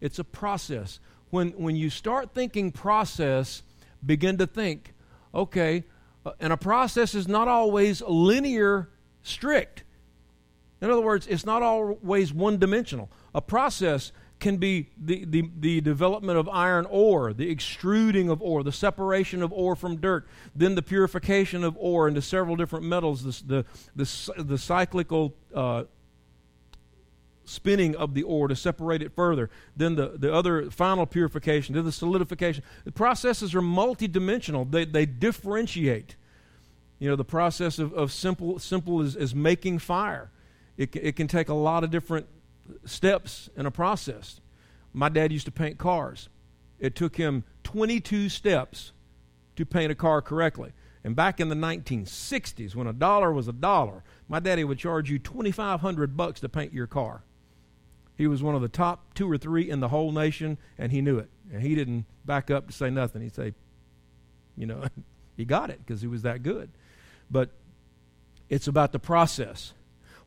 It's 0.01 0.19
a 0.19 0.25
process. 0.25 1.01
When, 1.31 1.51
when 1.53 1.77
you 1.77 1.91
start 1.91 2.35
thinking 2.35 2.73
process, 2.73 3.62
begin 4.05 4.38
to 4.38 4.47
think, 4.47 4.95
okay, 5.35 5.85
uh, 6.25 6.33
and 6.41 6.53
a 6.53 6.57
process 6.57 7.14
is 7.14 7.29
not 7.29 7.49
always 7.49 8.03
linear, 8.03 8.91
strict. 9.23 9.85
In 10.81 10.91
other 10.91 11.01
words, 11.01 11.27
it's 11.27 11.45
not 11.45 11.62
always 11.62 12.33
one 12.33 12.59
dimensional. 12.59 13.11
A 13.35 13.41
process 13.41 14.12
can 14.40 14.57
be 14.57 14.88
the, 14.96 15.24
the, 15.24 15.51
the 15.59 15.81
development 15.81 16.38
of 16.38 16.48
iron 16.48 16.87
ore, 16.90 17.33
the 17.33 17.51
extruding 17.51 18.28
of 18.28 18.41
ore, 18.41 18.62
the 18.62 18.72
separation 18.72 19.43
of 19.43 19.53
ore 19.53 19.74
from 19.74 19.97
dirt, 19.97 20.28
then 20.55 20.74
the 20.74 20.82
purification 20.82 21.64
of 21.64 21.76
ore 21.78 22.09
into 22.09 22.22
several 22.22 22.55
different 22.55 22.84
metals, 22.84 23.43
the, 23.43 23.64
the, 23.97 24.05
the, 24.05 24.43
the 24.45 24.59
cyclical 24.59 25.34
uh, 25.55 25.84
spinning 27.45 27.97
of 27.97 28.14
the 28.14 28.22
ore 28.22 28.47
to 28.47 28.55
separate 28.55 29.03
it 29.03 29.12
further, 29.14 29.51
then 29.76 29.97
the, 29.97 30.12
the 30.16 30.32
other 30.32 30.70
final 30.70 31.07
purification, 31.07 31.74
then 31.74 31.84
the 31.84 31.93
solidification. 31.93 32.62
The 32.84 32.93
processes 32.93 33.55
are 33.55 33.62
multidimensional, 33.62 34.70
they, 34.70 34.84
they 34.84 35.07
differentiate. 35.07 36.14
You 36.99 37.09
know, 37.09 37.16
the 37.16 37.24
process 37.24 37.78
of, 37.78 37.93
of 37.95 38.12
simple, 38.12 38.59
simple 38.59 39.01
is, 39.01 39.16
is 39.16 39.34
making 39.34 39.78
fire. 39.78 40.30
It, 40.76 40.95
it 40.95 41.16
can 41.16 41.26
take 41.26 41.49
a 41.49 41.55
lot 41.55 41.84
of 41.84 41.91
different 41.91 42.26
steps 42.85 43.51
in 43.57 43.66
a 43.66 43.71
process. 43.71 44.41
My 44.93 45.09
dad 45.09 45.33
used 45.33 45.47
to 45.47 45.53
paint 45.53 45.79
cars. 45.79 46.29
It 46.79 46.95
took 46.95 47.16
him 47.16 47.45
22 47.64 48.29
steps 48.29 48.93
to 49.57 49.66
paint 49.66 49.93
a 49.93 49.95
car 49.95 50.23
correctly. 50.23 50.73
And 51.05 51.14
back 51.14 51.41
in 51.41 51.49
the 51.49 51.55
1960s, 51.55 52.75
when 52.75 52.87
a 52.87 52.93
dollar 52.93 53.33
was 53.33 53.49
a 53.49 53.53
dollar, 53.53 54.03
my 54.29 54.41
daddy 54.41 54.64
would 54.64 54.79
charge 54.79 55.11
you 55.11 55.19
2500 55.19 56.16
bucks 56.16 56.41
to 56.41 56.49
paint 56.49 56.73
your 56.73 56.87
car. 56.87 57.23
He 58.16 58.27
was 58.27 58.43
one 58.43 58.57
of 58.57 58.62
the 58.62 58.69
top 58.69 59.14
two 59.14 59.31
or 59.31 59.39
three 59.39 59.71
in 59.71 59.81
the 59.81 59.89
whole 59.89 60.11
nation, 60.11 60.59
and 60.77 60.91
he 60.91 61.01
knew 61.01 61.19
it. 61.19 61.31
And 61.53 61.62
he 61.62 61.75
didn't 61.75 62.05
back 62.25 62.51
up 62.51 62.66
to 62.66 62.73
say 62.73 62.91
nothing. 62.91 63.23
He'd 63.23 63.35
say, 63.35 63.55
you 64.57 64.66
know, 64.66 64.85
he 65.37 65.45
got 65.45 65.71
it 65.71 65.79
because 65.79 66.01
he 66.01 66.09
was 66.09 66.23
that 66.23 66.43
good. 66.43 66.71
But 67.31 67.51
it's 68.49 68.66
about 68.66 68.93
the 68.93 68.99
process. 68.99 69.73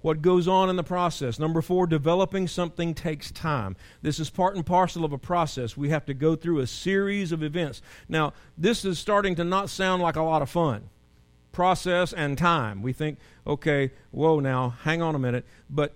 What 0.01 0.21
goes 0.21 0.47
on 0.47 0.69
in 0.69 0.75
the 0.75 0.83
process. 0.83 1.37
Number 1.37 1.61
four, 1.61 1.87
developing 1.87 2.47
something 2.47 2.93
takes 2.93 3.31
time. 3.31 3.75
This 4.01 4.19
is 4.19 4.29
part 4.29 4.55
and 4.55 4.65
parcel 4.65 5.05
of 5.05 5.13
a 5.13 5.17
process. 5.17 5.77
We 5.77 5.89
have 5.89 6.05
to 6.05 6.13
go 6.13 6.35
through 6.35 6.59
a 6.59 6.67
series 6.67 7.31
of 7.31 7.43
events. 7.43 7.81
Now, 8.09 8.33
this 8.57 8.83
is 8.83 8.97
starting 8.99 9.35
to 9.35 9.43
not 9.43 9.69
sound 9.69 10.01
like 10.01 10.15
a 10.15 10.23
lot 10.23 10.41
of 10.41 10.49
fun. 10.49 10.89
Process 11.51 12.13
and 12.13 12.37
time. 12.37 12.81
We 12.81 12.93
think, 12.93 13.19
okay, 13.45 13.91
whoa, 14.11 14.39
now, 14.39 14.69
hang 14.83 15.01
on 15.01 15.15
a 15.15 15.19
minute. 15.19 15.45
But 15.69 15.93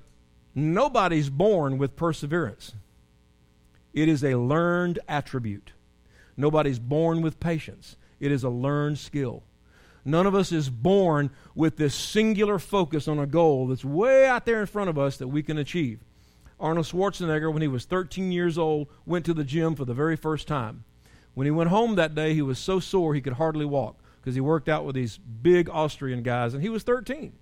Nobody's 0.57 1.29
born 1.29 1.77
with 1.77 1.97
perseverance. 1.97 2.73
It 3.93 4.07
is 4.07 4.23
a 4.23 4.35
learned 4.35 4.99
attribute. 5.07 5.73
Nobody's 6.37 6.79
born 6.79 7.21
with 7.21 7.41
patience. 7.41 7.97
It 8.21 8.31
is 8.31 8.45
a 8.45 8.49
learned 8.49 8.97
skill. 8.97 9.43
None 10.05 10.27
of 10.27 10.35
us 10.35 10.51
is 10.51 10.69
born 10.69 11.31
with 11.55 11.77
this 11.77 11.95
singular 11.95 12.59
focus 12.59 13.07
on 13.07 13.17
a 13.17 13.25
goal 13.25 13.67
that's 13.67 13.83
way 13.83 14.27
out 14.27 14.45
there 14.45 14.61
in 14.61 14.67
front 14.67 14.89
of 14.89 14.99
us 14.99 15.17
that 15.17 15.27
we 15.27 15.41
can 15.41 15.57
achieve. 15.57 15.99
Arnold 16.59 16.85
Schwarzenegger, 16.85 17.51
when 17.51 17.63
he 17.63 17.67
was 17.67 17.85
13 17.85 18.31
years 18.31 18.57
old, 18.57 18.87
went 19.05 19.25
to 19.25 19.33
the 19.33 19.43
gym 19.43 19.75
for 19.75 19.83
the 19.83 19.95
very 19.95 20.15
first 20.15 20.47
time. 20.47 20.85
When 21.33 21.45
he 21.45 21.51
went 21.51 21.71
home 21.71 21.95
that 21.95 22.15
day, 22.15 22.33
he 22.35 22.43
was 22.43 22.59
so 22.59 22.79
sore 22.79 23.13
he 23.13 23.21
could 23.21 23.33
hardly 23.33 23.65
walk 23.65 23.99
because 24.21 24.35
he 24.35 24.41
worked 24.41 24.69
out 24.69 24.85
with 24.85 24.95
these 24.95 25.17
big 25.17 25.69
Austrian 25.69 26.23
guys, 26.23 26.53
and 26.53 26.63
he 26.63 26.69
was 26.69 26.83
13. 26.83 27.33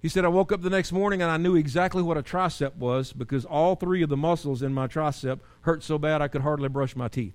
He 0.00 0.08
said, 0.10 0.24
I 0.24 0.28
woke 0.28 0.52
up 0.52 0.62
the 0.62 0.70
next 0.70 0.92
morning 0.92 1.20
and 1.20 1.30
I 1.30 1.36
knew 1.36 1.56
exactly 1.56 2.02
what 2.02 2.18
a 2.18 2.22
tricep 2.22 2.76
was 2.76 3.12
because 3.12 3.44
all 3.44 3.74
three 3.74 4.02
of 4.02 4.08
the 4.08 4.16
muscles 4.16 4.62
in 4.62 4.72
my 4.72 4.86
tricep 4.86 5.40
hurt 5.62 5.82
so 5.82 5.98
bad 5.98 6.22
I 6.22 6.28
could 6.28 6.42
hardly 6.42 6.68
brush 6.68 6.94
my 6.94 7.08
teeth. 7.08 7.34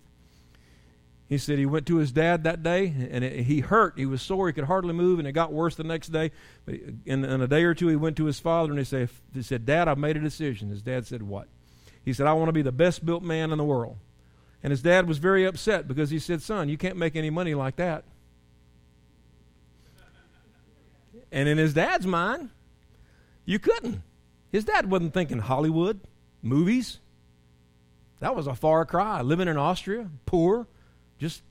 He 1.32 1.38
said 1.38 1.57
he 1.57 1.65
went 1.65 1.86
to 1.86 1.95
his 1.95 2.11
dad 2.11 2.43
that 2.43 2.61
day 2.61 2.93
and 3.09 3.23
it, 3.23 3.43
he 3.43 3.61
hurt. 3.61 3.93
He 3.95 4.05
was 4.05 4.21
sore. 4.21 4.47
He 4.47 4.53
could 4.53 4.65
hardly 4.65 4.93
move 4.93 5.17
and 5.17 5.25
it 5.25 5.32
got 5.32 5.53
worse 5.53 5.75
the 5.75 5.84
next 5.86 6.09
day. 6.09 6.29
But 6.65 6.75
in, 7.05 7.23
in 7.23 7.41
a 7.41 7.47
day 7.47 7.63
or 7.63 7.73
two, 7.73 7.88
he 7.88 7.95
went 7.95 8.17
to 8.17 8.25
his 8.25 8.38
father 8.38 8.69
and 8.69 8.77
he 8.77 8.84
said, 8.84 9.07
he 9.34 9.41
said, 9.41 9.65
Dad, 9.65 9.88
I've 9.88 9.97
made 9.97 10.17
a 10.17 10.19
decision. 10.19 10.67
His 10.67 10.82
dad 10.82 11.07
said, 11.07 11.23
What? 11.23 11.47
He 12.03 12.11
said, 12.11 12.27
I 12.27 12.34
want 12.34 12.49
to 12.49 12.51
be 12.51 12.61
the 12.61 12.73
best 12.73 13.05
built 13.05 13.23
man 13.23 13.53
in 13.53 13.57
the 13.57 13.63
world. 13.63 13.95
And 14.61 14.71
his 14.71 14.82
dad 14.82 15.07
was 15.07 15.19
very 15.19 15.45
upset 15.45 15.88
because 15.88 16.09
he 16.09 16.19
said, 16.19 16.41
Son, 16.41 16.67
you 16.67 16.77
can't 16.77 16.97
make 16.97 17.15
any 17.15 17.29
money 17.29 17.55
like 17.55 17.77
that. 17.77 18.03
And 21.32 21.47
in 21.47 21.57
his 21.57 21.73
dad's 21.73 22.05
mind, 22.05 22.49
you 23.45 23.57
couldn't. 23.57 24.01
His 24.51 24.65
dad 24.65 24.91
wasn't 24.91 25.13
thinking 25.13 25.39
Hollywood, 25.39 26.01
movies. 26.41 26.99
That 28.19 28.36
was 28.36 28.47
a 28.47 28.53
far 28.53 28.84
cry. 28.84 29.21
Living 29.21 29.47
in 29.47 29.55
Austria, 29.55 30.09
poor, 30.25 30.67
just 31.22 31.43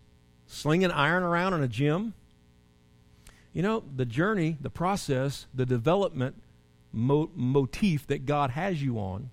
slinging 0.49 0.91
iron 0.91 1.23
around 1.23 1.55
in 1.55 1.63
a 1.63 1.69
gym. 1.69 2.13
You 3.53 3.63
know, 3.63 3.85
the 3.95 4.05
journey, 4.05 4.59
the 4.61 4.69
process, 4.69 5.47
the 5.55 5.65
development 5.65 6.43
mo- 6.93 7.31
motif 7.37 8.05
that 8.09 8.27
God 8.27 8.51
has 8.51 8.83
you 8.83 8.99
on 8.99 9.31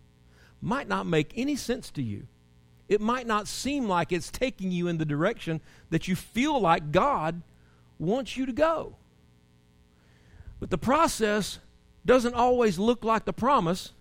might 0.62 0.88
not 0.88 1.08
make 1.08 1.34
any 1.36 1.56
sense 1.56 1.90
to 1.90 2.04
you. 2.04 2.28
It 2.88 3.02
might 3.02 3.26
not 3.26 3.48
seem 3.48 3.88
like 3.88 4.12
it's 4.12 4.30
taking 4.30 4.72
you 4.72 4.88
in 4.88 5.00
the 5.00 5.06
direction 5.06 5.60
that 5.90 6.08
you 6.08 6.16
feel 6.16 6.62
like 6.62 6.92
God 6.92 7.42
wants 7.98 8.38
you 8.38 8.46
to 8.46 8.54
go. 8.54 8.96
But 10.60 10.70
the 10.70 10.78
process 10.78 11.58
doesn't 12.06 12.36
always 12.36 12.78
look 12.78 13.04
like 13.04 13.26
the 13.26 13.34
promise. 13.34 13.92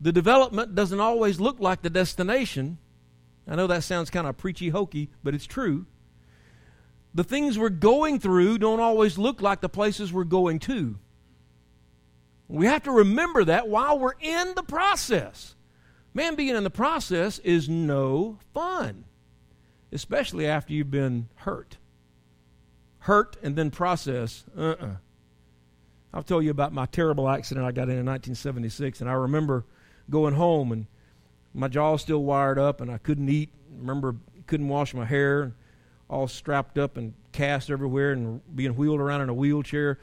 The 0.00 0.12
development 0.12 0.74
doesn't 0.74 1.00
always 1.00 1.38
look 1.38 1.60
like 1.60 1.82
the 1.82 1.90
destination. 1.90 2.78
I 3.46 3.56
know 3.56 3.66
that 3.66 3.84
sounds 3.84 4.10
kind 4.10 4.26
of 4.26 4.36
preachy 4.36 4.68
hokey, 4.68 5.10
but 5.22 5.34
it's 5.34 5.46
true. 5.46 5.86
The 7.14 7.24
things 7.24 7.58
we're 7.58 7.68
going 7.68 8.20
through 8.20 8.58
don't 8.58 8.80
always 8.80 9.18
look 9.18 9.42
like 9.42 9.60
the 9.60 9.68
places 9.68 10.12
we're 10.12 10.24
going 10.24 10.58
to. 10.60 10.98
We 12.48 12.66
have 12.66 12.82
to 12.84 12.90
remember 12.90 13.44
that 13.44 13.68
while 13.68 13.98
we're 13.98 14.14
in 14.20 14.54
the 14.54 14.62
process. 14.62 15.54
Man, 16.14 16.34
being 16.34 16.54
in 16.54 16.64
the 16.64 16.70
process 16.70 17.38
is 17.38 17.68
no 17.68 18.38
fun, 18.52 19.04
especially 19.90 20.46
after 20.46 20.72
you've 20.72 20.90
been 20.90 21.28
hurt. 21.36 21.78
Hurt 23.00 23.36
and 23.42 23.56
then 23.56 23.70
process, 23.70 24.44
uh 24.56 24.60
uh-uh. 24.60 24.86
uh 24.86 24.96
I'll 26.14 26.22
tell 26.22 26.42
you 26.42 26.50
about 26.50 26.74
my 26.74 26.84
terrible 26.84 27.28
accident 27.28 27.64
I 27.64 27.72
got 27.72 27.84
in 27.84 27.98
in 27.98 28.04
1976, 28.04 29.00
and 29.00 29.08
I 29.08 29.14
remember 29.14 29.64
going 30.10 30.34
home 30.34 30.70
and 30.70 30.86
my 31.54 31.68
jaw 31.68 31.96
still 31.96 32.22
wired 32.22 32.58
up, 32.58 32.80
and 32.80 32.90
I 32.90 32.98
couldn't 32.98 33.28
eat. 33.28 33.50
Remember, 33.76 34.16
couldn't 34.46 34.68
wash 34.68 34.94
my 34.94 35.04
hair, 35.04 35.54
all 36.08 36.28
strapped 36.28 36.78
up 36.78 36.96
and 36.96 37.14
cast 37.32 37.70
everywhere, 37.70 38.12
and 38.12 38.40
being 38.54 38.76
wheeled 38.76 39.00
around 39.00 39.22
in 39.22 39.28
a 39.28 39.34
wheelchair. 39.34 39.98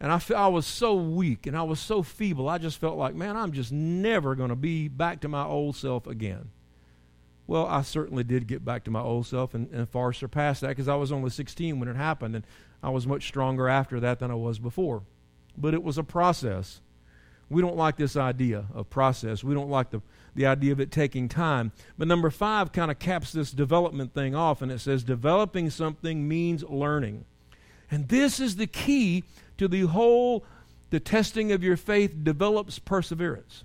And 0.00 0.12
I, 0.12 0.20
I 0.36 0.46
was 0.46 0.64
so 0.64 0.94
weak 0.94 1.48
and 1.48 1.56
I 1.56 1.64
was 1.64 1.80
so 1.80 2.04
feeble. 2.04 2.48
I 2.48 2.58
just 2.58 2.78
felt 2.78 2.96
like, 2.96 3.16
man, 3.16 3.36
I'm 3.36 3.50
just 3.50 3.72
never 3.72 4.36
going 4.36 4.50
to 4.50 4.56
be 4.56 4.86
back 4.86 5.20
to 5.22 5.28
my 5.28 5.42
old 5.42 5.74
self 5.74 6.06
again. 6.06 6.50
Well, 7.48 7.66
I 7.66 7.82
certainly 7.82 8.22
did 8.22 8.46
get 8.46 8.64
back 8.64 8.84
to 8.84 8.92
my 8.92 9.00
old 9.00 9.26
self 9.26 9.54
and, 9.54 9.68
and 9.72 9.88
far 9.88 10.12
surpassed 10.12 10.60
that 10.60 10.68
because 10.68 10.86
I 10.86 10.94
was 10.94 11.10
only 11.10 11.30
16 11.30 11.80
when 11.80 11.88
it 11.88 11.96
happened, 11.96 12.36
and 12.36 12.46
I 12.80 12.90
was 12.90 13.08
much 13.08 13.26
stronger 13.26 13.68
after 13.68 13.98
that 13.98 14.20
than 14.20 14.30
I 14.30 14.34
was 14.34 14.60
before 14.60 15.02
but 15.60 15.74
it 15.74 15.82
was 15.82 15.98
a 15.98 16.04
process. 16.04 16.80
We 17.50 17.60
don't 17.60 17.76
like 17.76 17.96
this 17.96 18.16
idea 18.16 18.66
of 18.72 18.88
process. 18.88 19.42
We 19.42 19.54
don't 19.54 19.70
like 19.70 19.90
the, 19.90 20.00
the 20.38 20.46
idea 20.46 20.72
of 20.72 20.80
it 20.80 20.92
taking 20.92 21.28
time. 21.28 21.72
But 21.98 22.08
number 22.08 22.30
five 22.30 22.72
kind 22.72 22.90
of 22.90 22.98
caps 22.98 23.32
this 23.32 23.50
development 23.50 24.14
thing 24.14 24.34
off, 24.34 24.62
and 24.62 24.70
it 24.70 24.78
says 24.78 25.02
developing 25.02 25.68
something 25.68 26.26
means 26.26 26.62
learning. 26.62 27.24
And 27.90 28.08
this 28.08 28.38
is 28.38 28.56
the 28.56 28.68
key 28.68 29.24
to 29.58 29.66
the 29.66 29.82
whole 29.82 30.44
the 30.90 31.00
testing 31.00 31.52
of 31.52 31.62
your 31.62 31.76
faith 31.76 32.14
develops 32.22 32.78
perseverance. 32.78 33.64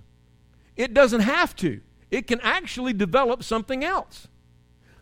It 0.76 0.92
doesn't 0.92 1.20
have 1.20 1.54
to, 1.56 1.80
it 2.10 2.26
can 2.26 2.40
actually 2.40 2.92
develop 2.92 3.42
something 3.44 3.84
else 3.84 4.28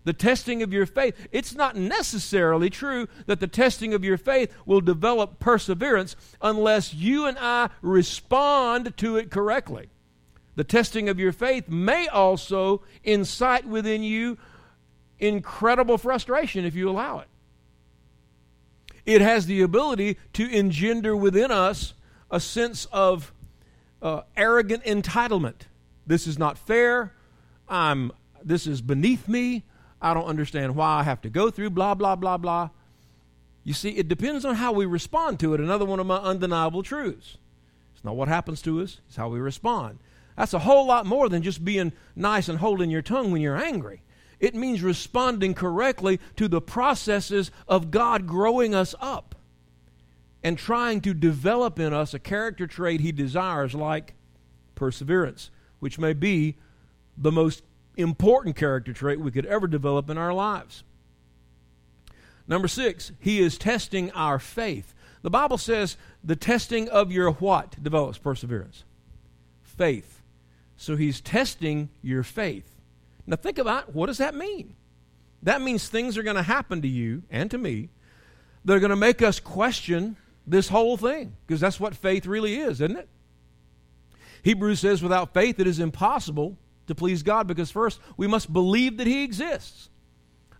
the 0.05 0.13
testing 0.13 0.63
of 0.63 0.73
your 0.73 0.85
faith. 0.85 1.29
It's 1.31 1.55
not 1.55 1.77
necessarily 1.77 2.71
true 2.71 3.07
that 3.27 3.39
the 3.39 3.47
testing 3.47 3.95
of 3.95 4.05
your 4.05 4.19
faith 4.19 4.53
will 4.67 4.81
develop 4.81 5.39
perseverance 5.39 6.17
unless 6.41 6.93
you 6.93 7.27
and 7.27 7.39
I 7.41 7.71
respond 7.83 8.97
to 8.97 9.17
it 9.17 9.31
correctly. 9.31 9.91
The 10.55 10.65
testing 10.65 11.09
of 11.09 11.19
your 11.19 11.33
faith 11.33 11.69
may 11.69 12.09
also 12.09 12.83
incite 13.03 13.67
within 13.67 14.03
you 14.03 14.39
incredible 15.19 15.99
frustration 15.99 16.65
if 16.65 16.75
you 16.75 16.91
allow 16.91 17.21
it. 17.21 17.29
It 19.05 19.21
has 19.21 19.47
the 19.47 19.63
ability 19.63 20.19
to 20.35 20.49
engender 20.51 21.17
within 21.17 21.51
us 21.51 21.95
a 22.31 22.39
sense 22.39 22.87
of 22.87 23.33
uh, 24.01 24.23
arrogant 24.37 24.85
entitlement. 24.85 25.63
This 26.07 26.27
is 26.27 26.39
not 26.39 26.59
fair. 26.59 27.15
I'm 27.69 28.13
this 28.45 28.67
is 28.67 28.81
beneath 28.81 29.29
me. 29.29 29.65
I 30.01 30.15
don't 30.15 30.27
understand 30.27 30.75
why 30.75 30.99
I 30.99 31.03
have 31.05 31.21
to 31.23 31.31
go 31.31 31.51
through 31.51 31.71
blah, 31.71 31.95
blah, 31.95 32.17
blah, 32.17 32.37
blah. 32.37 32.71
You 33.63 33.73
see, 33.73 33.91
it 33.91 34.09
depends 34.09 34.45
on 34.45 34.57
how 34.57 34.73
we 34.73 34.85
respond 34.85 35.39
to 35.41 35.55
it. 35.55 35.61
Another 35.61 35.85
one 35.85 36.01
of 36.01 36.07
my 36.07 36.17
undeniable 36.17 36.83
truths. 36.83 37.37
It's 37.95 38.05
not 38.05 38.17
what 38.17 38.27
happens 38.27 38.61
to 38.63 38.83
us, 38.83 39.01
it's 39.07 39.17
how 39.17 39.29
we 39.29 39.39
respond. 39.39 40.01
That's 40.37 40.55
a 40.55 40.61
whole 40.61 40.87
lot 40.87 41.07
more 41.07 41.29
than 41.29 41.43
just 41.43 41.65
being 41.65 41.93
nice 42.17 42.49
and 42.49 42.59
holding 42.59 42.91
your 42.91 43.03
tongue 43.03 43.31
when 43.31 43.43
you're 43.43 43.57
angry. 43.57 44.03
It 44.41 44.55
means 44.55 44.83
responding 44.83 45.55
correctly 45.55 46.19
to 46.37 46.49
the 46.49 46.61
processes 46.61 47.51
of 47.69 47.91
God 47.91 48.27
growing 48.27 48.75
us 48.75 48.95
up 49.01 49.35
and 50.43 50.59
trying 50.59 51.01
to 51.03 51.15
develop 51.15 51.79
in 51.79 51.93
us 51.93 52.15
a 52.15 52.19
character 52.19 52.67
trait 52.67 53.01
He 53.01 53.13
desires, 53.13 53.75
like 53.75 54.15
perseverance, 54.75 55.51
which 55.79 55.99
may 55.99 56.13
be 56.13 56.57
the 57.17 57.31
most 57.31 57.63
important 57.97 58.57
character 58.57 58.93
trait 58.93 59.21
we 59.21 59.31
could 59.31 59.47
ever 59.47 59.67
develop 59.67 60.11
in 60.11 60.19
our 60.19 60.33
lives. 60.33 60.83
Number 62.49 62.69
six, 62.69 63.13
he 63.21 63.41
is 63.41 63.57
testing 63.59 64.11
our 64.13 64.39
faith. 64.39 64.95
The 65.23 65.31
Bible 65.31 65.59
says 65.59 65.97
the 66.25 66.37
testing 66.37 66.89
of 66.89 67.13
your 67.13 67.31
what 67.33 67.81
develops 67.83 68.19
perseverance? 68.19 68.85
Faith. 69.63 70.22
So 70.83 70.97
he's 70.97 71.21
testing 71.21 71.91
your 72.03 72.25
faith. 72.25 72.81
Now 73.25 73.37
think 73.37 73.59
about 73.59 73.95
what 73.95 74.07
does 74.07 74.19
that 74.19 74.35
mean? 74.35 74.75
That 75.45 75.63
means 75.63 75.87
things 75.87 76.19
are 76.19 76.25
going 76.25 76.35
to 76.35 76.43
happen 76.43 76.83
to 76.83 76.89
you 76.89 77.23
and 77.31 77.49
to 77.53 77.57
me 77.57 77.91
that 78.65 78.75
are 78.75 78.81
going 78.81 78.91
to 78.91 78.97
make 78.97 79.23
us 79.23 79.39
question 79.39 80.17
this 80.45 80.69
whole 80.69 80.97
thing 80.97 81.37
because 81.47 81.61
that's 81.61 81.79
what 81.79 81.95
faith 81.95 82.27
really 82.27 82.57
is, 82.57 82.81
isn't 82.81 82.97
it? 82.97 83.09
Hebrews 84.43 84.81
says 84.81 85.05
without 85.05 85.33
faith 85.33 85.61
it 85.61 85.69
is 85.69 85.79
impossible 85.79 86.59
to 86.89 86.97
please 86.97 87.23
God 87.23 87.47
because 87.47 87.71
first 87.71 88.01
we 88.17 88.27
must 88.27 88.53
believe 88.53 88.97
that 88.97 89.07
He 89.07 89.23
exists. 89.23 89.89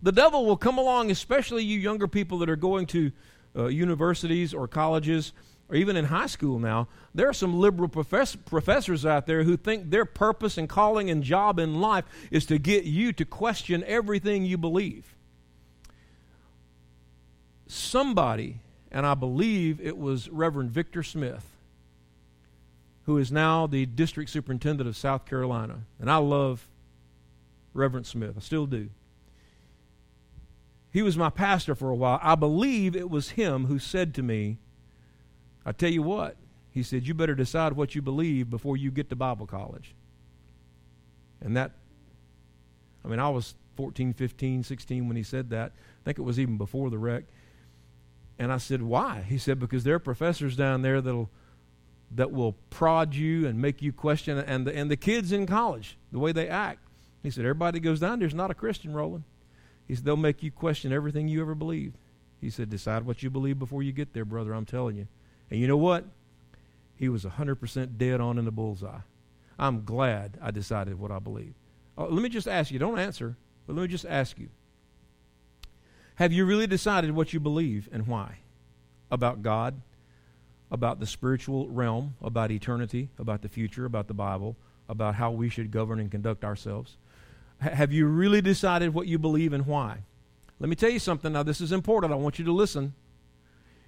the 0.01 0.13
devil 0.13 0.45
will 0.45 0.55
come 0.55 0.77
along, 0.77 1.11
especially 1.11 1.65
you 1.65 1.77
younger 1.77 2.07
people 2.07 2.37
that 2.37 2.49
are 2.49 2.55
going 2.55 2.85
to 2.87 3.11
uh, 3.57 3.65
universities 3.65 4.53
or 4.53 4.69
colleges 4.69 5.33
or 5.69 5.75
even 5.75 5.95
in 5.95 6.05
high 6.05 6.27
school 6.27 6.59
now. 6.59 6.87
There 7.15 7.27
are 7.27 7.33
some 7.33 7.59
liberal 7.59 7.89
profess- 7.89 8.35
professors 8.35 9.05
out 9.05 9.25
there 9.25 9.43
who 9.43 9.57
think 9.57 9.89
their 9.89 10.05
purpose 10.05 10.57
and 10.57 10.67
calling 10.67 11.09
and 11.09 11.23
job 11.23 11.59
in 11.59 11.79
life 11.79 12.05
is 12.31 12.45
to 12.47 12.57
get 12.57 12.83
you 12.83 13.13
to 13.13 13.25
question 13.25 13.83
everything 13.85 14.45
you 14.45 14.57
believe. 14.57 15.15
Somebody, 17.67 18.59
and 18.91 19.05
I 19.05 19.13
believe 19.13 19.79
it 19.81 19.97
was 19.97 20.29
Reverend 20.29 20.71
Victor 20.71 21.01
Smith, 21.01 21.49
who 23.05 23.17
is 23.17 23.31
now 23.31 23.67
the 23.67 23.85
district 23.85 24.29
superintendent 24.29 24.87
of 24.87 24.95
South 24.95 25.25
Carolina. 25.25 25.81
And 25.99 26.09
I 26.09 26.17
love 26.17 26.67
Reverend 27.73 28.05
Smith, 28.05 28.35
I 28.37 28.41
still 28.41 28.65
do. 28.65 28.89
He 30.91 31.01
was 31.01 31.17
my 31.17 31.31
pastor 31.31 31.73
for 31.73 31.89
a 31.89 31.95
while. 31.95 32.19
I 32.21 32.35
believe 32.35 32.95
it 32.95 33.09
was 33.09 33.31
him 33.31 33.65
who 33.65 33.79
said 33.79 34.13
to 34.13 34.21
me, 34.21 34.57
I 35.65 35.71
tell 35.71 35.89
you 35.89 36.01
what, 36.01 36.35
he 36.71 36.83
said, 36.83 37.07
you 37.07 37.13
better 37.13 37.35
decide 37.35 37.73
what 37.73 37.95
you 37.95 38.01
believe 38.01 38.49
before 38.49 38.77
you 38.77 38.91
get 38.91 39.09
to 39.09 39.15
Bible 39.15 39.45
college. 39.45 39.93
And 41.41 41.55
that, 41.55 41.71
I 43.05 43.07
mean, 43.07 43.19
I 43.19 43.29
was 43.29 43.55
14, 43.75 44.13
15, 44.13 44.63
16 44.63 45.07
when 45.07 45.17
he 45.17 45.23
said 45.23 45.49
that. 45.51 45.71
I 45.75 46.03
think 46.05 46.19
it 46.19 46.23
was 46.23 46.39
even 46.39 46.57
before 46.57 46.89
the 46.89 46.97
wreck. 46.97 47.25
And 48.39 48.51
I 48.51 48.57
said, 48.57 48.81
why? 48.81 49.23
He 49.27 49.37
said, 49.37 49.59
because 49.59 49.83
there 49.83 49.95
are 49.95 49.99
professors 49.99 50.55
down 50.55 50.81
there 50.81 51.01
that'll 51.01 51.29
that 52.15 52.31
will 52.31 52.53
prod 52.69 53.15
you 53.15 53.47
and 53.47 53.59
make 53.59 53.81
you 53.81 53.91
question 53.91 54.37
and 54.37 54.67
the, 54.67 54.75
and 54.75 54.89
the 54.89 54.97
kids 54.97 55.31
in 55.31 55.45
college 55.45 55.97
the 56.11 56.19
way 56.19 56.31
they 56.31 56.47
act 56.47 56.79
he 57.23 57.29
said 57.29 57.43
everybody 57.43 57.79
that 57.79 57.83
goes 57.83 57.99
down 57.99 58.19
there 58.19 58.27
is 58.27 58.33
not 58.33 58.51
a 58.51 58.53
christian 58.53 58.93
roland 58.93 59.23
he 59.87 59.95
said 59.95 60.05
they'll 60.05 60.15
make 60.15 60.43
you 60.43 60.51
question 60.51 60.93
everything 60.93 61.27
you 61.27 61.41
ever 61.41 61.55
believed 61.55 61.97
he 62.39 62.49
said 62.49 62.69
decide 62.69 63.03
what 63.03 63.23
you 63.23 63.29
believe 63.29 63.57
before 63.57 63.81
you 63.81 63.91
get 63.91 64.13
there 64.13 64.25
brother 64.25 64.53
i'm 64.53 64.65
telling 64.65 64.95
you 64.95 65.07
and 65.49 65.59
you 65.59 65.67
know 65.67 65.77
what 65.77 66.05
he 66.95 67.09
was 67.09 67.25
100% 67.25 67.97
dead 67.97 68.21
on 68.21 68.37
in 68.37 68.45
the 68.45 68.51
bullseye 68.51 69.01
i'm 69.59 69.83
glad 69.83 70.37
i 70.41 70.51
decided 70.51 70.99
what 70.99 71.11
i 71.11 71.19
believe 71.19 71.53
uh, 71.97 72.05
let 72.05 72.21
me 72.21 72.29
just 72.29 72.47
ask 72.47 72.71
you 72.71 72.79
don't 72.79 72.99
answer 72.99 73.35
but 73.67 73.75
let 73.75 73.83
me 73.83 73.87
just 73.87 74.05
ask 74.05 74.39
you 74.39 74.49
have 76.15 76.31
you 76.31 76.45
really 76.45 76.67
decided 76.67 77.11
what 77.11 77.33
you 77.33 77.39
believe 77.39 77.89
and 77.91 78.07
why 78.07 78.37
about 79.11 79.41
god 79.41 79.81
about 80.73 80.99
the 80.99 81.05
spiritual 81.05 81.69
realm, 81.69 82.15
about 82.19 82.49
eternity, 82.49 83.07
about 83.19 83.43
the 83.43 83.47
future, 83.47 83.85
about 83.85 84.07
the 84.07 84.13
Bible, 84.13 84.57
about 84.89 85.13
how 85.15 85.29
we 85.29 85.47
should 85.47 85.69
govern 85.69 85.99
and 85.99 86.09
conduct 86.09 86.43
ourselves? 86.43 86.97
H- 87.63 87.73
have 87.73 87.91
you 87.91 88.07
really 88.07 88.41
decided 88.41 88.91
what 88.91 89.05
you 89.05 89.19
believe 89.19 89.53
and 89.53 89.67
why? 89.67 89.99
Let 90.59 90.69
me 90.69 90.75
tell 90.75 90.89
you 90.89 90.97
something. 90.97 91.31
Now, 91.31 91.43
this 91.43 91.61
is 91.61 91.71
important. 91.71 92.11
I 92.11 92.15
want 92.15 92.39
you 92.39 92.45
to 92.45 92.51
listen. 92.51 92.95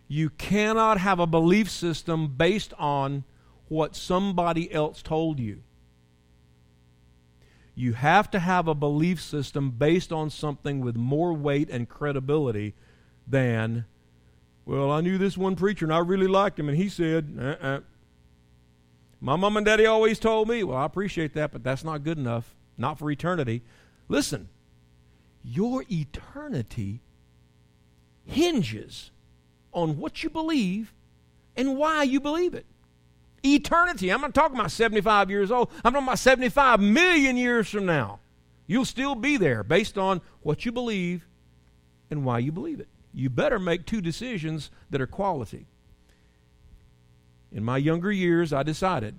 You 0.08 0.30
cannot 0.30 1.00
have 1.00 1.20
a 1.20 1.28
belief 1.28 1.70
system 1.70 2.28
based 2.28 2.74
on 2.78 3.24
what 3.68 3.96
somebody 3.96 4.72
else 4.72 5.02
told 5.02 5.40
you. 5.40 5.64
You 7.74 7.94
have 7.94 8.32
to 8.32 8.40
have 8.40 8.68
a 8.68 8.76
belief 8.76 9.22
system 9.22 9.72
based 9.72 10.14
on 10.14 10.30
something 10.30 10.80
with 10.80 10.96
more 10.96 11.34
weight 11.34 11.70
and 11.70 11.90
credibility 11.90 12.74
than 13.28 13.86
well, 14.66 14.92
I 14.92 15.02
knew 15.02 15.20
this 15.20 15.38
one 15.38 15.56
preacher 15.56 15.86
and 15.86 15.94
I 15.94 16.00
really 16.00 16.28
liked 16.28 16.60
him, 16.60 16.70
and 16.70 16.78
he 16.78 16.90
said, 16.90 17.38
uh 17.40 17.66
uh 17.66 17.80
My 19.22 19.36
mom 19.36 19.58
and 19.58 19.66
daddy 19.66 19.86
always 19.86 20.18
told 20.18 20.48
me, 20.50 20.64
well, 20.64 20.78
I 20.78 20.86
appreciate 20.86 21.34
that, 21.34 21.52
but 21.52 21.64
that's 21.64 21.84
not 21.84 22.04
good 22.04 22.18
enough. 22.18 22.56
Not 22.78 22.98
for 22.98 23.12
eternity. 23.12 23.62
Listen, 24.08 24.50
your 25.44 25.84
eternity 25.90 27.02
hinges 28.26 29.12
on 29.76 29.98
what 29.98 30.24
you 30.24 30.30
believe 30.32 30.92
and 31.56 31.78
why 31.78 32.02
you 32.04 32.20
believe 32.20 32.56
it. 32.56 32.66
Eternity. 33.44 34.10
I'm 34.12 34.22
not 34.22 34.34
talking 34.34 34.58
about 34.58 34.72
75 34.72 35.30
years 35.30 35.52
old. 35.52 35.70
I'm 35.84 35.94
talking 35.94 36.08
about 36.08 36.18
75 36.18 36.80
million 36.80 37.38
years 37.38 37.70
from 37.70 37.86
now. 37.86 38.20
You'll 38.66 38.86
still 38.86 39.14
be 39.14 39.38
there 39.38 39.64
based 39.64 40.00
on 40.00 40.22
what 40.42 40.66
you 40.66 40.72
believe 40.72 41.28
and 42.10 42.26
why 42.26 42.40
you 42.40 42.52
believe 42.52 42.80
it 42.80 42.88
you 43.16 43.30
better 43.30 43.58
make 43.58 43.86
two 43.86 44.02
decisions 44.02 44.70
that 44.90 45.00
are 45.00 45.08
quality. 45.08 45.66
In 47.52 47.64
my 47.64 47.78
younger 47.78 48.12
years, 48.12 48.52
I 48.52 48.64
decided 48.64 49.16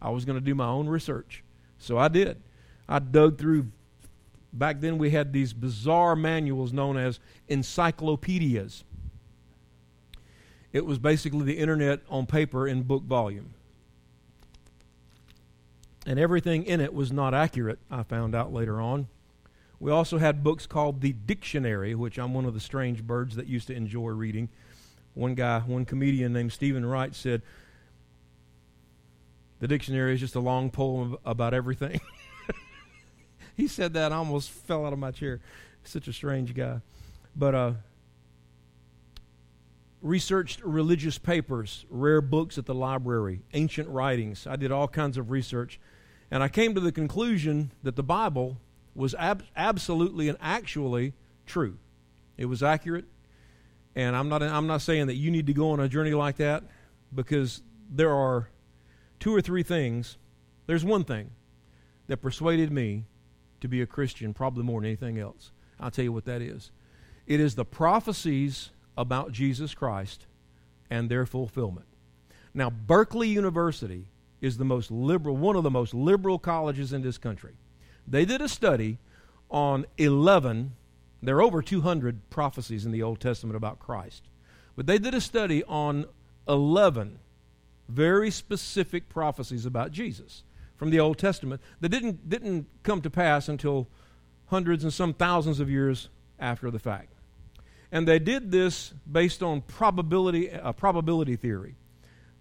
I 0.00 0.10
was 0.10 0.26
going 0.26 0.38
to 0.38 0.44
do 0.44 0.54
my 0.54 0.66
own 0.66 0.88
research. 0.88 1.42
So 1.78 1.96
I 1.96 2.08
did. 2.08 2.36
I 2.86 2.98
dug 2.98 3.38
through, 3.38 3.68
back 4.52 4.80
then 4.80 4.98
we 4.98 5.10
had 5.10 5.32
these 5.32 5.54
bizarre 5.54 6.14
manuals 6.14 6.72
known 6.72 6.98
as 6.98 7.18
encyclopedias. 7.48 8.84
It 10.72 10.86
was 10.86 10.98
basically 10.98 11.44
the 11.44 11.58
internet 11.58 12.00
on 12.08 12.26
paper 12.26 12.66
in 12.66 12.82
book 12.82 13.02
volume. 13.02 13.54
And 16.06 16.18
everything 16.18 16.64
in 16.64 16.80
it 16.80 16.94
was 16.94 17.12
not 17.12 17.34
accurate, 17.34 17.78
I 17.90 18.02
found 18.04 18.34
out 18.34 18.52
later 18.52 18.80
on. 18.80 19.08
We 19.78 19.90
also 19.90 20.18
had 20.18 20.44
books 20.44 20.66
called 20.66 21.00
The 21.00 21.12
Dictionary, 21.12 21.94
which 21.94 22.18
I'm 22.18 22.34
one 22.34 22.44
of 22.44 22.54
the 22.54 22.60
strange 22.60 23.02
birds 23.02 23.36
that 23.36 23.46
used 23.46 23.66
to 23.68 23.74
enjoy 23.74 24.10
reading. 24.10 24.48
One 25.14 25.34
guy, 25.34 25.60
one 25.60 25.84
comedian 25.84 26.32
named 26.32 26.52
Steven 26.52 26.84
Wright 26.84 27.14
said, 27.14 27.42
The 29.58 29.68
dictionary 29.68 30.14
is 30.14 30.20
just 30.20 30.34
a 30.34 30.40
long 30.40 30.70
poem 30.70 31.16
about 31.24 31.52
everything. 31.52 32.00
he 33.56 33.66
said 33.66 33.94
that, 33.94 34.12
I 34.12 34.16
almost 34.16 34.50
fell 34.50 34.86
out 34.86 34.92
of 34.92 34.98
my 34.98 35.10
chair. 35.10 35.40
Such 35.82 36.08
a 36.08 36.12
strange 36.12 36.54
guy. 36.54 36.80
But, 37.34 37.54
uh, 37.54 37.72
researched 40.02 40.62
religious 40.62 41.18
papers, 41.18 41.84
rare 41.90 42.20
books 42.20 42.56
at 42.58 42.66
the 42.66 42.74
library, 42.74 43.42
ancient 43.52 43.88
writings. 43.88 44.46
I 44.46 44.56
did 44.56 44.72
all 44.72 44.88
kinds 44.88 45.18
of 45.18 45.30
research. 45.30 45.78
And 46.30 46.42
I 46.42 46.48
came 46.48 46.74
to 46.74 46.80
the 46.80 46.92
conclusion 46.92 47.72
that 47.82 47.96
the 47.96 48.02
Bible 48.02 48.58
was 48.94 49.14
ab- 49.14 49.44
absolutely 49.56 50.28
and 50.28 50.38
actually 50.40 51.12
true. 51.46 51.78
It 52.36 52.46
was 52.46 52.62
accurate. 52.62 53.06
And 53.94 54.14
I'm 54.14 54.28
not, 54.28 54.42
I'm 54.42 54.66
not 54.66 54.82
saying 54.82 55.08
that 55.08 55.16
you 55.16 55.30
need 55.30 55.46
to 55.48 55.52
go 55.52 55.72
on 55.72 55.80
a 55.80 55.88
journey 55.88 56.14
like 56.14 56.36
that 56.36 56.64
because 57.14 57.62
there 57.90 58.14
are 58.14 58.48
two 59.18 59.34
or 59.34 59.40
three 59.40 59.62
things. 59.62 60.16
There's 60.66 60.84
one 60.84 61.04
thing 61.04 61.30
that 62.06 62.18
persuaded 62.18 62.72
me 62.72 63.04
to 63.60 63.68
be 63.68 63.82
a 63.82 63.86
Christian, 63.86 64.32
probably 64.32 64.62
more 64.62 64.80
than 64.80 64.86
anything 64.86 65.18
else. 65.18 65.52
I'll 65.78 65.90
tell 65.90 66.04
you 66.04 66.12
what 66.12 66.24
that 66.24 66.40
is. 66.40 66.70
It 67.26 67.40
is 67.40 67.54
the 67.54 67.64
prophecies 67.64 68.70
about 69.00 69.32
Jesus 69.32 69.74
Christ 69.74 70.26
and 70.90 71.08
their 71.08 71.24
fulfillment. 71.24 71.86
Now, 72.52 72.68
Berkeley 72.68 73.28
University 73.28 74.06
is 74.40 74.58
the 74.58 74.64
most 74.64 74.90
liberal, 74.90 75.36
one 75.36 75.56
of 75.56 75.62
the 75.62 75.70
most 75.70 75.94
liberal 75.94 76.38
colleges 76.38 76.92
in 76.92 77.02
this 77.02 77.18
country. 77.18 77.54
They 78.06 78.24
did 78.24 78.40
a 78.40 78.48
study 78.48 78.98
on 79.50 79.86
11, 79.98 80.72
there 81.22 81.36
are 81.36 81.42
over 81.42 81.62
200 81.62 82.28
prophecies 82.30 82.84
in 82.84 82.92
the 82.92 83.02
Old 83.02 83.20
Testament 83.20 83.56
about 83.56 83.78
Christ, 83.78 84.24
but 84.76 84.86
they 84.86 84.98
did 84.98 85.14
a 85.14 85.20
study 85.20 85.64
on 85.64 86.06
11 86.46 87.18
very 87.88 88.30
specific 88.30 89.08
prophecies 89.08 89.66
about 89.66 89.90
Jesus 89.90 90.44
from 90.76 90.90
the 90.90 91.00
Old 91.00 91.18
Testament 91.18 91.60
that 91.80 91.88
didn't, 91.88 92.28
didn't 92.28 92.66
come 92.82 93.02
to 93.02 93.10
pass 93.10 93.48
until 93.48 93.88
hundreds 94.46 94.84
and 94.84 94.92
some 94.92 95.12
thousands 95.12 95.60
of 95.60 95.68
years 95.68 96.08
after 96.38 96.70
the 96.70 96.78
fact. 96.78 97.12
And 97.92 98.06
they 98.06 98.18
did 98.18 98.50
this 98.50 98.92
based 99.10 99.42
on 99.42 99.62
probability, 99.62 100.48
a 100.48 100.72
probability 100.72 101.36
theory. 101.36 101.74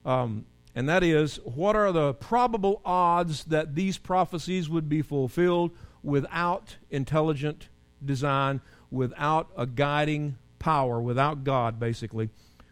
Um, 0.05 0.45
and 0.75 0.87
that 0.87 1.03
is 1.03 1.37
what 1.43 1.75
are 1.75 1.91
the 1.91 2.13
probable 2.13 2.81
odds 2.85 3.45
that 3.45 3.75
these 3.75 3.97
prophecies 3.97 4.69
would 4.69 4.87
be 4.87 5.01
fulfilled 5.01 5.71
without 6.03 6.77
intelligent 6.89 7.67
design, 8.03 8.61
without 8.91 9.49
a 9.57 9.65
guiding 9.65 10.37
power, 10.59 11.01
without 11.01 11.43
God, 11.43 11.79
basically? 11.79 12.29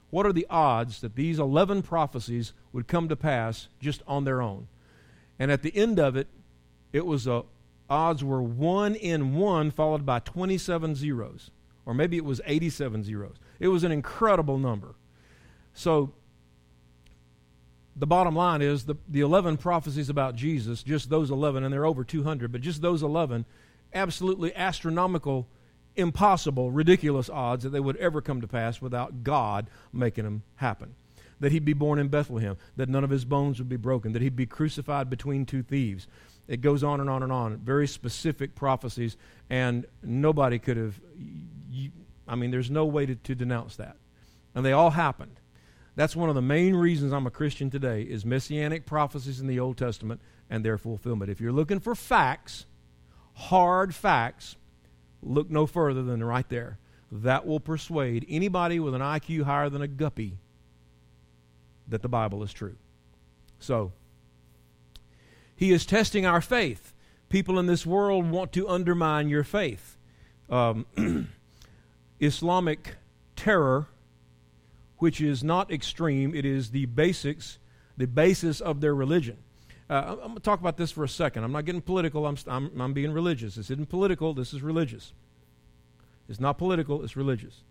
What 0.10 0.26
are 0.26 0.34
the 0.34 0.48
odds 0.50 1.02
that 1.02 1.16
these 1.16 1.40
11 1.40 1.82
prophecies 1.82 2.54
would 2.72 2.88
come 2.88 3.10
to 3.10 3.16
pass 3.16 3.68
just 3.80 4.04
on 4.08 4.24
their 4.24 4.42
own? 4.42 4.68
And 5.40 5.52
at 5.52 5.64
the 5.64 5.76
end 5.76 6.00
of 6.00 6.16
it, 6.16 6.28
it 6.94 7.06
was 7.06 7.28
a 7.28 7.44
odds 7.90 8.24
were 8.24 8.42
1 8.42 8.96
in 8.96 9.36
1 9.36 9.72
followed 9.72 10.06
by 10.06 10.20
27 10.20 10.96
zeros 10.96 11.52
or 11.88 11.94
maybe 11.94 12.18
it 12.18 12.26
was 12.26 12.42
87 12.46 13.06
zeros. 13.06 13.38
It 13.62 13.70
was 13.70 13.86
an 13.86 13.94
incredible 13.94 14.58
number. 14.58 14.96
So 15.74 16.12
the 17.96 18.06
bottom 18.06 18.36
line 18.36 18.62
is 18.62 18.86
the, 18.86 18.96
the 19.08 19.22
11 19.22 19.56
prophecies 19.56 20.10
about 20.10 20.36
Jesus, 20.36 20.84
just 20.84 21.10
those 21.10 21.32
11, 21.32 21.64
and 21.64 21.74
there 21.74 21.82
are 21.82 21.86
over 21.86 22.04
200, 22.04 22.52
but 22.52 22.60
just 22.60 22.82
those 22.82 23.02
11, 23.02 23.46
absolutely 23.94 24.54
astronomical, 24.54 25.48
impossible, 25.96 26.72
ridiculous 26.72 27.30
odds 27.30 27.64
that 27.64 27.70
they 27.70 27.80
would 27.80 27.96
ever 27.98 28.22
come 28.22 28.42
to 28.42 28.48
pass 28.48 28.82
without 28.82 29.24
God 29.24 29.70
making 29.94 30.26
them 30.26 30.44
happen. 30.56 30.94
that 31.40 31.52
he'd 31.52 31.64
be 31.64 31.74
born 31.74 32.00
in 32.00 32.08
Bethlehem, 32.08 32.58
that 32.76 32.90
none 32.90 33.04
of 33.04 33.12
his 33.12 33.24
bones 33.24 33.60
would 33.60 33.70
be 33.70 33.78
broken, 33.78 34.12
that 34.12 34.24
he'd 34.24 34.36
be 34.36 34.48
crucified 34.48 35.08
between 35.08 35.46
two 35.46 35.62
thieves. 35.62 36.08
It 36.48 36.62
goes 36.62 36.84
on 36.84 37.00
and 37.00 37.10
on 37.10 37.24
and 37.24 37.32
on. 37.32 37.58
Very 37.58 37.88
specific 37.88 38.56
prophecies, 38.56 39.18
and 39.50 39.86
nobody 40.02 40.60
could 40.60 40.78
have. 40.78 41.00
I 42.28 42.36
mean, 42.36 42.52
there's 42.52 42.72
no 42.72 42.86
way 42.86 43.06
to, 43.06 43.16
to 43.16 43.36
denounce 43.36 43.76
that. 43.78 43.98
And 44.54 44.66
they 44.66 44.74
all 44.74 44.92
happened. 44.92 45.40
That's 45.96 46.16
one 46.16 46.30
of 46.30 46.36
the 46.36 46.42
main 46.42 46.76
reasons 46.76 47.12
I'm 47.12 47.26
a 47.26 47.32
Christian 47.32 47.70
today 47.70 48.04
is 48.04 48.26
messianic 48.26 48.86
prophecies 48.86 49.40
in 49.40 49.48
the 49.48 49.60
Old 49.60 49.78
Testament 49.78 50.22
and 50.50 50.64
their 50.64 50.78
fulfillment. 50.78 51.32
If 51.32 51.42
you're 51.42 51.52
looking 51.52 51.80
for 51.80 51.96
facts, 51.96 52.66
hard 53.34 53.96
facts, 53.96 54.58
look 55.24 55.50
no 55.50 55.66
further 55.66 56.04
than 56.04 56.24
right 56.24 56.48
there. 56.50 56.78
That 57.12 57.48
will 57.48 57.60
persuade 57.60 58.26
anybody 58.30 58.80
with 58.80 58.94
an 58.94 59.02
IQ 59.02 59.44
higher 59.44 59.70
than 59.70 59.82
a 59.82 59.88
guppy 59.88 60.38
that 61.88 62.02
the 62.02 62.10
Bible 62.10 62.44
is 62.44 62.54
true. 62.54 62.76
So, 63.60 63.94
he 65.56 65.72
is 65.72 65.86
testing 65.86 66.26
our 66.26 66.42
faith. 66.42 66.94
People 67.30 67.58
in 67.58 67.66
this 67.66 67.86
world 67.86 68.30
want 68.30 68.52
to 68.54 68.68
undermine 68.70 69.30
your 69.30 69.44
faith. 69.44 69.98
Um, 70.50 70.86
Islamic 72.20 72.96
terror, 73.36 73.88
which 74.98 75.22
is 75.22 75.44
not 75.44 75.72
extreme, 75.72 76.34
it 76.34 76.46
is 76.46 76.72
the 76.72 76.86
basics, 76.86 77.60
the 77.96 78.08
basis 78.08 78.60
of 78.62 78.82
their 78.82 78.96
religion. 78.96 79.38
Uh, 79.90 80.04
I'm 80.10 80.18
going 80.18 80.36
to 80.36 80.42
talk 80.42 80.60
about 80.60 80.78
this 80.78 80.92
for 80.92 81.04
a 81.04 81.10
second. 81.10 81.44
I'm 81.44 81.52
not 81.52 81.66
getting 81.66 81.82
political. 81.82 82.26
I'm, 82.26 82.38
I'm, 82.48 82.82
I'm 82.82 82.94
being 82.94 83.14
religious. 83.14 83.56
This 83.56 83.70
isn't 83.70 83.90
political. 83.90 84.34
This 84.34 84.54
is 84.54 84.62
religious. 84.62 85.14
It's 86.28 86.40
not 86.40 86.58
political. 86.58 87.04
It's 87.04 87.16
religious. 87.16 87.62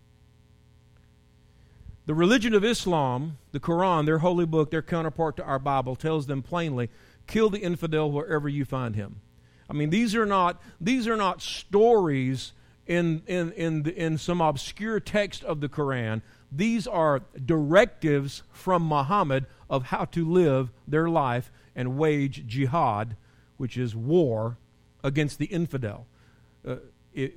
The 2.07 2.15
religion 2.15 2.55
of 2.55 2.65
Islam, 2.65 3.37
the 3.53 3.61
Quran, 3.61 4.07
their 4.07 4.19
holy 4.19 4.47
book, 4.47 4.71
their 4.71 4.81
counterpart 4.81 5.37
to 5.39 5.45
our 5.45 5.59
Bible, 5.59 5.97
tells 5.97 6.27
them 6.27 6.41
plainly 6.41 6.89
Kill 7.27 7.51
the 7.51 7.59
infidel 7.59 8.11
wherever 8.11 8.49
you 8.49 8.65
find 8.65 8.95
him. 8.95 9.21
I 9.69 9.73
mean, 9.73 9.91
these 9.91 10.15
are 10.15 10.27
not, 10.27 10.63
these 10.81 11.09
are 11.09 11.17
not 11.17 11.43
stories 11.43 12.53
in, 12.87 13.23
in, 13.27 13.53
in, 13.53 13.89
in 13.91 14.19
some 14.19 14.41
obscure 14.41 15.01
text 15.01 15.45
of 15.45 15.61
the 15.61 15.69
Quran. 15.69 16.23
These 16.53 16.87
are 16.87 17.23
directives 17.45 18.43
from 18.53 18.83
Muhammad 18.83 19.47
of 19.69 19.85
how 19.85 20.05
to 20.07 20.25
live 20.25 20.71
their 20.87 21.09
life 21.09 21.51
and 21.75 21.99
wage 21.99 22.47
jihad, 22.47 23.17
which 23.57 23.77
is 23.77 23.95
war, 23.95 24.59
against 25.03 25.39
the 25.39 25.47
infidel. 25.47 26.07
Uh, 26.67 26.77
it, 27.13 27.35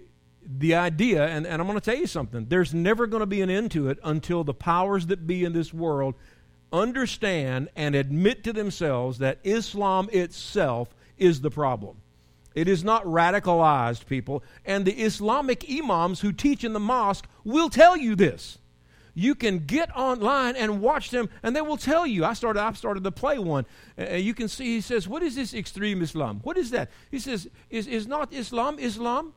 the 0.58 0.76
idea, 0.76 1.28
and, 1.28 1.46
and 1.46 1.62
I'm 1.62 1.68
going 1.68 1.80
to 1.80 1.92
tell 1.92 2.00
you 2.00 2.08
something, 2.08 2.46
there's 2.48 2.74
never 2.74 3.08
going 3.08 3.20
to 3.20 3.28
be 3.28 3.42
an 3.42 3.50
end 3.50 3.72
to 3.72 3.90
it 3.90 4.00
until 4.04 4.44
the 4.44 4.54
powers 4.54 5.08
that 5.08 5.28
be 5.28 5.44
in 5.44 5.54
this 5.54 5.74
world 5.74 6.16
understand 6.72 7.70
and 7.76 7.96
admit 7.96 8.44
to 8.44 8.54
themselves 8.54 9.18
that 9.20 9.40
Islam 9.44 10.10
itself 10.12 10.96
is 11.18 11.42
the 11.42 11.50
problem. 11.50 11.98
It 12.56 12.68
is 12.68 12.84
not 12.84 13.04
radicalized 13.06 14.06
people, 14.06 14.44
and 14.66 14.86
the 14.86 14.94
Islamic 14.94 15.66
imams 15.70 16.22
who 16.22 16.32
teach 16.32 16.64
in 16.64 16.74
the 16.74 16.80
mosque 16.80 17.28
will 17.44 17.70
tell 17.70 17.96
you 17.96 18.16
this. 18.16 18.58
You 19.14 19.36
can 19.36 19.60
get 19.66 19.96
online 19.96 20.56
and 20.56 20.82
watch 20.82 21.10
them, 21.10 21.30
and 21.44 21.56
they 21.56 21.62
will 21.62 21.78
tell 21.78 22.08
you. 22.08 22.24
I 22.24 22.34
started. 22.34 22.62
I 22.62 22.72
started 22.74 23.04
to 23.04 23.12
play 23.12 23.38
one. 23.38 23.66
Uh, 24.00 24.14
you 24.14 24.34
can 24.34 24.48
see. 24.48 24.76
He 24.76 24.82
says, 24.82 25.08
"What 25.08 25.24
is 25.24 25.36
this 25.36 25.54
extreme 25.54 26.02
Islam? 26.02 26.40
What 26.44 26.58
is 26.58 26.72
that?" 26.72 26.90
He 27.12 27.20
says, 27.20 27.50
"Is 27.70 27.88
is 27.88 28.08
not 28.08 28.32
Islam 28.34 28.80
Islam? 28.80 29.34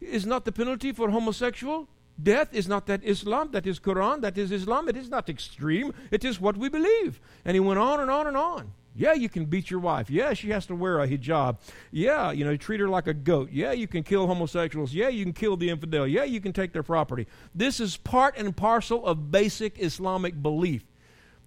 Is 0.00 0.26
not 0.26 0.44
the 0.44 0.52
penalty 0.52 0.92
for 0.92 1.10
homosexual 1.10 1.88
Death 2.20 2.52
is 2.52 2.68
not 2.68 2.86
that 2.86 3.02
Islam, 3.04 3.50
that 3.52 3.66
is 3.66 3.80
Quran, 3.80 4.20
that 4.20 4.36
is 4.36 4.52
Islam. 4.52 4.88
It 4.88 4.96
is 4.96 5.08
not 5.08 5.28
extreme. 5.28 5.92
It 6.10 6.24
is 6.24 6.40
what 6.40 6.56
we 6.56 6.68
believe. 6.68 7.20
And 7.44 7.54
he 7.54 7.60
went 7.60 7.78
on 7.78 8.00
and 8.00 8.10
on 8.10 8.26
and 8.26 8.36
on. 8.36 8.72
Yeah, 8.94 9.14
you 9.14 9.28
can 9.28 9.46
beat 9.46 9.70
your 9.70 9.80
wife. 9.80 10.10
Yeah, 10.10 10.34
she 10.34 10.50
has 10.50 10.66
to 10.66 10.74
wear 10.74 11.00
a 11.00 11.08
hijab. 11.08 11.58
Yeah, 11.90 12.30
you 12.30 12.44
know, 12.44 12.56
treat 12.56 12.80
her 12.80 12.88
like 12.88 13.06
a 13.06 13.14
goat. 13.14 13.50
Yeah, 13.50 13.72
you 13.72 13.88
can 13.88 14.02
kill 14.02 14.26
homosexuals. 14.26 14.92
Yeah, 14.92 15.08
you 15.08 15.24
can 15.24 15.32
kill 15.32 15.56
the 15.56 15.70
infidel. 15.70 16.06
Yeah, 16.06 16.24
you 16.24 16.40
can 16.40 16.52
take 16.52 16.72
their 16.72 16.82
property. 16.82 17.26
This 17.54 17.80
is 17.80 17.96
part 17.96 18.36
and 18.36 18.54
parcel 18.54 19.06
of 19.06 19.30
basic 19.30 19.78
Islamic 19.78 20.42
belief. 20.42 20.84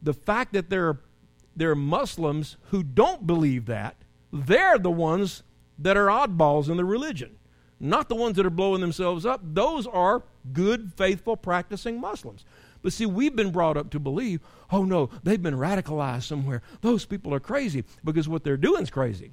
The 0.01 0.13
fact 0.13 0.53
that 0.53 0.69
there 0.69 0.87
are, 0.87 0.99
there 1.55 1.71
are 1.71 1.75
Muslims 1.75 2.57
who 2.69 2.81
don't 2.81 3.27
believe 3.27 3.67
that, 3.67 3.95
they're 4.33 4.79
the 4.79 4.91
ones 4.91 5.43
that 5.77 5.97
are 5.97 6.07
oddballs 6.07 6.69
in 6.69 6.77
the 6.77 6.85
religion 6.85 7.37
not 7.79 8.09
the 8.09 8.15
ones 8.15 8.37
that 8.37 8.45
are 8.45 8.51
blowing 8.51 8.81
themselves 8.81 9.25
up. 9.25 9.41
Those 9.43 9.87
are 9.87 10.23
good, 10.53 10.93
faithful, 10.95 11.35
practicing 11.35 11.99
Muslims. 11.99 12.45
But 12.85 12.93
see, 12.93 13.07
we've 13.07 13.35
been 13.35 13.49
brought 13.49 13.77
up 13.77 13.89
to 13.89 13.99
believe, 13.99 14.41
oh 14.71 14.85
no, 14.85 15.09
they've 15.23 15.41
been 15.41 15.57
radicalized 15.57 16.21
somewhere. 16.27 16.61
Those 16.81 17.03
people 17.03 17.33
are 17.33 17.39
crazy 17.39 17.83
because 18.03 18.29
what 18.29 18.43
they're 18.43 18.57
doing 18.57 18.83
is 18.83 18.91
crazy. 18.91 19.31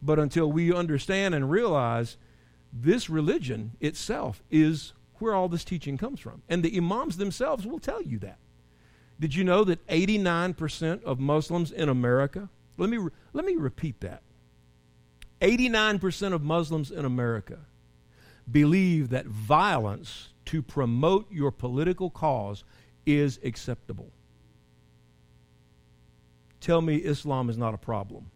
But 0.00 0.20
until 0.20 0.52
we 0.52 0.72
understand 0.72 1.34
and 1.34 1.50
realize 1.50 2.18
this 2.72 3.10
religion 3.10 3.72
itself 3.80 4.44
is 4.48 4.92
where 5.14 5.34
all 5.34 5.48
this 5.48 5.64
teaching 5.64 5.98
comes 5.98 6.20
from. 6.20 6.42
And 6.48 6.62
the 6.62 6.76
imams 6.76 7.16
themselves 7.16 7.66
will 7.66 7.80
tell 7.80 8.00
you 8.00 8.20
that. 8.20 8.38
Did 9.18 9.34
you 9.34 9.42
know 9.42 9.64
that 9.64 9.84
89% 9.88 11.02
of 11.02 11.18
Muslims 11.18 11.72
in 11.72 11.88
America, 11.88 12.48
let 12.78 12.88
me, 12.88 13.08
let 13.32 13.44
me 13.44 13.56
repeat 13.56 13.98
that. 14.02 14.22
89% 15.40 16.32
of 16.32 16.44
Muslims 16.44 16.92
in 16.92 17.04
America 17.04 17.58
believe 18.48 19.08
that 19.08 19.26
violence 19.26 20.28
to 20.46 20.62
promote 20.62 21.30
your 21.30 21.50
political 21.50 22.10
cause 22.10 22.64
is 23.06 23.38
acceptable. 23.44 24.10
Tell 26.60 26.80
me 26.80 26.96
Islam 26.96 27.50
is 27.50 27.58
not 27.58 27.74
a 27.74 27.78
problem. 27.78 28.30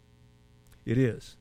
It 0.84 0.98
is. 0.98 1.36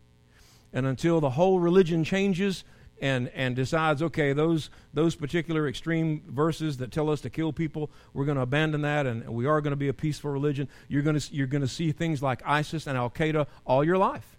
And 0.71 0.85
until 0.85 1.19
the 1.19 1.31
whole 1.31 1.59
religion 1.59 2.03
changes 2.03 2.63
and, 3.01 3.29
and 3.29 3.55
decides, 3.55 4.01
okay, 4.01 4.33
those, 4.33 4.69
those 4.93 5.15
particular 5.15 5.67
extreme 5.67 6.23
verses 6.29 6.77
that 6.77 6.91
tell 6.91 7.09
us 7.09 7.21
to 7.21 7.29
kill 7.29 7.51
people, 7.51 7.89
we're 8.13 8.25
going 8.25 8.35
to 8.35 8.41
abandon 8.41 8.81
that 8.81 9.05
and 9.05 9.27
we 9.29 9.45
are 9.45 9.61
going 9.61 9.71
to 9.71 9.77
be 9.77 9.87
a 9.87 9.93
peaceful 9.93 10.31
religion, 10.31 10.67
you're 10.87 11.01
going 11.01 11.19
to, 11.19 11.33
you're 11.33 11.47
going 11.47 11.61
to 11.61 11.67
see 11.67 11.91
things 11.91 12.21
like 12.21 12.41
ISIS 12.45 12.87
and 12.87 12.97
Al 12.97 13.09
Qaeda 13.09 13.47
all 13.65 13.83
your 13.83 13.97
life 13.97 14.37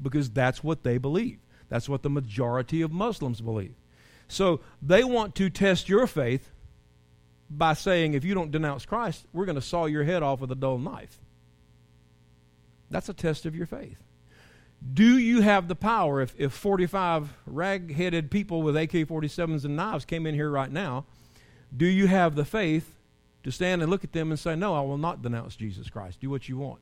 because 0.00 0.30
that's 0.30 0.62
what 0.62 0.82
they 0.82 0.98
believe. 0.98 1.38
That's 1.68 1.88
what 1.88 2.02
the 2.02 2.10
majority 2.10 2.82
of 2.82 2.92
Muslims 2.92 3.40
believe. 3.40 3.74
So 4.28 4.60
they 4.82 5.04
want 5.04 5.34
to 5.36 5.50
test 5.50 5.88
your 5.88 6.06
faith 6.06 6.50
by 7.48 7.74
saying, 7.74 8.14
if 8.14 8.24
you 8.24 8.34
don't 8.34 8.50
denounce 8.50 8.84
Christ, 8.84 9.26
we're 9.32 9.44
going 9.44 9.56
to 9.56 9.62
saw 9.62 9.86
your 9.86 10.04
head 10.04 10.22
off 10.22 10.40
with 10.40 10.50
a 10.50 10.56
dull 10.56 10.78
knife. 10.78 11.20
That's 12.90 13.08
a 13.08 13.14
test 13.14 13.46
of 13.46 13.54
your 13.54 13.66
faith. 13.66 14.02
Do 14.92 15.18
you 15.18 15.40
have 15.40 15.68
the 15.68 15.74
power? 15.74 16.20
If, 16.20 16.34
if 16.38 16.52
45 16.52 17.32
rag 17.46 17.94
headed 17.94 18.30
people 18.30 18.62
with 18.62 18.76
AK 18.76 18.92
47s 18.92 19.64
and 19.64 19.76
knives 19.76 20.04
came 20.04 20.26
in 20.26 20.34
here 20.34 20.50
right 20.50 20.70
now, 20.70 21.06
do 21.74 21.86
you 21.86 22.06
have 22.06 22.34
the 22.34 22.44
faith 22.44 22.96
to 23.42 23.50
stand 23.50 23.82
and 23.82 23.90
look 23.90 24.04
at 24.04 24.12
them 24.12 24.30
and 24.30 24.38
say, 24.38 24.54
No, 24.54 24.74
I 24.74 24.80
will 24.80 24.98
not 24.98 25.22
denounce 25.22 25.56
Jesus 25.56 25.88
Christ? 25.88 26.20
Do 26.20 26.30
what 26.30 26.48
you 26.48 26.58
want. 26.58 26.80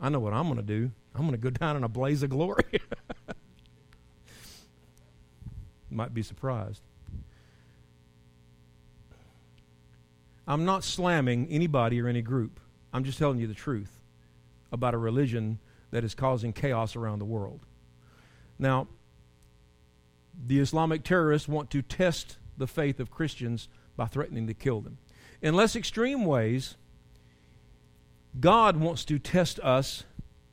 I 0.00 0.08
know 0.08 0.20
what 0.20 0.32
I'm 0.32 0.44
going 0.44 0.56
to 0.56 0.62
do. 0.62 0.90
I'm 1.14 1.22
going 1.22 1.32
to 1.32 1.38
go 1.38 1.50
down 1.58 1.76
in 1.76 1.84
a 1.84 1.88
blaze 1.88 2.22
of 2.22 2.30
glory. 2.30 2.64
Might 5.90 6.12
be 6.12 6.22
surprised. 6.22 6.82
I'm 10.46 10.64
not 10.64 10.84
slamming 10.84 11.48
anybody 11.50 12.00
or 12.00 12.08
any 12.08 12.22
group. 12.22 12.60
I'm 12.92 13.04
just 13.04 13.18
telling 13.18 13.38
you 13.38 13.46
the 13.46 13.54
truth 13.54 14.02
about 14.72 14.94
a 14.94 14.98
religion 14.98 15.58
that 15.90 16.04
is 16.04 16.14
causing 16.14 16.52
chaos 16.52 16.96
around 16.96 17.18
the 17.18 17.24
world. 17.24 17.60
Now, 18.58 18.88
the 20.46 20.58
Islamic 20.58 21.04
terrorists 21.04 21.48
want 21.48 21.70
to 21.70 21.82
test 21.82 22.38
the 22.56 22.66
faith 22.66 23.00
of 23.00 23.10
Christians 23.10 23.68
by 23.96 24.06
threatening 24.06 24.46
to 24.46 24.54
kill 24.54 24.80
them. 24.80 24.98
In 25.42 25.54
less 25.54 25.76
extreme 25.76 26.24
ways, 26.24 26.76
God 28.38 28.76
wants 28.76 29.04
to 29.06 29.18
test 29.18 29.58
us 29.60 30.04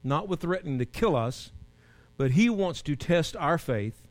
not 0.03 0.27
with 0.27 0.41
threatening 0.41 0.79
to 0.79 0.85
kill 0.85 1.15
us, 1.15 1.51
but 2.17 2.31
He 2.31 2.49
wants 2.49 2.81
to 2.83 2.95
test 2.95 3.35
our 3.35 3.57
faith. 3.57 4.04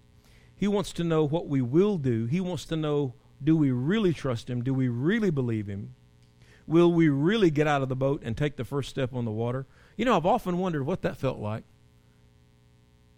He 0.57 0.69
wants 0.69 0.93
to 0.95 1.05
know 1.05 1.25
what 1.25 1.49
we 1.49 1.61
will 1.61 1.99
do. 1.99 2.27
He 2.27 2.41
wants 2.41 2.65
to 2.67 2.77
know 2.77 3.15
do 3.43 3.57
we 3.57 3.71
really 3.71 4.13
trust 4.13 4.49
Him? 4.49 4.63
Do 4.63 4.73
we 4.73 4.89
really 4.89 5.31
believe 5.31 5.67
Him? 5.67 5.95
Will 6.67 6.93
we 6.93 7.09
really 7.09 7.51
get 7.51 7.67
out 7.67 7.83
of 7.83 7.89
the 7.89 7.97
boat 7.97 8.23
and 8.25 8.37
take 8.37 8.57
the 8.57 8.65
first 8.65 8.89
step 8.89 9.13
on 9.13 9.25
the 9.25 9.31
water? 9.31 9.67
You 9.97 10.05
know, 10.05 10.17
I've 10.17 10.27
often 10.27 10.59
wondered 10.59 10.85
what 10.85 11.03
that 11.03 11.17
felt 11.17 11.39
like. 11.39 11.65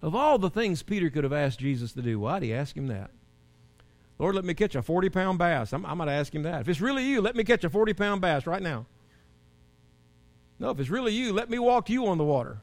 Of 0.03 0.14
all 0.14 0.39
the 0.39 0.51
things 0.51 0.82
Peter 0.82 1.11
could 1.11 1.24
have 1.24 1.32
asked 1.32 1.61
Jesus 1.61 1.93
to 1.93 2.03
do, 2.03 2.20
why 2.20 2.41
did 2.41 2.47
he 2.47 2.55
ask 2.55 2.76
him 2.76 2.89
that? 2.89 3.11
Lord, 4.18 4.34
let 4.34 4.45
me 4.45 4.55
catch 4.55 4.74
a 4.74 4.82
40 4.82 5.11
pound 5.11 5.39
bass. 5.39 5.72
I'm, 5.72 5.84
I'm 5.87 5.99
going 5.99 6.09
to 6.09 6.12
ask 6.14 6.34
him 6.34 6.43
that. 6.43 6.62
If 6.62 6.68
it's 6.68 6.80
really 6.80 7.05
you, 7.05 7.20
let 7.20 7.37
me 7.37 7.45
catch 7.45 7.64
a 7.64 7.70
40 7.70 7.95
pound 7.95 8.20
bass 8.20 8.47
right 8.47 8.62
now. 8.62 8.87
No, 10.59 10.70
if 10.70 10.80
it's 10.80 10.91
really 10.91 11.12
you, 11.12 11.32
let 11.32 11.51
me 11.51 11.59
walk 11.59 11.91
you 11.91 12.07
on 12.07 12.18
the 12.18 12.24
water. 12.24 12.62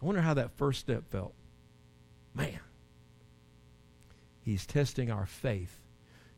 I 0.00 0.04
wonder 0.04 0.22
how 0.22 0.34
that 0.34 0.56
first 0.56 0.80
step 0.80 1.08
felt. 1.10 1.34
Man, 2.36 2.60
he's 4.42 4.66
testing 4.66 5.10
our 5.10 5.26
faith. 5.26 5.80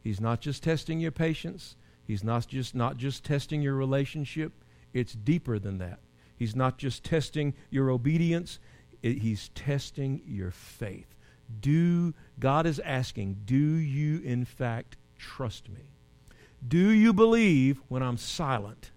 He's 0.01 0.20
not 0.20 0.40
just 0.40 0.62
testing 0.62 1.01
your 1.01 1.11
patience. 1.11 1.76
He's 2.07 2.22
not 2.22 2.46
just 2.46 2.74
not 2.74 2.96
just 2.96 3.24
testing 3.24 3.61
your 3.61 3.74
relationship. 3.74 4.53
It's 4.94 5.12
deeper 5.12 5.59
than 5.59 5.78
that. 5.78 5.99
He's 6.36 6.55
not 6.55 6.78
just 6.78 7.03
testing 7.03 7.55
your 7.68 7.90
obedience. 7.90 8.61
It, 9.03 9.18
he's 9.18 9.49
testing 9.51 10.22
your 10.24 10.53
faith. 10.53 11.16
Do 11.61 12.14
God 12.38 12.64
is 12.64 12.78
asking, 12.80 13.38
do 13.44 13.57
you 13.57 14.20
in 14.22 14.44
fact 14.44 14.96
trust 15.18 15.68
me? 15.68 15.90
Do 16.66 16.90
you 16.90 17.12
believe 17.12 17.80
when 17.88 18.03
I'm 18.03 18.16
silent? 18.16 18.92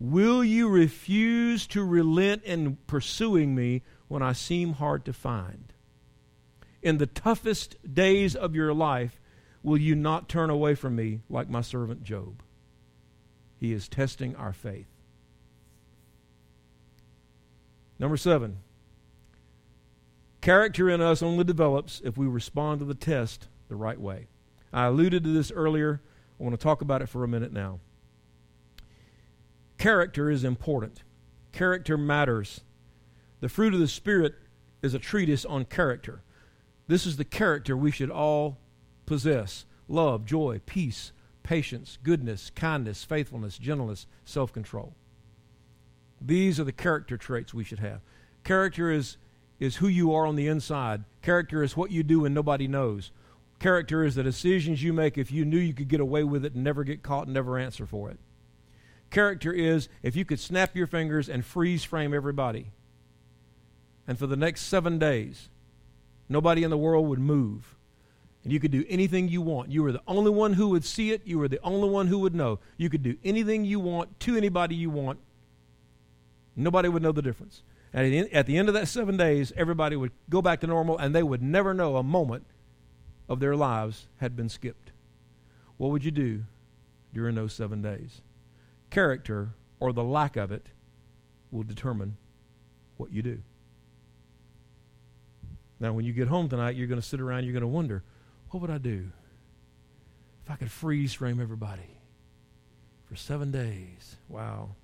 Will 0.00 0.42
you 0.42 0.68
refuse 0.68 1.66
to 1.68 1.84
relent 1.84 2.42
in 2.44 2.78
pursuing 2.86 3.54
me 3.54 3.82
when 4.08 4.22
I 4.22 4.32
seem 4.32 4.74
hard 4.74 5.04
to 5.04 5.12
find? 5.12 5.71
In 6.82 6.98
the 6.98 7.06
toughest 7.06 7.76
days 7.94 8.34
of 8.34 8.56
your 8.56 8.74
life, 8.74 9.20
will 9.62 9.78
you 9.78 9.94
not 9.94 10.28
turn 10.28 10.50
away 10.50 10.74
from 10.74 10.96
me 10.96 11.20
like 11.30 11.48
my 11.48 11.60
servant 11.60 12.02
Job? 12.02 12.42
He 13.58 13.72
is 13.72 13.88
testing 13.88 14.34
our 14.34 14.52
faith. 14.52 14.88
Number 18.00 18.16
seven, 18.16 18.58
character 20.40 20.90
in 20.90 21.00
us 21.00 21.22
only 21.22 21.44
develops 21.44 22.02
if 22.04 22.16
we 22.16 22.26
respond 22.26 22.80
to 22.80 22.84
the 22.84 22.94
test 22.94 23.46
the 23.68 23.76
right 23.76 24.00
way. 24.00 24.26
I 24.72 24.86
alluded 24.86 25.22
to 25.22 25.32
this 25.32 25.52
earlier. 25.52 26.00
I 26.40 26.42
want 26.42 26.58
to 26.58 26.62
talk 26.62 26.82
about 26.82 27.02
it 27.02 27.08
for 27.08 27.22
a 27.22 27.28
minute 27.28 27.52
now. 27.52 27.78
Character 29.78 30.28
is 30.28 30.42
important, 30.42 31.04
character 31.52 31.96
matters. 31.96 32.62
The 33.40 33.48
fruit 33.48 33.74
of 33.74 33.78
the 33.80 33.86
Spirit 33.86 34.34
is 34.82 34.94
a 34.94 34.98
treatise 34.98 35.44
on 35.44 35.64
character. 35.66 36.22
This 36.86 37.06
is 37.06 37.16
the 37.16 37.24
character 37.24 37.76
we 37.76 37.90
should 37.90 38.10
all 38.10 38.58
possess 39.06 39.66
love, 39.88 40.24
joy, 40.24 40.60
peace, 40.66 41.12
patience, 41.42 41.98
goodness, 42.02 42.50
kindness, 42.54 43.04
faithfulness, 43.04 43.58
gentleness, 43.58 44.06
self 44.24 44.52
control. 44.52 44.94
These 46.20 46.60
are 46.60 46.64
the 46.64 46.72
character 46.72 47.16
traits 47.16 47.52
we 47.52 47.64
should 47.64 47.80
have. 47.80 48.00
Character 48.44 48.90
is, 48.90 49.16
is 49.58 49.76
who 49.76 49.88
you 49.88 50.12
are 50.14 50.26
on 50.26 50.36
the 50.36 50.48
inside, 50.48 51.04
character 51.20 51.62
is 51.62 51.76
what 51.76 51.90
you 51.90 52.02
do 52.02 52.20
when 52.20 52.34
nobody 52.34 52.68
knows. 52.68 53.10
Character 53.58 54.04
is 54.04 54.16
the 54.16 54.24
decisions 54.24 54.82
you 54.82 54.92
make 54.92 55.16
if 55.16 55.30
you 55.30 55.44
knew 55.44 55.58
you 55.58 55.72
could 55.72 55.88
get 55.88 56.00
away 56.00 56.24
with 56.24 56.44
it 56.44 56.54
and 56.54 56.64
never 56.64 56.82
get 56.82 57.04
caught 57.04 57.26
and 57.26 57.34
never 57.34 57.58
answer 57.58 57.86
for 57.86 58.10
it. 58.10 58.18
Character 59.10 59.52
is 59.52 59.88
if 60.02 60.16
you 60.16 60.24
could 60.24 60.40
snap 60.40 60.74
your 60.74 60.86
fingers 60.88 61.28
and 61.28 61.44
freeze 61.44 61.84
frame 61.84 62.12
everybody. 62.12 62.72
And 64.08 64.18
for 64.18 64.26
the 64.26 64.36
next 64.36 64.62
seven 64.62 64.98
days, 64.98 65.48
nobody 66.32 66.64
in 66.64 66.70
the 66.70 66.76
world 66.76 67.06
would 67.08 67.18
move. 67.18 67.76
And 68.44 68.52
you 68.52 68.58
could 68.58 68.72
do 68.72 68.84
anything 68.88 69.28
you 69.28 69.40
want. 69.40 69.70
You 69.70 69.82
were 69.82 69.92
the 69.92 70.02
only 70.06 70.30
one 70.30 70.54
who 70.54 70.70
would 70.70 70.84
see 70.84 71.12
it. 71.12 71.22
You 71.24 71.38
were 71.38 71.48
the 71.48 71.60
only 71.62 71.88
one 71.88 72.08
who 72.08 72.18
would 72.20 72.34
know. 72.34 72.58
You 72.76 72.90
could 72.90 73.02
do 73.02 73.16
anything 73.22 73.64
you 73.64 73.78
want 73.78 74.18
to 74.20 74.36
anybody 74.36 74.74
you 74.74 74.90
want. 74.90 75.20
Nobody 76.56 76.88
would 76.88 77.02
know 77.02 77.12
the 77.12 77.22
difference. 77.22 77.62
And 77.92 78.28
at 78.32 78.46
the 78.46 78.56
end 78.56 78.68
of 78.68 78.74
that 78.74 78.88
seven 78.88 79.16
days, 79.16 79.52
everybody 79.56 79.96
would 79.96 80.12
go 80.28 80.42
back 80.42 80.60
to 80.60 80.66
normal 80.66 80.98
and 80.98 81.14
they 81.14 81.22
would 81.22 81.42
never 81.42 81.72
know 81.72 81.96
a 81.96 82.02
moment 82.02 82.46
of 83.28 83.38
their 83.38 83.54
lives 83.54 84.08
had 84.16 84.34
been 84.34 84.48
skipped. 84.48 84.92
What 85.76 85.90
would 85.90 86.04
you 86.04 86.10
do 86.10 86.44
during 87.12 87.34
those 87.34 87.52
seven 87.52 87.82
days? 87.82 88.22
Character, 88.90 89.54
or 89.78 89.92
the 89.92 90.04
lack 90.04 90.36
of 90.36 90.50
it, 90.50 90.66
will 91.50 91.62
determine 91.62 92.16
what 92.96 93.12
you 93.12 93.22
do. 93.22 93.42
Now, 95.82 95.92
when 95.92 96.04
you 96.04 96.12
get 96.12 96.28
home 96.28 96.48
tonight, 96.48 96.76
you're 96.76 96.86
going 96.86 97.00
to 97.00 97.06
sit 97.06 97.20
around, 97.20 97.42
you're 97.42 97.52
going 97.52 97.62
to 97.62 97.66
wonder, 97.66 98.04
what 98.50 98.60
would 98.60 98.70
I 98.70 98.78
do 98.78 99.10
if 100.44 100.50
I 100.50 100.54
could 100.54 100.70
freeze 100.70 101.12
frame 101.12 101.40
everybody 101.40 101.98
for 103.04 103.16
seven 103.16 103.50
days? 103.50 104.14
Wow. 104.28 104.76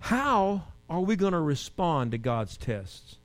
How 0.00 0.64
are 0.86 1.00
we 1.00 1.16
going 1.16 1.32
to 1.32 1.40
respond 1.40 2.10
to 2.10 2.18
God's 2.18 2.58
tests? 2.58 3.16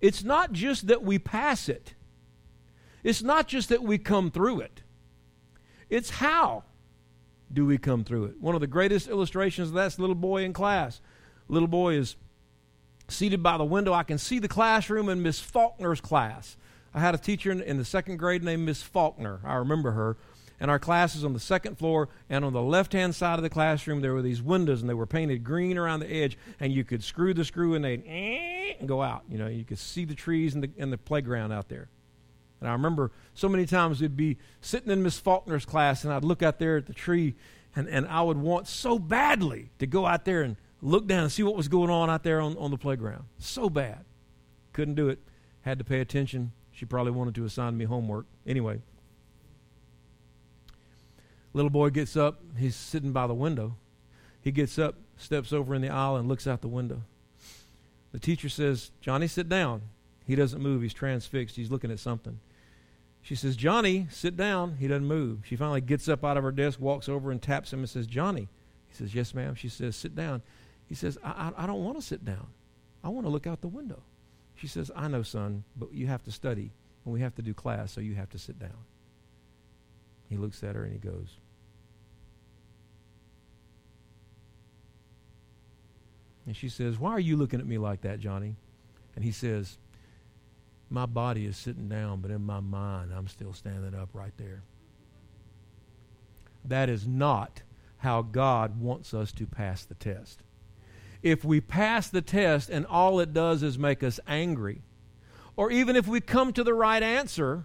It's 0.00 0.22
not 0.22 0.52
just 0.52 0.86
that 0.86 1.02
we 1.02 1.18
pass 1.18 1.68
it, 1.68 1.94
it's 3.02 3.24
not 3.24 3.48
just 3.48 3.70
that 3.70 3.82
we 3.82 3.98
come 3.98 4.30
through 4.30 4.60
it, 4.60 4.82
it's 5.88 6.10
how 6.10 6.62
do 7.52 7.66
we 7.66 7.76
come 7.76 8.04
through 8.04 8.26
it. 8.26 8.40
One 8.40 8.54
of 8.54 8.60
the 8.60 8.68
greatest 8.68 9.08
illustrations 9.08 9.70
of 9.70 9.74
that's 9.74 9.98
little 9.98 10.14
boy 10.14 10.44
in 10.44 10.52
class. 10.52 11.00
Little 11.48 11.66
boy 11.66 11.94
is 11.94 12.14
seated 13.10 13.42
by 13.42 13.56
the 13.56 13.64
window. 13.64 13.92
I 13.92 14.02
can 14.02 14.18
see 14.18 14.38
the 14.38 14.48
classroom 14.48 15.08
in 15.08 15.22
Miss 15.22 15.40
Faulkner's 15.40 16.00
class. 16.00 16.56
I 16.94 17.00
had 17.00 17.14
a 17.14 17.18
teacher 17.18 17.50
in, 17.50 17.60
in 17.60 17.76
the 17.78 17.84
second 17.84 18.18
grade 18.18 18.42
named 18.42 18.64
Miss 18.64 18.82
Faulkner. 18.82 19.40
I 19.44 19.54
remember 19.54 19.92
her. 19.92 20.16
And 20.58 20.70
our 20.70 20.78
class 20.78 21.14
is 21.14 21.24
on 21.24 21.32
the 21.32 21.40
second 21.40 21.78
floor, 21.78 22.10
and 22.28 22.44
on 22.44 22.52
the 22.52 22.60
left 22.60 22.92
hand 22.92 23.14
side 23.14 23.38
of 23.38 23.42
the 23.42 23.48
classroom, 23.48 24.02
there 24.02 24.12
were 24.12 24.20
these 24.20 24.42
windows, 24.42 24.82
and 24.82 24.90
they 24.90 24.94
were 24.94 25.06
painted 25.06 25.42
green 25.42 25.78
around 25.78 26.00
the 26.00 26.12
edge, 26.12 26.36
and 26.58 26.70
you 26.70 26.84
could 26.84 27.02
screw 27.02 27.32
the 27.32 27.46
screw, 27.46 27.74
and 27.74 27.82
they'd 27.82 28.04
eh, 28.06 28.74
and 28.78 28.86
go 28.86 29.00
out. 29.00 29.22
You 29.30 29.38
know, 29.38 29.46
you 29.46 29.64
could 29.64 29.78
see 29.78 30.04
the 30.04 30.14
trees 30.14 30.54
and 30.54 30.62
the, 30.62 30.70
and 30.76 30.92
the 30.92 30.98
playground 30.98 31.52
out 31.52 31.70
there. 31.70 31.88
And 32.60 32.68
I 32.68 32.72
remember 32.72 33.10
so 33.32 33.48
many 33.48 33.64
times 33.64 34.02
we'd 34.02 34.18
be 34.18 34.36
sitting 34.60 34.90
in 34.90 35.02
Miss 35.02 35.18
Faulkner's 35.18 35.64
class, 35.64 36.04
and 36.04 36.12
I'd 36.12 36.24
look 36.24 36.42
out 36.42 36.58
there 36.58 36.76
at 36.76 36.86
the 36.86 36.92
tree, 36.92 37.36
and, 37.74 37.88
and 37.88 38.06
I 38.06 38.20
would 38.20 38.36
want 38.36 38.68
so 38.68 38.98
badly 38.98 39.70
to 39.78 39.86
go 39.86 40.04
out 40.04 40.26
there 40.26 40.42
and 40.42 40.56
look 40.82 41.06
down 41.06 41.24
and 41.24 41.32
see 41.32 41.42
what 41.42 41.56
was 41.56 41.68
going 41.68 41.90
on 41.90 42.10
out 42.10 42.22
there 42.22 42.40
on, 42.40 42.56
on 42.56 42.70
the 42.70 42.78
playground. 42.78 43.24
So 43.38 43.68
bad. 43.68 44.04
Couldn't 44.72 44.94
do 44.94 45.08
it. 45.08 45.18
Had 45.62 45.78
to 45.78 45.84
pay 45.84 46.00
attention. 46.00 46.52
She 46.72 46.86
probably 46.86 47.12
wanted 47.12 47.34
to 47.36 47.44
assign 47.44 47.76
me 47.76 47.84
homework. 47.84 48.26
Anyway. 48.46 48.80
Little 51.52 51.70
boy 51.70 51.90
gets 51.90 52.16
up. 52.16 52.40
He's 52.56 52.76
sitting 52.76 53.12
by 53.12 53.26
the 53.26 53.34
window. 53.34 53.76
He 54.40 54.52
gets 54.52 54.78
up, 54.78 54.94
steps 55.16 55.52
over 55.52 55.74
in 55.74 55.82
the 55.82 55.90
aisle, 55.90 56.16
and 56.16 56.28
looks 56.28 56.46
out 56.46 56.62
the 56.62 56.68
window. 56.68 57.02
The 58.12 58.18
teacher 58.18 58.48
says, 58.48 58.90
Johnny, 59.00 59.26
sit 59.26 59.48
down. 59.48 59.82
He 60.26 60.34
doesn't 60.34 60.62
move. 60.62 60.82
He's 60.82 60.94
transfixed. 60.94 61.56
He's 61.56 61.70
looking 61.70 61.90
at 61.90 61.98
something. 61.98 62.40
She 63.22 63.34
says, 63.34 63.56
Johnny, 63.56 64.06
sit 64.10 64.36
down. 64.36 64.76
He 64.76 64.88
doesn't 64.88 65.06
move. 65.06 65.40
She 65.44 65.56
finally 65.56 65.80
gets 65.80 66.08
up 66.08 66.24
out 66.24 66.36
of 66.36 66.44
her 66.44 66.52
desk, 66.52 66.80
walks 66.80 67.08
over 67.08 67.30
and 67.30 67.42
taps 67.42 67.72
him 67.72 67.80
and 67.80 67.88
says, 67.90 68.06
Johnny. 68.06 68.48
He 68.88 68.94
says, 68.94 69.14
Yes, 69.14 69.34
ma'am. 69.34 69.54
She 69.54 69.68
says, 69.68 69.96
Sit 69.96 70.14
down. 70.14 70.42
He 70.90 70.94
says, 70.96 71.16
I, 71.24 71.52
I, 71.56 71.64
I 71.64 71.66
don't 71.66 71.84
want 71.84 71.98
to 71.98 72.02
sit 72.02 72.24
down. 72.24 72.48
I 73.02 73.08
want 73.08 73.24
to 73.24 73.30
look 73.30 73.46
out 73.46 73.62
the 73.62 73.68
window. 73.68 74.02
She 74.56 74.66
says, 74.66 74.90
I 74.94 75.08
know, 75.08 75.22
son, 75.22 75.64
but 75.76 75.94
you 75.94 76.08
have 76.08 76.22
to 76.24 76.32
study 76.32 76.72
and 77.04 77.14
we 77.14 77.20
have 77.20 77.34
to 77.36 77.42
do 77.42 77.54
class, 77.54 77.92
so 77.92 78.02
you 78.02 78.14
have 78.16 78.28
to 78.30 78.38
sit 78.38 78.58
down. 78.58 78.84
He 80.28 80.36
looks 80.36 80.62
at 80.62 80.74
her 80.74 80.84
and 80.84 80.92
he 80.92 80.98
goes, 80.98 81.38
And 86.50 86.56
she 86.56 86.68
says, 86.68 86.98
Why 86.98 87.12
are 87.12 87.20
you 87.20 87.36
looking 87.36 87.60
at 87.60 87.66
me 87.66 87.78
like 87.78 88.00
that, 88.00 88.18
Johnny? 88.18 88.56
And 89.14 89.24
he 89.24 89.30
says, 89.30 89.78
My 90.88 91.06
body 91.06 91.46
is 91.46 91.56
sitting 91.56 91.88
down, 91.88 92.20
but 92.20 92.32
in 92.32 92.44
my 92.44 92.58
mind, 92.58 93.12
I'm 93.14 93.28
still 93.28 93.52
standing 93.52 93.94
up 93.94 94.08
right 94.12 94.32
there. 94.36 94.64
That 96.64 96.88
is 96.88 97.06
not 97.06 97.62
how 97.98 98.22
God 98.22 98.80
wants 98.80 99.14
us 99.14 99.30
to 99.32 99.46
pass 99.46 99.84
the 99.84 99.94
test. 99.94 100.42
If 101.22 101.44
we 101.44 101.60
pass 101.60 102.08
the 102.08 102.22
test 102.22 102.70
and 102.70 102.86
all 102.86 103.20
it 103.20 103.32
does 103.32 103.62
is 103.62 103.78
make 103.78 104.02
us 104.02 104.18
angry, 104.26 104.82
or 105.56 105.70
even 105.70 105.96
if 105.96 106.08
we 106.08 106.20
come 106.20 106.52
to 106.54 106.64
the 106.64 106.74
right 106.74 107.02
answer, 107.02 107.64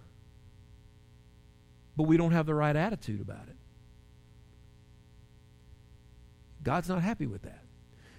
but 1.96 2.04
we 2.04 2.16
don't 2.16 2.32
have 2.32 2.46
the 2.46 2.54
right 2.54 2.76
attitude 2.76 3.20
about 3.20 3.48
it, 3.48 3.56
God's 6.62 6.88
not 6.88 7.00
happy 7.02 7.26
with 7.26 7.42
that. 7.42 7.62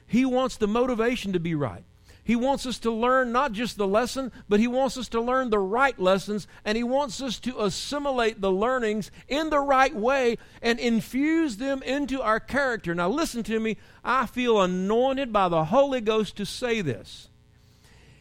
He 0.08 0.26
wants 0.26 0.58
the 0.58 0.68
motivation 0.68 1.34
to 1.34 1.40
be 1.40 1.54
right. 1.54 1.84
He 2.28 2.36
wants 2.36 2.66
us 2.66 2.78
to 2.80 2.92
learn 2.92 3.32
not 3.32 3.54
just 3.54 3.78
the 3.78 3.88
lesson, 3.88 4.34
but 4.50 4.60
He 4.60 4.68
wants 4.68 4.98
us 4.98 5.08
to 5.10 5.22
learn 5.22 5.50
the 5.50 5.60
right 5.60 5.98
lessons, 5.98 6.46
and 6.66 6.76
He 6.78 6.84
wants 6.84 7.22
us 7.22 7.40
to 7.40 7.64
assimilate 7.64 8.42
the 8.42 8.52
learnings 8.52 9.12
in 9.30 9.50
the 9.50 9.62
right 9.62 9.96
way 9.96 10.38
and 10.62 10.78
infuse 10.78 11.56
them 11.56 11.82
into 11.84 12.22
our 12.22 12.42
character. 12.42 12.94
Now, 12.94 13.08
listen 13.08 13.44
to 13.44 13.58
me. 13.62 13.78
I 14.04 14.26
feel 14.26 14.62
anointed 14.62 15.32
by 15.32 15.48
the 15.48 15.64
Holy 15.64 16.02
Ghost 16.02 16.36
to 16.36 16.46
say 16.46 16.82
this. 16.82 17.30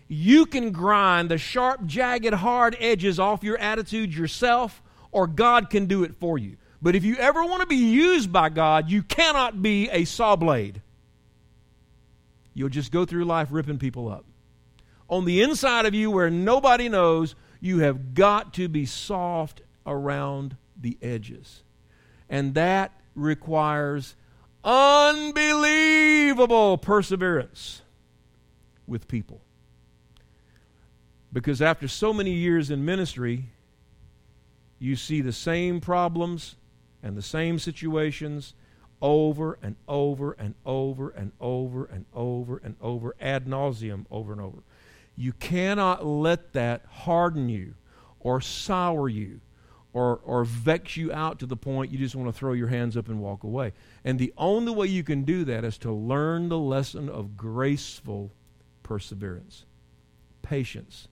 You 0.06 0.46
can 0.46 0.70
grind 0.70 1.28
the 1.28 1.36
sharp, 1.36 1.84
jagged, 1.84 2.32
hard 2.32 2.76
edges 2.78 3.18
off 3.18 3.42
your 3.42 3.58
attitude 3.58 4.14
yourself, 4.14 4.84
or 5.10 5.26
God 5.26 5.68
can 5.68 5.86
do 5.86 6.04
it 6.04 6.14
for 6.20 6.38
you. 6.38 6.58
But 6.80 6.94
if 6.94 7.02
you 7.02 7.16
ever 7.16 7.44
want 7.44 7.62
to 7.62 7.66
be 7.66 7.74
used 7.74 8.32
by 8.32 8.50
God, 8.50 8.88
you 8.88 9.02
cannot 9.02 9.62
be 9.62 9.90
a 9.90 10.04
saw 10.04 10.36
blade 10.36 10.80
you'll 12.56 12.68
just 12.70 12.90
go 12.90 13.04
through 13.04 13.26
life 13.26 13.48
ripping 13.50 13.78
people 13.78 14.08
up. 14.08 14.24
On 15.10 15.26
the 15.26 15.42
inside 15.42 15.84
of 15.84 15.92
you, 15.94 16.10
where 16.10 16.30
nobody 16.30 16.88
knows, 16.88 17.34
you 17.60 17.80
have 17.80 18.14
got 18.14 18.54
to 18.54 18.66
be 18.66 18.86
soft 18.86 19.60
around 19.86 20.56
the 20.80 20.96
edges. 21.02 21.62
And 22.30 22.54
that 22.54 22.92
requires 23.14 24.16
unbelievable 24.64 26.78
perseverance 26.78 27.82
with 28.86 29.06
people. 29.06 29.42
Because 31.30 31.60
after 31.60 31.88
so 31.88 32.14
many 32.14 32.32
years 32.32 32.70
in 32.70 32.86
ministry, 32.86 33.50
you 34.78 34.96
see 34.96 35.20
the 35.20 35.32
same 35.32 35.80
problems 35.80 36.56
and 37.02 37.16
the 37.16 37.22
same 37.22 37.58
situations 37.58 38.54
over 39.02 39.58
and 39.62 39.76
over 39.86 40.32
and 40.32 40.54
over 40.64 41.10
and 41.10 41.32
over 41.40 41.84
and 41.84 42.04
over 42.14 42.56
and 42.58 42.76
over 42.80 43.14
ad 43.20 43.46
nauseum 43.46 44.06
over 44.10 44.32
and 44.32 44.40
over. 44.40 44.58
You 45.16 45.32
cannot 45.32 46.04
let 46.06 46.52
that 46.52 46.84
harden 46.86 47.48
you 47.48 47.74
or 48.20 48.40
sour 48.40 49.08
you 49.08 49.40
or, 49.92 50.20
or 50.24 50.44
vex 50.44 50.96
you 50.96 51.10
out 51.10 51.38
to 51.38 51.46
the 51.46 51.56
point 51.56 51.90
you 51.90 51.98
just 51.98 52.14
want 52.14 52.28
to 52.28 52.38
throw 52.38 52.52
your 52.52 52.68
hands 52.68 52.96
up 52.96 53.08
and 53.08 53.20
walk 53.20 53.44
away. 53.44 53.72
And 54.04 54.18
the 54.18 54.32
only 54.36 54.72
way 54.72 54.88
you 54.88 55.02
can 55.02 55.22
do 55.22 55.44
that 55.44 55.64
is 55.64 55.78
to 55.78 55.92
learn 55.92 56.50
the 56.50 56.58
lesson 56.58 57.08
of 57.08 57.36
graceful 57.36 58.30
perseverance, 58.82 59.64
patience. 60.42 61.08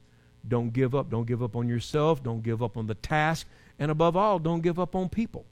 Don't 0.46 0.72
give 0.72 0.94
up. 0.94 1.08
Don't 1.08 1.26
give 1.26 1.42
up 1.42 1.56
on 1.56 1.66
yourself. 1.66 2.22
Don't 2.22 2.42
give 2.42 2.62
up 2.62 2.76
on 2.76 2.86
the 2.86 2.94
task. 2.94 3.46
And 3.78 3.90
above 3.90 4.16
all, 4.16 4.38
don't 4.38 4.60
give 4.60 4.78
up 4.78 4.94
on 4.94 5.08
people. 5.08 5.46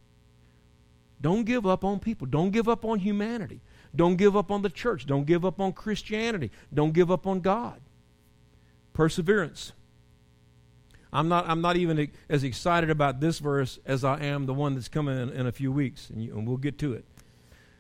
Don't 1.23 1.45
give 1.45 1.67
up 1.67 1.85
on 1.85 2.01
people. 2.01 2.27
Don't 2.27 2.51
give 2.51 2.69
up 2.69 2.85
on 2.85 2.99
humanity. 2.99 3.61
Don't 3.95 4.17
give 4.17 4.37
up 4.37 4.51
on 4.51 4.61
the 4.61 4.69
church. 4.69 5.07
Don't 5.07 5.25
give 5.25 5.45
up 5.45 5.61
on 5.61 5.73
Christianity. 5.73 6.51
Don't 6.75 6.93
give 6.93 7.11
up 7.11 7.27
on 7.27 7.41
God. 7.41 7.81
Perseverance. 8.93 9.73
I'm 11.13 11.29
not, 11.29 11.49
I'm 11.49 11.61
not 11.61 11.77
even 11.77 12.11
as 12.29 12.43
excited 12.43 12.91
about 12.91 13.21
this 13.21 13.39
verse 13.39 13.79
as 13.87 14.03
I 14.03 14.21
am 14.21 14.47
the 14.47 14.55
one 14.55 14.75
that's 14.75 14.89
coming 14.89 15.19
in, 15.19 15.29
in 15.31 15.47
a 15.47 15.53
few 15.53 15.71
weeks, 15.71 16.11
and, 16.11 16.23
you, 16.23 16.37
and 16.37 16.47
we'll 16.47 16.57
get 16.57 16.79
to 16.79 16.95
it. 16.95 17.05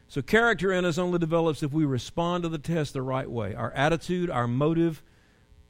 So, 0.06 0.20
character 0.20 0.70
in 0.70 0.84
us 0.84 0.98
only 0.98 1.18
develops 1.18 1.62
if 1.62 1.72
we 1.72 1.86
respond 1.86 2.42
to 2.42 2.50
the 2.50 2.58
test 2.58 2.92
the 2.92 3.00
right 3.00 3.30
way. 3.30 3.54
Our 3.54 3.72
attitude, 3.72 4.28
our 4.28 4.46
motive, 4.46 5.02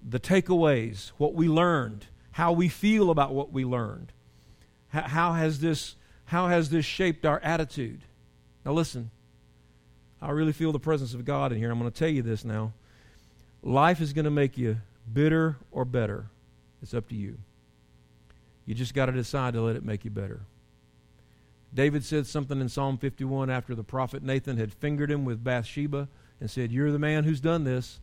the 0.02 0.18
takeaways, 0.18 1.12
what 1.16 1.34
we 1.34 1.46
learned, 1.46 2.06
how 2.32 2.50
we 2.50 2.68
feel 2.68 3.10
about 3.10 3.32
what 3.32 3.52
we 3.52 3.64
learned. 3.64 4.12
How, 4.88 5.02
how, 5.02 5.32
has, 5.34 5.60
this, 5.60 5.94
how 6.26 6.48
has 6.48 6.70
this 6.70 6.84
shaped 6.84 7.26
our 7.26 7.40
attitude? 7.40 8.02
Now, 8.64 8.72
listen, 8.72 9.10
I 10.20 10.30
really 10.30 10.52
feel 10.52 10.72
the 10.72 10.78
presence 10.78 11.14
of 11.14 11.24
God 11.24 11.52
in 11.52 11.58
here. 11.58 11.70
I'm 11.70 11.78
going 11.78 11.90
to 11.90 11.98
tell 11.98 12.08
you 12.08 12.22
this 12.22 12.44
now. 12.44 12.72
Life 13.62 14.00
is 14.00 14.12
going 14.12 14.24
to 14.24 14.30
make 14.30 14.56
you 14.56 14.78
bitter 15.12 15.56
or 15.70 15.84
better. 15.84 16.26
It's 16.82 16.94
up 16.94 17.08
to 17.08 17.14
you. 17.14 17.38
You 18.66 18.74
just 18.74 18.94
got 18.94 19.06
to 19.06 19.12
decide 19.12 19.54
to 19.54 19.60
let 19.60 19.76
it 19.76 19.84
make 19.84 20.04
you 20.04 20.10
better. 20.10 20.40
David 21.74 22.04
said 22.04 22.26
something 22.26 22.60
in 22.60 22.68
Psalm 22.68 22.98
51 22.98 23.50
after 23.50 23.74
the 23.74 23.82
prophet 23.82 24.22
Nathan 24.22 24.58
had 24.58 24.74
fingered 24.74 25.10
him 25.10 25.24
with 25.24 25.42
Bathsheba 25.42 26.08
and 26.40 26.50
said, 26.50 26.70
You're 26.70 26.92
the 26.92 26.98
man 26.98 27.24
who's 27.24 27.40
done 27.40 27.64
this. 27.64 28.00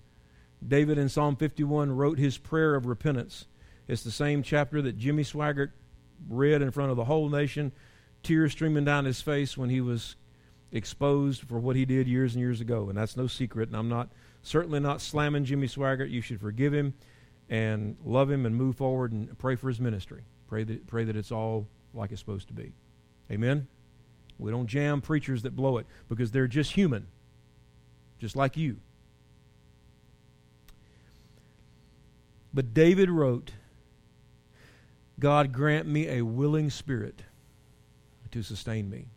David 0.65 0.97
in 0.97 1.07
Psalm 1.07 1.35
51 1.35 1.91
wrote 1.91 2.17
his 2.17 2.37
prayer 2.37 2.75
of 2.75 2.85
repentance. 2.85 3.45
It's 3.87 4.03
the 4.03 4.11
same 4.11 4.43
chapter 4.43 4.81
that 4.81 4.97
Jimmy 4.97 5.23
Swaggart 5.23 5.71
read 6.27 6.61
in 6.61 6.71
front 6.71 6.91
of 6.91 6.97
the 6.97 7.05
whole 7.05 7.29
nation, 7.29 7.71
tears 8.23 8.51
streaming 8.51 8.85
down 8.85 9.05
his 9.05 9.21
face 9.21 9.57
when 9.57 9.69
he 9.69 9.81
was 9.81 10.15
exposed 10.71 11.41
for 11.41 11.59
what 11.59 11.75
he 11.75 11.85
did 11.85 12.07
years 12.07 12.35
and 12.35 12.41
years 12.41 12.61
ago. 12.61 12.89
And 12.89 12.97
that's 12.97 13.17
no 13.17 13.27
secret. 13.27 13.69
And 13.69 13.77
I'm 13.77 13.89
not 13.89 14.09
certainly 14.41 14.79
not 14.79 15.01
slamming 15.01 15.45
Jimmy 15.45 15.67
Swaggart. 15.67 16.09
You 16.09 16.21
should 16.21 16.39
forgive 16.39 16.73
him 16.73 16.93
and 17.49 17.97
love 18.05 18.29
him 18.29 18.45
and 18.45 18.55
move 18.55 18.75
forward 18.75 19.11
and 19.11 19.37
pray 19.37 19.55
for 19.55 19.69
his 19.69 19.79
ministry. 19.79 20.23
Pray 20.47 20.63
that 20.63 20.87
pray 20.87 21.03
that 21.03 21.15
it's 21.15 21.31
all 21.31 21.67
like 21.93 22.11
it's 22.11 22.19
supposed 22.19 22.47
to 22.47 22.53
be. 22.53 22.73
Amen? 23.31 23.67
We 24.37 24.51
don't 24.51 24.67
jam 24.67 25.01
preachers 25.01 25.43
that 25.43 25.55
blow 25.55 25.77
it 25.77 25.85
because 26.07 26.31
they're 26.31 26.47
just 26.47 26.71
human, 26.71 27.07
just 28.19 28.35
like 28.35 28.55
you. 28.55 28.77
But 32.53 32.73
David 32.73 33.09
wrote, 33.09 33.51
God 35.19 35.51
grant 35.51 35.87
me 35.87 36.07
a 36.07 36.21
willing 36.21 36.69
spirit 36.69 37.23
to 38.31 38.43
sustain 38.43 38.89
me. 38.89 39.07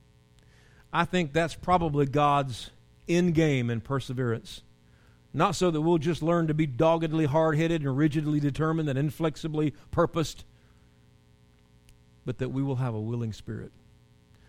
I 0.92 1.04
think 1.04 1.32
that's 1.32 1.54
probably 1.54 2.06
God's 2.06 2.70
end 3.08 3.34
game 3.34 3.70
in 3.70 3.80
perseverance. 3.80 4.62
Not 5.34 5.56
so 5.56 5.70
that 5.70 5.80
we'll 5.80 5.98
just 5.98 6.22
learn 6.22 6.46
to 6.48 6.54
be 6.54 6.66
doggedly 6.66 7.24
hard 7.24 7.56
headed 7.56 7.82
and 7.82 7.96
rigidly 7.96 8.38
determined 8.38 8.88
and 8.88 8.98
inflexibly 8.98 9.72
purposed, 9.90 10.44
but 12.26 12.38
that 12.38 12.50
we 12.50 12.62
will 12.62 12.76
have 12.76 12.94
a 12.94 13.00
willing 13.00 13.32
spirit. 13.32 13.72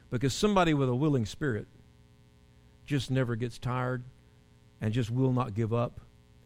Because 0.09 0.34
somebody 0.34 0.74
with 0.74 0.89
a 0.89 0.95
willing 0.95 1.26
spirit 1.26 1.68
just 2.86 3.09
never 3.09 3.36
gets 3.36 3.57
tired 3.57 4.03
and 4.82 4.93
just 4.93 5.09
will 5.09 5.32
not 5.32 5.55
give 5.55 5.74
up. 5.74 6.01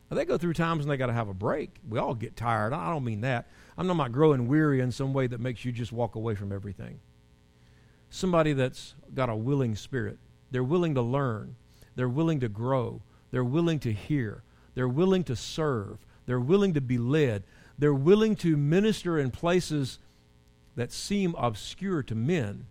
Now, 0.10 0.16
they 0.16 0.26
go 0.26 0.38
through 0.38 0.54
times 0.54 0.84
and 0.84 0.92
they 0.92 0.98
got 0.98 1.08
to 1.08 1.14
have 1.14 1.28
a 1.28 1.34
break. 1.34 1.72
We 1.90 2.00
all 2.00 2.14
get 2.14 2.36
tired. 2.38 2.72
I 2.72 2.92
don't 2.92 3.04
mean 3.04 3.22
that. 3.22 3.48
I'm 3.78 3.88
not 3.88 4.12
growing 4.12 4.48
weary 4.48 4.80
in 4.80 4.92
some 4.92 5.14
way 5.14 5.28
that 5.28 5.40
makes 5.40 5.66
you 5.66 5.72
just 5.72 5.92
walk 5.92 6.16
away 6.16 6.36
from 6.36 6.52
everything. 6.52 7.00
Somebody 8.10 8.54
that's 8.54 8.96
got 9.14 9.30
a 9.30 9.36
willing 9.36 9.76
spirit. 9.76 10.18
They're 10.52 10.64
willing 10.64 10.96
to 10.96 11.02
learn. 11.02 11.56
They're 11.96 12.10
willing 12.10 12.40
to 12.40 12.50
grow. 12.50 13.02
They're 13.32 13.44
willing 13.44 13.80
to 13.80 13.92
hear. 13.92 14.44
They're 14.76 14.88
willing 14.88 15.24
to 15.26 15.36
serve. 15.36 15.98
They're 16.26 16.40
willing 16.40 16.74
to 16.74 16.82
be 16.82 16.98
led. 16.98 17.44
They're 17.78 17.94
willing 17.94 18.36
to 18.38 18.58
minister 18.58 19.20
in 19.20 19.32
places 19.32 20.00
that 20.76 20.92
seem 20.92 21.36
obscure 21.38 22.04
to 22.04 22.16
men 22.16 22.68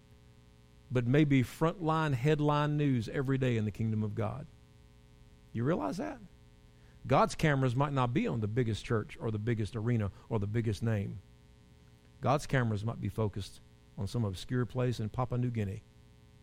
but 0.91 1.07
may 1.07 1.18
maybe 1.20 1.43
frontline 1.43 2.14
headline 2.14 2.76
news 2.76 3.09
every 3.12 3.39
day 3.39 3.57
in 3.57 3.64
the 3.64 3.70
kingdom 3.70 4.03
of 4.03 4.14
God. 4.14 4.47
You 5.53 5.64
realize 5.64 5.97
that? 5.97 6.18
God's 7.07 7.34
cameras 7.34 7.74
might 7.74 7.93
not 7.93 8.12
be 8.12 8.26
on 8.26 8.41
the 8.41 8.49
biggest 8.49 8.84
church 8.84 9.16
or 9.20 9.30
the 9.30 9.39
biggest 9.39 9.76
arena 9.76 10.11
or 10.28 10.39
the 10.39 10.47
biggest 10.47 10.82
name. 10.82 11.18
God's 12.20 12.47
cameras 12.47 12.84
might 12.84 13.01
be 13.01 13.09
focused 13.09 13.61
on 13.99 14.07
some 14.07 14.25
obscure 14.25 14.67
place 14.67 15.01
in 15.01 15.09
Papua 15.09 15.39
New 15.39 15.51
Guinea. 15.51 15.83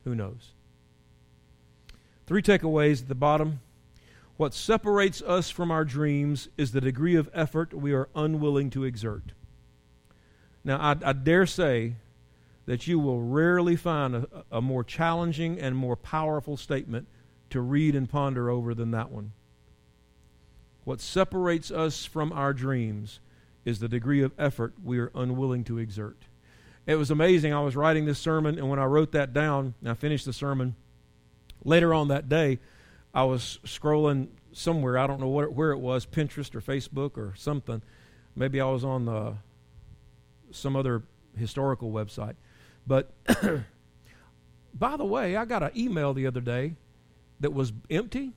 Who 0.03 0.15
knows? 0.15 0.53
Three 2.25 2.41
takeaways 2.41 3.01
at 3.01 3.07
the 3.07 3.15
bottom. 3.15 3.61
What 4.37 4.53
separates 4.53 5.21
us 5.21 5.49
from 5.49 5.71
our 5.71 5.85
dreams 5.85 6.49
is 6.57 6.71
the 6.71 6.81
degree 6.81 7.15
of 7.15 7.29
effort 7.33 7.73
we 7.73 7.93
are 7.93 8.09
unwilling 8.15 8.69
to 8.71 8.83
exert. 8.83 9.33
Now, 10.63 10.77
I, 10.77 10.95
I 11.03 11.13
dare 11.13 11.45
say 11.45 11.95
that 12.65 12.87
you 12.87 12.97
will 12.97 13.21
rarely 13.21 13.75
find 13.75 14.15
a, 14.15 14.45
a 14.51 14.61
more 14.61 14.83
challenging 14.83 15.59
and 15.59 15.75
more 15.75 15.95
powerful 15.95 16.57
statement 16.57 17.07
to 17.49 17.61
read 17.61 17.95
and 17.95 18.09
ponder 18.09 18.49
over 18.49 18.73
than 18.73 18.91
that 18.91 19.11
one. 19.11 19.33
What 20.85 20.99
separates 20.99 21.71
us 21.71 22.05
from 22.05 22.31
our 22.31 22.53
dreams 22.53 23.19
is 23.65 23.79
the 23.79 23.87
degree 23.87 24.21
of 24.21 24.33
effort 24.37 24.73
we 24.83 24.97
are 24.99 25.11
unwilling 25.13 25.63
to 25.65 25.77
exert. 25.77 26.25
It 26.85 26.95
was 26.95 27.11
amazing. 27.11 27.53
I 27.53 27.61
was 27.61 27.75
writing 27.75 28.05
this 28.05 28.19
sermon, 28.19 28.57
and 28.57 28.69
when 28.69 28.79
I 28.79 28.85
wrote 28.85 29.13
that 29.13 29.33
down, 29.33 29.73
I 29.85 29.93
finished 29.93 30.25
the 30.25 30.33
sermon. 30.33 30.75
Later 31.63 31.93
on 31.93 32.09
that 32.09 32.27
day, 32.27 32.59
I 33.13 33.23
was 33.23 33.59
scrolling 33.65 34.27
somewhere. 34.51 34.97
I 34.97 35.07
don't 35.07 35.19
know 35.19 35.27
what, 35.27 35.53
where 35.53 35.71
it 35.71 35.77
was 35.77 36.05
Pinterest 36.05 36.53
or 36.55 36.61
Facebook 36.61 37.17
or 37.17 37.33
something. 37.37 37.81
Maybe 38.35 38.59
I 38.59 38.65
was 38.65 38.83
on 38.83 39.05
the, 39.05 39.35
some 40.51 40.75
other 40.75 41.03
historical 41.37 41.91
website. 41.91 42.35
But 42.85 43.13
by 44.73 44.97
the 44.97 45.05
way, 45.05 45.35
I 45.35 45.45
got 45.45 45.63
an 45.63 45.71
email 45.75 46.13
the 46.13 46.27
other 46.27 46.41
day 46.41 46.75
that 47.39 47.53
was 47.53 47.71
empty. 47.89 48.33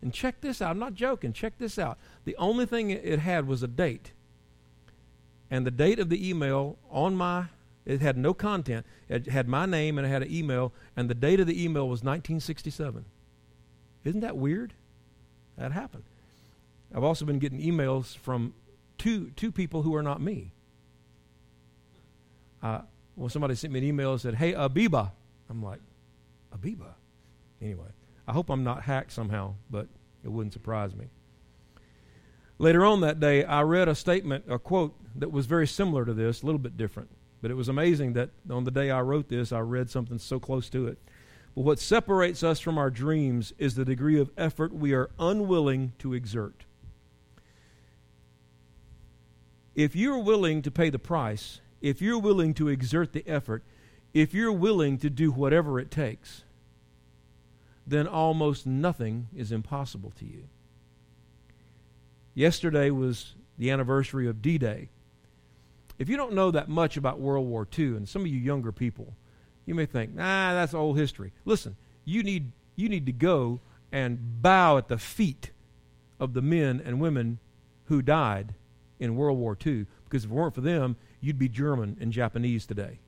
And 0.00 0.12
check 0.12 0.40
this 0.40 0.62
out. 0.62 0.70
I'm 0.70 0.78
not 0.78 0.94
joking. 0.94 1.32
Check 1.32 1.58
this 1.58 1.78
out. 1.78 1.98
The 2.24 2.36
only 2.36 2.66
thing 2.66 2.90
it 2.90 3.18
had 3.18 3.48
was 3.48 3.64
a 3.64 3.66
date. 3.66 4.12
And 5.50 5.66
the 5.66 5.72
date 5.72 5.98
of 5.98 6.08
the 6.08 6.28
email 6.28 6.78
on 6.90 7.16
my, 7.16 7.46
it 7.88 8.02
had 8.02 8.18
no 8.18 8.34
content. 8.34 8.84
It 9.08 9.28
had 9.28 9.48
my 9.48 9.64
name 9.64 9.96
and 9.96 10.06
it 10.06 10.10
had 10.10 10.22
an 10.22 10.30
email. 10.30 10.74
And 10.94 11.08
the 11.08 11.14
date 11.14 11.40
of 11.40 11.46
the 11.46 11.64
email 11.64 11.88
was 11.88 12.00
1967. 12.00 13.06
Isn't 14.04 14.20
that 14.20 14.36
weird? 14.36 14.74
That 15.56 15.72
happened. 15.72 16.04
I've 16.94 17.02
also 17.02 17.24
been 17.24 17.38
getting 17.38 17.60
emails 17.60 18.14
from 18.14 18.52
two, 18.98 19.30
two 19.30 19.50
people 19.50 19.82
who 19.82 19.94
are 19.94 20.02
not 20.02 20.20
me. 20.20 20.52
Uh, 22.62 22.82
well, 23.16 23.30
somebody 23.30 23.54
sent 23.54 23.72
me 23.72 23.78
an 23.78 23.86
email 23.86 24.12
and 24.12 24.20
said, 24.20 24.34
Hey, 24.34 24.52
Abiba. 24.52 25.12
I'm 25.48 25.62
like, 25.62 25.80
Abiba? 26.54 26.92
Anyway, 27.62 27.88
I 28.26 28.32
hope 28.32 28.50
I'm 28.50 28.64
not 28.64 28.82
hacked 28.82 29.12
somehow, 29.12 29.54
but 29.70 29.88
it 30.22 30.28
wouldn't 30.28 30.52
surprise 30.52 30.94
me. 30.94 31.06
Later 32.58 32.84
on 32.84 33.00
that 33.00 33.18
day, 33.18 33.44
I 33.44 33.62
read 33.62 33.88
a 33.88 33.94
statement, 33.94 34.44
a 34.46 34.58
quote 34.58 34.94
that 35.16 35.32
was 35.32 35.46
very 35.46 35.66
similar 35.66 36.04
to 36.04 36.12
this, 36.12 36.42
a 36.42 36.46
little 36.46 36.58
bit 36.58 36.76
different. 36.76 37.08
But 37.40 37.50
it 37.50 37.54
was 37.54 37.68
amazing 37.68 38.14
that 38.14 38.30
on 38.50 38.64
the 38.64 38.70
day 38.70 38.90
I 38.90 39.00
wrote 39.00 39.28
this, 39.28 39.52
I 39.52 39.60
read 39.60 39.90
something 39.90 40.18
so 40.18 40.40
close 40.40 40.68
to 40.70 40.86
it. 40.86 40.98
But 41.54 41.62
what 41.62 41.78
separates 41.78 42.42
us 42.42 42.60
from 42.60 42.78
our 42.78 42.90
dreams 42.90 43.52
is 43.58 43.74
the 43.74 43.84
degree 43.84 44.18
of 44.18 44.30
effort 44.36 44.72
we 44.72 44.92
are 44.92 45.10
unwilling 45.18 45.92
to 45.98 46.14
exert. 46.14 46.64
If 49.74 49.94
you're 49.94 50.18
willing 50.18 50.62
to 50.62 50.70
pay 50.70 50.90
the 50.90 50.98
price, 50.98 51.60
if 51.80 52.02
you're 52.02 52.18
willing 52.18 52.54
to 52.54 52.68
exert 52.68 53.12
the 53.12 53.26
effort, 53.28 53.62
if 54.12 54.34
you're 54.34 54.52
willing 54.52 54.98
to 54.98 55.10
do 55.10 55.30
whatever 55.30 55.78
it 55.78 55.90
takes, 55.90 56.44
then 57.86 58.06
almost 58.06 58.66
nothing 58.66 59.28
is 59.34 59.52
impossible 59.52 60.12
to 60.18 60.24
you. 60.24 60.48
Yesterday 62.34 62.90
was 62.90 63.34
the 63.56 63.70
anniversary 63.70 64.28
of 64.28 64.42
D 64.42 64.58
Day. 64.58 64.90
If 65.98 66.08
you 66.08 66.16
don't 66.16 66.32
know 66.32 66.50
that 66.50 66.68
much 66.68 66.96
about 66.96 67.20
World 67.20 67.46
War 67.46 67.66
II, 67.76 67.96
and 67.96 68.08
some 68.08 68.22
of 68.22 68.28
you 68.28 68.38
younger 68.38 68.72
people, 68.72 69.14
you 69.66 69.74
may 69.74 69.86
think, 69.86 70.14
nah, 70.14 70.54
that's 70.54 70.74
old 70.74 70.96
history. 70.96 71.32
Listen, 71.44 71.76
you 72.04 72.22
need, 72.22 72.52
you 72.76 72.88
need 72.88 73.06
to 73.06 73.12
go 73.12 73.60
and 73.92 74.42
bow 74.42 74.78
at 74.78 74.88
the 74.88 74.98
feet 74.98 75.50
of 76.20 76.34
the 76.34 76.42
men 76.42 76.80
and 76.84 77.00
women 77.00 77.38
who 77.86 78.02
died 78.02 78.54
in 78.98 79.16
World 79.16 79.38
War 79.38 79.56
II, 79.64 79.86
because 80.04 80.24
if 80.24 80.30
it 80.30 80.34
weren't 80.34 80.54
for 80.54 80.60
them, 80.60 80.96
you'd 81.20 81.38
be 81.38 81.48
German 81.48 81.96
and 82.00 82.12
Japanese 82.12 82.66
today. 82.66 82.98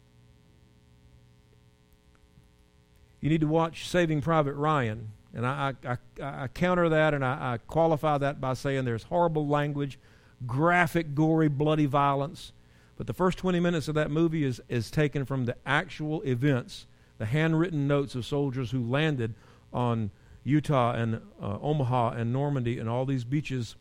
You 3.21 3.29
need 3.29 3.43
to 3.43 3.47
watch 3.47 3.89
Saving 3.89 4.21
Private 4.21 4.55
Ryan. 4.55 5.13
And 5.35 5.47
I, 5.47 5.75
I, 5.85 5.91
I, 5.91 5.99
I 6.45 6.49
counter 6.49 6.89
that 6.89 7.15
and 7.15 7.25
I, 7.25 7.55
I 7.55 7.59
qualify 7.59 8.19
that 8.19 8.41
by 8.41 8.55
saying 8.55 8.85
there's 8.85 9.05
horrible 9.05 9.47
language, 9.47 9.99
graphic, 10.47 11.15
gory, 11.15 11.49
bloody 11.49 11.87
violence. 11.87 12.53
But 13.01 13.07
the 13.07 13.15
first 13.15 13.39
20 13.39 13.61
minutes 13.61 13.89
of 13.89 13.95
that 13.95 14.11
movie 14.11 14.45
is, 14.45 14.61
is 14.69 14.91
taken 14.91 15.25
from 15.25 15.47
the 15.47 15.57
actual 15.65 16.21
events, 16.21 16.87
the 17.17 17.25
handwritten 17.25 17.89
notes 17.89 18.15
of 18.15 18.27
soldiers 18.27 18.73
who 18.73 18.83
landed 18.83 19.33
on 19.73 20.11
Utah 20.45 20.93
and 20.93 21.23
uh, 21.41 21.59
Omaha 21.63 22.11
and 22.11 22.31
Normandy 22.31 22.79
and 22.79 22.91
all 22.91 23.07
these 23.07 23.25
beaches 23.25 23.75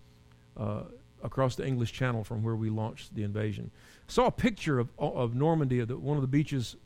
uh, 0.55 0.83
across 1.21 1.57
the 1.57 1.67
English 1.67 1.91
Channel 1.91 2.23
from 2.23 2.43
where 2.43 2.55
we 2.55 2.69
launched 2.69 3.13
the 3.13 3.23
invasion. 3.23 3.71
I 4.07 4.11
saw 4.13 4.27
a 4.27 4.31
picture 4.31 4.79
of, 4.79 4.87
of 4.97 5.35
Normandy, 5.35 5.81
of 5.81 5.89
the, 5.89 5.97
one 5.97 6.15
of 6.15 6.21
the 6.21 6.27
beaches 6.29 6.77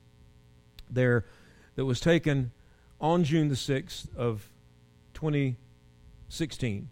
there, 0.90 1.26
that 1.76 1.86
was 1.86 2.00
taken 2.00 2.52
on 3.00 3.24
June 3.24 3.50
the 3.50 3.54
6th 3.54 4.08
of 4.16 4.50
2016, 5.14 6.90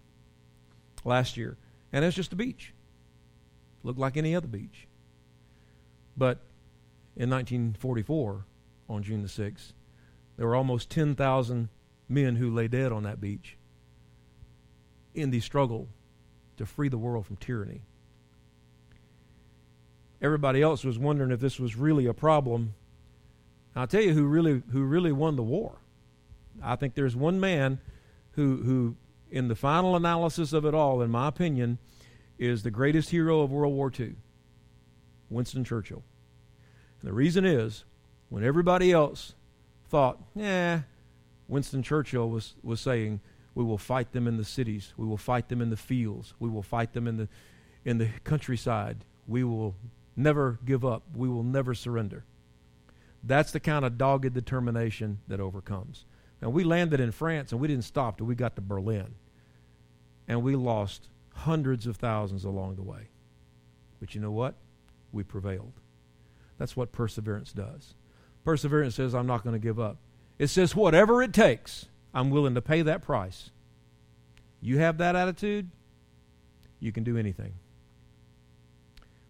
last 1.03 1.35
year. 1.35 1.57
And 1.91 2.05
it's 2.05 2.15
just 2.15 2.31
a 2.31 2.35
beach. 2.35 2.75
Looked 3.81 3.97
like 3.97 4.17
any 4.17 4.35
other 4.35 4.47
beach. 4.47 4.87
But 6.21 6.37
in 7.15 7.31
1944, 7.31 8.45
on 8.87 9.01
June 9.01 9.23
the 9.23 9.27
6th, 9.27 9.73
there 10.37 10.45
were 10.45 10.55
almost 10.55 10.91
10,000 10.91 11.69
men 12.07 12.35
who 12.35 12.53
lay 12.53 12.67
dead 12.67 12.91
on 12.91 13.01
that 13.01 13.19
beach 13.19 13.57
in 15.15 15.31
the 15.31 15.39
struggle 15.39 15.87
to 16.57 16.67
free 16.67 16.89
the 16.89 16.99
world 16.99 17.25
from 17.25 17.37
tyranny. 17.37 17.81
Everybody 20.21 20.61
else 20.61 20.83
was 20.83 20.99
wondering 20.99 21.31
if 21.31 21.39
this 21.39 21.59
was 21.59 21.75
really 21.75 22.05
a 22.05 22.13
problem. 22.13 22.75
I'll 23.75 23.87
tell 23.87 24.03
you 24.03 24.13
who 24.13 24.25
really 24.25 24.61
who 24.71 24.83
really 24.83 25.11
won 25.11 25.37
the 25.37 25.41
war. 25.41 25.79
I 26.61 26.75
think 26.75 26.93
there's 26.93 27.15
one 27.15 27.39
man 27.39 27.79
who 28.33 28.57
who 28.57 28.95
in 29.31 29.47
the 29.47 29.55
final 29.55 29.95
analysis 29.95 30.53
of 30.53 30.65
it 30.65 30.75
all, 30.75 31.01
in 31.01 31.09
my 31.09 31.27
opinion, 31.27 31.79
is 32.37 32.61
the 32.61 32.69
greatest 32.69 33.09
hero 33.09 33.41
of 33.41 33.51
World 33.51 33.73
War 33.73 33.91
II. 33.99 34.17
Winston 35.31 35.63
Churchill. 35.63 36.03
And 37.01 37.09
the 37.09 37.13
reason 37.13 37.45
is 37.45 37.83
when 38.29 38.43
everybody 38.43 38.91
else 38.91 39.33
thought, 39.89 40.19
yeah, 40.35 40.81
Winston 41.47 41.83
Churchill 41.83 42.29
was, 42.29 42.53
was 42.63 42.79
saying, 42.79 43.19
we 43.55 43.63
will 43.63 43.77
fight 43.77 44.13
them 44.13 44.27
in 44.27 44.37
the 44.37 44.45
cities. 44.45 44.93
We 44.95 45.05
will 45.05 45.17
fight 45.17 45.49
them 45.49 45.61
in 45.61 45.69
the 45.69 45.77
fields. 45.77 46.33
We 46.39 46.49
will 46.49 46.63
fight 46.63 46.93
them 46.93 47.07
in 47.07 47.17
the, 47.17 47.27
in 47.83 47.97
the 47.97 48.07
countryside. 48.23 49.03
We 49.27 49.43
will 49.43 49.75
never 50.15 50.59
give 50.65 50.85
up. 50.85 51.03
We 51.13 51.27
will 51.27 51.43
never 51.43 51.73
surrender. 51.73 52.23
That's 53.23 53.51
the 53.51 53.59
kind 53.59 53.83
of 53.83 53.97
dogged 53.97 54.33
determination 54.33 55.19
that 55.27 55.39
overcomes. 55.39 56.05
And 56.39 56.53
we 56.53 56.63
landed 56.63 56.99
in 56.99 57.11
France 57.11 57.51
and 57.51 57.59
we 57.59 57.67
didn't 57.67 57.83
stop 57.83 58.17
till 58.17 58.27
we 58.27 58.35
got 58.35 58.55
to 58.55 58.61
Berlin. 58.61 59.15
And 60.27 60.43
we 60.43 60.55
lost 60.55 61.09
hundreds 61.33 61.87
of 61.87 61.97
thousands 61.97 62.45
along 62.45 62.75
the 62.75 62.83
way. 62.83 63.09
But 63.99 64.15
you 64.15 64.21
know 64.21 64.31
what? 64.31 64.55
We 65.11 65.23
prevailed. 65.23 65.73
That's 66.61 66.77
what 66.77 66.91
perseverance 66.91 67.53
does. 67.53 67.95
Perseverance 68.45 68.93
says, 68.93 69.15
I'm 69.15 69.25
not 69.25 69.43
going 69.43 69.55
to 69.55 69.59
give 69.59 69.79
up. 69.79 69.97
It 70.37 70.45
says, 70.45 70.75
whatever 70.75 71.23
it 71.23 71.33
takes, 71.33 71.87
I'm 72.13 72.29
willing 72.29 72.53
to 72.53 72.61
pay 72.61 72.83
that 72.83 73.01
price. 73.01 73.49
You 74.61 74.77
have 74.77 74.99
that 74.99 75.15
attitude, 75.15 75.71
you 76.79 76.91
can 76.91 77.03
do 77.03 77.17
anything. 77.17 77.53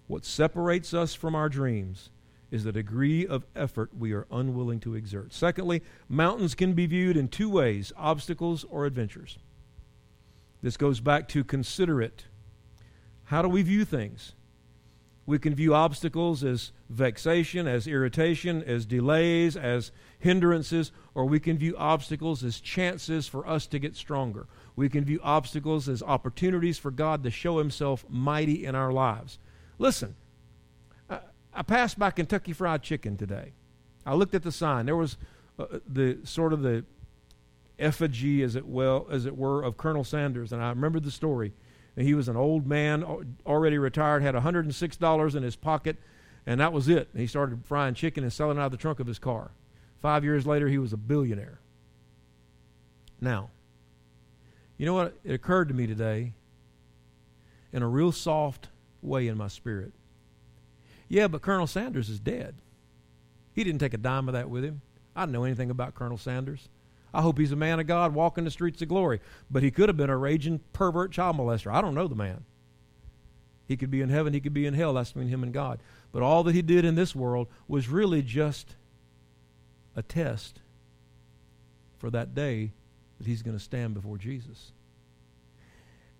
What 0.07 0.25
separates 0.25 0.93
us 0.93 1.15
from 1.15 1.33
our 1.33 1.47
dreams 1.47 2.09
is 2.51 2.65
the 2.65 2.73
degree 2.73 3.25
of 3.25 3.45
effort 3.55 3.91
we 3.97 4.11
are 4.11 4.27
unwilling 4.29 4.81
to 4.81 4.95
exert. 4.95 5.31
Secondly, 5.31 5.81
mountains 6.09 6.53
can 6.53 6.73
be 6.73 6.85
viewed 6.85 7.15
in 7.15 7.29
two 7.29 7.49
ways 7.49 7.93
obstacles 7.95 8.65
or 8.69 8.85
adventures. 8.85 9.39
This 10.61 10.75
goes 10.75 10.99
back 10.99 11.29
to 11.29 11.45
consider 11.45 12.01
it. 12.01 12.25
How 13.23 13.41
do 13.41 13.47
we 13.47 13.61
view 13.61 13.85
things? 13.85 14.33
We 15.25 15.37
can 15.37 15.53
view 15.53 15.73
obstacles 15.73 16.43
as 16.43 16.71
vexation, 16.89 17.67
as 17.67 17.87
irritation, 17.87 18.63
as 18.63 18.85
delays, 18.85 19.55
as 19.55 19.91
hindrances, 20.19 20.91
or 21.13 21.25
we 21.25 21.39
can 21.39 21.57
view 21.57 21.75
obstacles 21.77 22.43
as 22.43 22.59
chances 22.59 23.27
for 23.27 23.47
us 23.47 23.67
to 23.67 23.79
get 23.79 23.95
stronger. 23.95 24.47
We 24.75 24.89
can 24.89 25.05
view 25.05 25.19
obstacles 25.23 25.87
as 25.87 26.01
opportunities 26.01 26.77
for 26.77 26.91
God 26.91 27.23
to 27.23 27.29
show 27.29 27.59
Himself 27.59 28.03
mighty 28.09 28.65
in 28.65 28.73
our 28.73 28.91
lives. 28.91 29.37
Listen, 29.77 30.15
I, 31.09 31.19
I 31.53 31.61
passed 31.61 31.99
by 31.99 32.11
Kentucky 32.11 32.53
Fried 32.53 32.81
Chicken 32.81 33.15
today. 33.15 33.53
I 34.05 34.15
looked 34.15 34.33
at 34.33 34.43
the 34.43 34.51
sign. 34.51 34.87
There 34.87 34.95
was 34.95 35.17
uh, 35.59 35.65
the 35.87 36.17
sort 36.23 36.53
of 36.53 36.61
the 36.61 36.83
effigy, 37.77 38.41
as 38.41 38.55
it 38.55 38.65
well 38.65 39.07
as 39.11 39.25
it 39.25 39.37
were, 39.37 39.63
of 39.63 39.77
Colonel 39.77 40.03
Sanders, 40.03 40.51
and 40.51 40.63
I 40.63 40.69
remembered 40.69 41.03
the 41.03 41.11
story. 41.11 41.53
He 41.95 42.13
was 42.13 42.29
an 42.29 42.37
old 42.37 42.65
man, 42.65 43.03
already 43.45 43.77
retired, 43.77 44.23
had 44.23 44.35
$106 44.35 45.35
in 45.35 45.43
his 45.43 45.55
pocket, 45.55 45.97
and 46.45 46.59
that 46.59 46.73
was 46.73 46.87
it. 46.87 47.09
He 47.15 47.27
started 47.27 47.65
frying 47.65 47.93
chicken 47.93 48.23
and 48.23 48.31
selling 48.31 48.57
out 48.57 48.67
of 48.67 48.71
the 48.71 48.77
trunk 48.77 48.99
of 48.99 49.07
his 49.07 49.19
car. 49.19 49.51
Five 50.01 50.23
years 50.23 50.47
later, 50.47 50.67
he 50.67 50.77
was 50.77 50.93
a 50.93 50.97
billionaire. 50.97 51.59
Now, 53.19 53.49
you 54.77 54.85
know 54.85 54.93
what? 54.93 55.15
It 55.23 55.33
occurred 55.33 55.67
to 55.67 55.73
me 55.73 55.85
today 55.85 56.33
in 57.71 57.83
a 57.83 57.87
real 57.87 58.11
soft 58.11 58.69
way 59.01 59.27
in 59.27 59.37
my 59.37 59.47
spirit. 59.47 59.91
Yeah, 61.07 61.27
but 61.27 61.41
Colonel 61.41 61.67
Sanders 61.67 62.09
is 62.09 62.19
dead. 62.19 62.55
He 63.53 63.63
didn't 63.63 63.79
take 63.79 63.93
a 63.93 63.97
dime 63.97 64.27
of 64.29 64.33
that 64.33 64.49
with 64.49 64.63
him. 64.63 64.81
I 65.15 65.25
don't 65.25 65.33
know 65.33 65.43
anything 65.43 65.69
about 65.69 65.93
Colonel 65.93 66.17
Sanders. 66.17 66.69
I 67.13 67.21
hope 67.21 67.37
he's 67.37 67.51
a 67.51 67.57
man 67.57 67.79
of 67.79 67.87
God 67.87 68.13
walking 68.13 68.45
the 68.45 68.51
streets 68.51 68.81
of 68.81 68.87
glory. 68.87 69.19
But 69.49 69.63
he 69.63 69.71
could 69.71 69.89
have 69.89 69.97
been 69.97 70.09
a 70.09 70.17
raging 70.17 70.61
pervert 70.73 71.11
child 71.11 71.37
molester. 71.37 71.71
I 71.73 71.81
don't 71.81 71.95
know 71.95 72.07
the 72.07 72.15
man. 72.15 72.45
He 73.67 73.77
could 73.77 73.91
be 73.91 74.01
in 74.01 74.09
heaven, 74.09 74.33
he 74.33 74.41
could 74.41 74.53
be 74.53 74.65
in 74.65 74.73
hell. 74.73 74.93
That's 74.93 75.11
between 75.11 75.29
him 75.29 75.43
and 75.43 75.53
God. 75.53 75.81
But 76.11 76.23
all 76.23 76.43
that 76.43 76.55
he 76.55 76.61
did 76.61 76.83
in 76.83 76.95
this 76.95 77.15
world 77.15 77.47
was 77.67 77.87
really 77.87 78.21
just 78.21 78.75
a 79.95 80.01
test 80.01 80.59
for 81.97 82.09
that 82.09 82.33
day 82.35 82.71
that 83.17 83.27
he's 83.27 83.41
going 83.41 83.57
to 83.57 83.63
stand 83.63 83.93
before 83.93 84.17
Jesus. 84.17 84.71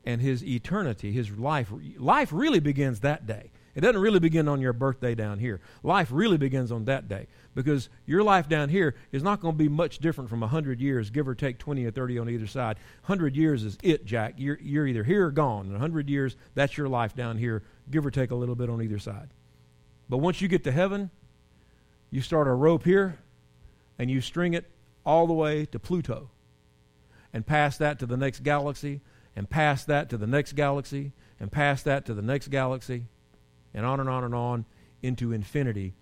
And 0.05 0.21
his 0.21 0.43
eternity, 0.43 1.11
his 1.11 1.31
life, 1.31 1.71
life 1.97 2.29
really 2.31 2.59
begins 2.59 3.01
that 3.01 3.27
day. 3.27 3.51
It 3.73 3.81
doesn't 3.81 4.01
really 4.01 4.19
begin 4.19 4.47
on 4.47 4.59
your 4.59 4.73
birthday 4.73 5.15
down 5.15 5.39
here. 5.39 5.61
Life 5.81 6.09
really 6.11 6.37
begins 6.37 6.71
on 6.71 6.85
that 6.85 7.07
day 7.07 7.27
because 7.55 7.89
your 8.05 8.21
life 8.21 8.49
down 8.49 8.69
here 8.69 8.95
is 9.11 9.23
not 9.23 9.39
going 9.39 9.53
to 9.53 9.57
be 9.57 9.69
much 9.69 9.99
different 9.99 10.29
from 10.29 10.41
100 10.41 10.81
years, 10.81 11.09
give 11.09 11.27
or 11.27 11.35
take 11.35 11.57
20 11.57 11.85
or 11.85 11.91
30 11.91 12.19
on 12.19 12.29
either 12.29 12.47
side. 12.47 12.77
100 13.05 13.35
years 13.35 13.63
is 13.63 13.77
it, 13.81 14.05
Jack. 14.05 14.33
You're, 14.37 14.59
you're 14.61 14.87
either 14.87 15.03
here 15.03 15.27
or 15.27 15.31
gone. 15.31 15.67
In 15.67 15.71
100 15.71 16.09
years, 16.09 16.35
that's 16.53 16.77
your 16.77 16.89
life 16.89 17.15
down 17.15 17.37
here, 17.37 17.63
give 17.89 18.05
or 18.05 18.11
take 18.11 18.31
a 18.31 18.35
little 18.35 18.55
bit 18.55 18.69
on 18.69 18.81
either 18.81 18.99
side. 18.99 19.29
But 20.09 20.17
once 20.17 20.41
you 20.41 20.49
get 20.49 20.65
to 20.65 20.71
heaven, 20.71 21.09
you 22.09 22.21
start 22.21 22.47
a 22.47 22.53
rope 22.53 22.83
here 22.83 23.19
and 23.97 24.11
you 24.11 24.19
string 24.19 24.53
it 24.53 24.69
all 25.05 25.27
the 25.27 25.33
way 25.33 25.65
to 25.67 25.79
Pluto 25.79 26.29
and 27.33 27.45
pass 27.45 27.77
that 27.77 27.99
to 27.99 28.05
the 28.05 28.17
next 28.17 28.43
galaxy 28.43 28.99
and 29.33 29.49
pass 29.49 29.85
that 29.85 30.09
to 30.09 30.17
the 30.17 30.27
next 30.27 30.53
galaxy 30.53 31.13
and 31.39 31.49
pass 31.49 31.81
that 31.83 32.05
to 32.05 32.13
the 32.13 32.21
next 32.21 32.49
galaxy 32.49 33.05
and 33.73 33.85
on 33.85 33.99
and 33.99 34.09
on 34.09 34.23
and 34.23 34.35
on 34.35 34.65
into 35.01 35.31
infinity. 35.31 35.93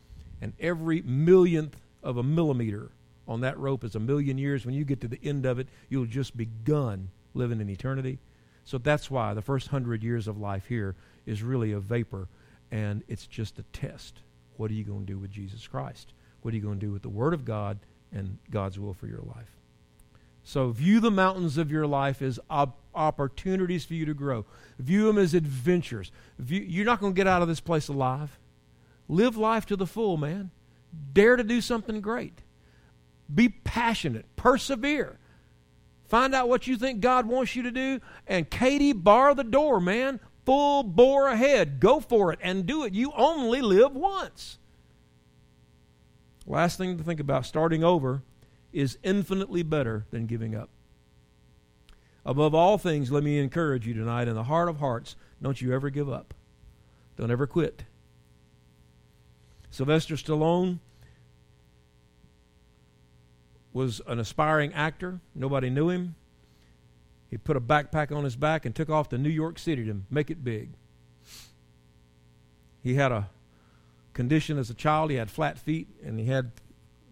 And 0.41 0.53
every 0.59 1.01
millionth 1.01 1.79
of 2.01 2.17
a 2.17 2.23
millimeter 2.23 2.91
on 3.27 3.41
that 3.41 3.57
rope 3.57 3.83
is 3.83 3.95
a 3.95 3.99
million 3.99 4.37
years. 4.37 4.65
When 4.65 4.75
you 4.75 4.85
get 4.85 5.01
to 5.01 5.07
the 5.07 5.19
end 5.23 5.45
of 5.45 5.59
it, 5.59 5.67
you'll 5.89 6.05
just 6.05 6.35
begun 6.35 7.09
living 7.33 7.61
in 7.61 7.69
eternity. 7.69 8.19
So 8.63 8.77
that's 8.77 9.09
why 9.09 9.33
the 9.33 9.41
first 9.41 9.67
hundred 9.67 10.03
years 10.03 10.27
of 10.27 10.37
life 10.37 10.65
here 10.67 10.95
is 11.25 11.43
really 11.43 11.71
a 11.71 11.79
vapor 11.79 12.27
and 12.71 13.03
it's 13.07 13.27
just 13.27 13.59
a 13.59 13.63
test. 13.73 14.21
What 14.57 14.69
are 14.71 14.75
you 14.75 14.83
going 14.83 15.05
to 15.05 15.13
do 15.13 15.17
with 15.17 15.31
Jesus 15.31 15.67
Christ? 15.67 16.13
What 16.41 16.53
are 16.53 16.57
you 16.57 16.63
going 16.63 16.79
to 16.79 16.85
do 16.85 16.91
with 16.91 17.01
the 17.01 17.09
Word 17.09 17.33
of 17.33 17.45
God 17.45 17.79
and 18.11 18.37
God's 18.49 18.79
will 18.79 18.93
for 18.93 19.07
your 19.07 19.21
life? 19.21 19.58
So 20.49 20.71
view 20.71 20.99
the 20.99 21.11
mountains 21.11 21.59
of 21.59 21.69
your 21.69 21.85
life 21.85 22.23
as 22.23 22.39
op- 22.49 22.79
opportunities 22.95 23.85
for 23.85 23.93
you 23.93 24.07
to 24.07 24.15
grow. 24.15 24.47
View 24.79 25.05
them 25.05 25.19
as 25.19 25.35
adventures. 25.35 26.11
View, 26.39 26.61
you're 26.61 26.87
not 26.87 26.99
going 26.99 27.13
to 27.13 27.15
get 27.15 27.27
out 27.27 27.43
of 27.43 27.47
this 27.47 27.59
place 27.59 27.87
alive. 27.87 28.39
Live 29.07 29.37
life 29.37 29.67
to 29.67 29.75
the 29.75 29.85
full, 29.85 30.17
man. 30.17 30.49
Dare 31.13 31.35
to 31.35 31.43
do 31.43 31.61
something 31.61 32.01
great. 32.01 32.41
Be 33.31 33.49
passionate. 33.49 34.25
Persevere. 34.37 35.19
Find 36.07 36.33
out 36.33 36.49
what 36.49 36.65
you 36.65 36.77
think 36.77 36.99
God 36.99 37.27
wants 37.27 37.55
you 37.55 37.61
to 37.61 37.71
do. 37.71 38.01
And 38.25 38.49
Katie, 38.49 38.93
bar 38.93 39.35
the 39.35 39.43
door, 39.43 39.79
man. 39.79 40.19
full 40.47 40.81
bore 40.81 41.27
ahead. 41.27 41.79
Go 41.79 41.99
for 41.99 42.33
it 42.33 42.39
and 42.41 42.65
do 42.65 42.85
it. 42.85 42.95
You 42.95 43.11
only 43.15 43.61
live 43.61 43.95
once. 43.95 44.57
Last 46.47 46.79
thing 46.79 46.97
to 46.97 47.03
think 47.03 47.19
about 47.19 47.45
starting 47.45 47.83
over 47.83 48.23
is 48.71 48.97
infinitely 49.03 49.63
better 49.63 50.05
than 50.11 50.25
giving 50.25 50.55
up. 50.55 50.69
Above 52.25 52.53
all 52.53 52.77
things, 52.77 53.11
let 53.11 53.23
me 53.23 53.39
encourage 53.39 53.87
you 53.87 53.93
tonight 53.93 54.27
in 54.27 54.35
the 54.35 54.43
heart 54.43 54.69
of 54.69 54.77
hearts 54.77 55.15
don't 55.41 55.61
you 55.61 55.73
ever 55.73 55.89
give 55.89 56.09
up. 56.09 56.33
Don't 57.17 57.31
ever 57.31 57.47
quit. 57.47 57.83
Sylvester 59.71 60.15
Stallone 60.15 60.79
was 63.71 64.01
an 64.07 64.19
aspiring 64.19 64.73
actor. 64.73 65.21
Nobody 65.35 65.69
knew 65.69 65.89
him. 65.89 66.15
He 67.29 67.37
put 67.37 67.55
a 67.55 67.61
backpack 67.61 68.15
on 68.15 68.23
his 68.23 68.35
back 68.35 68.65
and 68.65 68.75
took 68.75 68.89
off 68.89 69.09
to 69.09 69.17
New 69.17 69.29
York 69.29 69.59
City 69.59 69.85
to 69.85 70.01
make 70.09 70.31
it 70.31 70.43
big. 70.43 70.71
He 72.81 72.95
had 72.95 73.11
a 73.11 73.29
condition 74.13 74.57
as 74.57 74.69
a 74.69 74.73
child. 74.73 75.11
He 75.11 75.17
had 75.17 75.29
flat 75.29 75.59
feet 75.59 75.87
and 76.03 76.19
he 76.19 76.25
had 76.25 76.51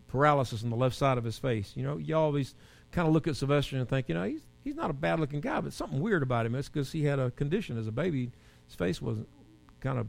paralysis 0.08 0.64
on 0.64 0.70
the 0.70 0.76
left 0.76 0.96
side 0.96 1.18
of 1.18 1.24
his 1.24 1.38
face. 1.38 1.74
You 1.76 1.84
know, 1.84 1.98
you 1.98 2.16
always 2.16 2.56
kind 2.92 3.08
of 3.08 3.14
look 3.14 3.28
at 3.28 3.36
Sylvester 3.36 3.78
and 3.78 3.88
think, 3.88 4.10
you 4.10 4.16
know, 4.16 4.24
he's 4.24 4.42
he's 4.64 4.76
not 4.76 4.90
a 4.90 4.94
bad 4.94 5.20
looking 5.20 5.42
guy, 5.42 5.62
but 5.62 5.74
something 5.74 6.00
weird 6.00 6.24
about 6.24 6.46
him. 6.46 6.56
It's 6.56 6.70
because 6.70 6.92
he 6.92 7.04
had 7.04 7.20
a 7.20 7.32
condition 7.32 7.78
as 7.78 7.88
a 7.88 7.92
baby. 7.92 8.32
His 8.66 8.76
face 8.76 9.02
wasn't 9.02 9.30
kind 9.80 9.98
of 9.98 10.08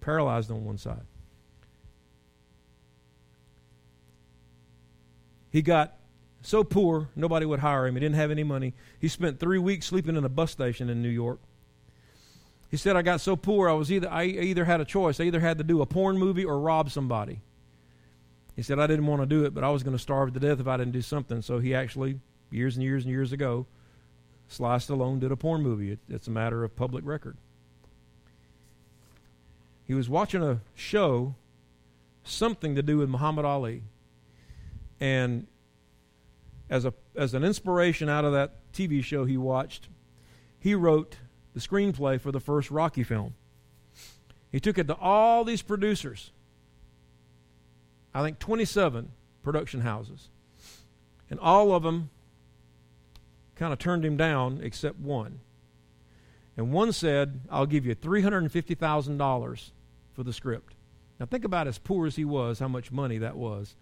paralyzed 0.00 0.50
on 0.50 0.64
one 0.64 0.78
side. 0.78 1.02
He 5.50 5.62
got 5.62 5.98
so 6.40 6.64
poor, 6.64 7.08
nobody 7.14 7.46
would 7.46 7.60
hire 7.60 7.86
him. 7.86 7.94
He 7.94 8.00
didn't 8.00 8.16
have 8.16 8.30
any 8.30 8.42
money. 8.42 8.74
He 8.98 9.08
spent 9.08 9.38
three 9.38 9.58
weeks 9.58 9.86
sleeping 9.86 10.16
in 10.16 10.24
a 10.24 10.28
bus 10.28 10.50
station 10.50 10.88
in 10.88 11.02
New 11.02 11.08
York. 11.08 11.38
He 12.70 12.76
said, 12.78 12.96
I 12.96 13.02
got 13.02 13.20
so 13.20 13.36
poor, 13.36 13.68
I 13.68 13.74
was 13.74 13.92
either 13.92 14.08
I 14.08 14.24
either 14.24 14.64
had 14.64 14.80
a 14.80 14.84
choice. 14.84 15.20
I 15.20 15.24
either 15.24 15.40
had 15.40 15.58
to 15.58 15.64
do 15.64 15.82
a 15.82 15.86
porn 15.86 16.18
movie 16.18 16.44
or 16.44 16.58
rob 16.58 16.90
somebody. 16.90 17.40
He 18.54 18.62
said, 18.62 18.78
I 18.78 18.86
didn't 18.86 19.06
want 19.06 19.22
to 19.22 19.26
do 19.26 19.44
it, 19.44 19.54
but 19.54 19.64
I 19.64 19.70
was 19.70 19.82
going 19.82 19.96
to 19.96 20.02
starve 20.02 20.34
to 20.34 20.40
death 20.40 20.60
if 20.60 20.66
I 20.66 20.76
didn't 20.76 20.92
do 20.92 21.02
something. 21.02 21.42
So 21.42 21.58
he 21.58 21.74
actually, 21.74 22.20
years 22.50 22.76
and 22.76 22.84
years 22.84 23.04
and 23.04 23.12
years 23.12 23.32
ago, 23.32 23.66
Sly 24.48 24.76
Stallone 24.76 25.20
did 25.20 25.32
a 25.32 25.36
porn 25.36 25.62
movie. 25.62 25.92
It, 25.92 26.00
it's 26.08 26.28
a 26.28 26.30
matter 26.30 26.62
of 26.62 26.76
public 26.76 27.04
record. 27.06 27.36
He 29.84 29.94
was 29.94 30.08
watching 30.08 30.42
a 30.42 30.60
show, 30.74 31.34
something 32.24 32.74
to 32.74 32.82
do 32.82 32.98
with 32.98 33.08
Muhammad 33.08 33.44
Ali. 33.44 33.82
And 35.00 35.46
as, 36.68 36.84
a, 36.84 36.94
as 37.16 37.34
an 37.34 37.44
inspiration 37.44 38.08
out 38.08 38.24
of 38.24 38.32
that 38.32 38.72
TV 38.72 39.02
show 39.02 39.24
he 39.24 39.36
watched, 39.36 39.88
he 40.58 40.74
wrote 40.74 41.16
the 41.54 41.60
screenplay 41.60 42.20
for 42.20 42.30
the 42.30 42.40
first 42.40 42.70
Rocky 42.70 43.02
film. 43.02 43.34
He 44.50 44.60
took 44.60 44.78
it 44.78 44.86
to 44.88 44.94
all 44.96 45.44
these 45.44 45.62
producers, 45.62 46.30
I 48.14 48.22
think 48.22 48.38
27 48.38 49.10
production 49.42 49.80
houses, 49.80 50.28
and 51.30 51.40
all 51.40 51.74
of 51.74 51.82
them 51.82 52.10
kind 53.56 53.72
of 53.72 53.78
turned 53.78 54.04
him 54.04 54.16
down 54.16 54.60
except 54.62 54.98
one. 54.98 55.40
And 56.56 56.72
one 56.72 56.92
said, 56.92 57.40
I'll 57.50 57.66
give 57.66 57.86
you 57.86 57.94
$350,000 57.94 59.70
for 60.12 60.22
the 60.22 60.32
script. 60.32 60.74
Now, 61.18 61.26
think 61.26 61.44
about 61.44 61.68
as 61.68 61.78
poor 61.78 62.06
as 62.06 62.16
he 62.16 62.24
was, 62.24 62.58
how 62.58 62.68
much 62.68 62.92
money 62.92 63.18
that 63.18 63.36
was. 63.36 63.74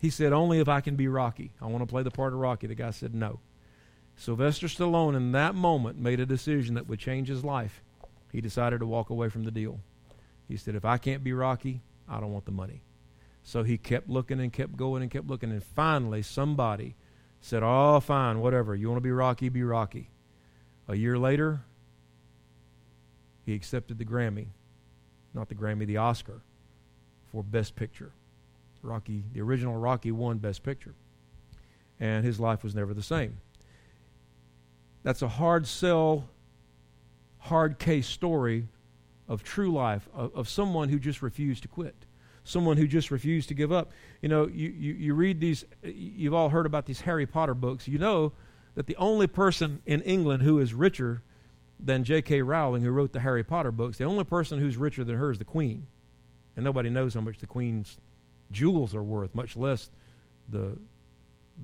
He 0.00 0.10
said, 0.10 0.32
Only 0.32 0.58
if 0.58 0.68
I 0.68 0.80
can 0.80 0.96
be 0.96 1.06
Rocky. 1.06 1.52
I 1.60 1.66
want 1.66 1.82
to 1.82 1.86
play 1.86 2.02
the 2.02 2.10
part 2.10 2.32
of 2.32 2.40
Rocky. 2.40 2.66
The 2.66 2.74
guy 2.74 2.90
said, 2.90 3.14
No. 3.14 3.38
Sylvester 4.16 4.66
Stallone, 4.66 5.14
in 5.14 5.32
that 5.32 5.54
moment, 5.54 5.98
made 5.98 6.20
a 6.20 6.26
decision 6.26 6.74
that 6.74 6.88
would 6.88 6.98
change 6.98 7.28
his 7.28 7.44
life. 7.44 7.82
He 8.32 8.40
decided 8.40 8.80
to 8.80 8.86
walk 8.86 9.10
away 9.10 9.28
from 9.28 9.44
the 9.44 9.50
deal. 9.50 9.80
He 10.48 10.56
said, 10.56 10.74
If 10.74 10.84
I 10.84 10.98
can't 10.98 11.22
be 11.22 11.32
Rocky, 11.32 11.82
I 12.08 12.20
don't 12.20 12.32
want 12.32 12.44
the 12.44 12.52
money. 12.52 12.82
So 13.42 13.62
he 13.62 13.76
kept 13.76 14.08
looking 14.08 14.40
and 14.40 14.52
kept 14.52 14.76
going 14.76 15.02
and 15.02 15.10
kept 15.10 15.26
looking. 15.26 15.50
And 15.50 15.62
finally, 15.62 16.22
somebody 16.22 16.94
said, 17.40 17.62
Oh, 17.62 18.00
fine, 18.00 18.40
whatever. 18.40 18.74
You 18.74 18.88
want 18.88 18.98
to 18.98 19.02
be 19.02 19.10
Rocky? 19.10 19.48
Be 19.48 19.62
Rocky. 19.62 20.10
A 20.88 20.94
year 20.94 21.18
later, 21.18 21.62
he 23.44 23.54
accepted 23.54 23.98
the 23.98 24.04
Grammy, 24.04 24.46
not 25.34 25.48
the 25.48 25.54
Grammy, 25.54 25.86
the 25.86 25.96
Oscar, 25.96 26.42
for 27.30 27.42
Best 27.42 27.74
Picture. 27.74 28.12
Rocky, 28.82 29.24
the 29.32 29.40
original 29.40 29.76
Rocky 29.76 30.10
won 30.10 30.38
Best 30.38 30.62
Picture. 30.62 30.94
And 32.00 32.24
his 32.24 32.40
life 32.40 32.64
was 32.64 32.74
never 32.74 32.94
the 32.94 33.02
same. 33.02 33.38
That's 35.04 35.22
a 35.22 35.28
hard 35.28 35.66
sell, 35.66 36.28
hard 37.38 37.78
case 37.78 38.06
story 38.06 38.68
of 39.32 39.42
true 39.42 39.72
life, 39.72 40.06
of, 40.12 40.34
of 40.34 40.48
someone 40.48 40.90
who 40.90 40.98
just 40.98 41.22
refused 41.22 41.62
to 41.62 41.68
quit, 41.68 41.96
someone 42.44 42.76
who 42.76 42.86
just 42.86 43.10
refused 43.10 43.48
to 43.48 43.54
give 43.54 43.72
up. 43.72 43.90
You 44.20 44.28
know, 44.28 44.46
you, 44.46 44.68
you, 44.68 44.92
you 44.92 45.14
read 45.14 45.40
these, 45.40 45.64
you've 45.82 46.34
all 46.34 46.50
heard 46.50 46.66
about 46.66 46.84
these 46.84 47.00
Harry 47.00 47.26
Potter 47.26 47.54
books. 47.54 47.88
You 47.88 47.98
know 47.98 48.32
that 48.74 48.86
the 48.86 48.96
only 48.96 49.26
person 49.26 49.80
in 49.86 50.02
England 50.02 50.42
who 50.42 50.58
is 50.58 50.74
richer 50.74 51.22
than 51.80 52.04
J.K. 52.04 52.42
Rowling, 52.42 52.82
who 52.82 52.90
wrote 52.90 53.12
the 53.12 53.20
Harry 53.20 53.42
Potter 53.42 53.72
books, 53.72 53.96
the 53.96 54.04
only 54.04 54.24
person 54.24 54.58
who's 54.58 54.76
richer 54.76 55.02
than 55.02 55.16
her 55.16 55.30
is 55.30 55.38
the 55.38 55.44
Queen. 55.44 55.86
And 56.54 56.62
nobody 56.62 56.90
knows 56.90 57.14
how 57.14 57.22
much 57.22 57.38
the 57.38 57.46
Queen's 57.46 57.96
jewels 58.50 58.94
are 58.94 59.02
worth, 59.02 59.34
much 59.34 59.56
less 59.56 59.88
the, 60.46 60.76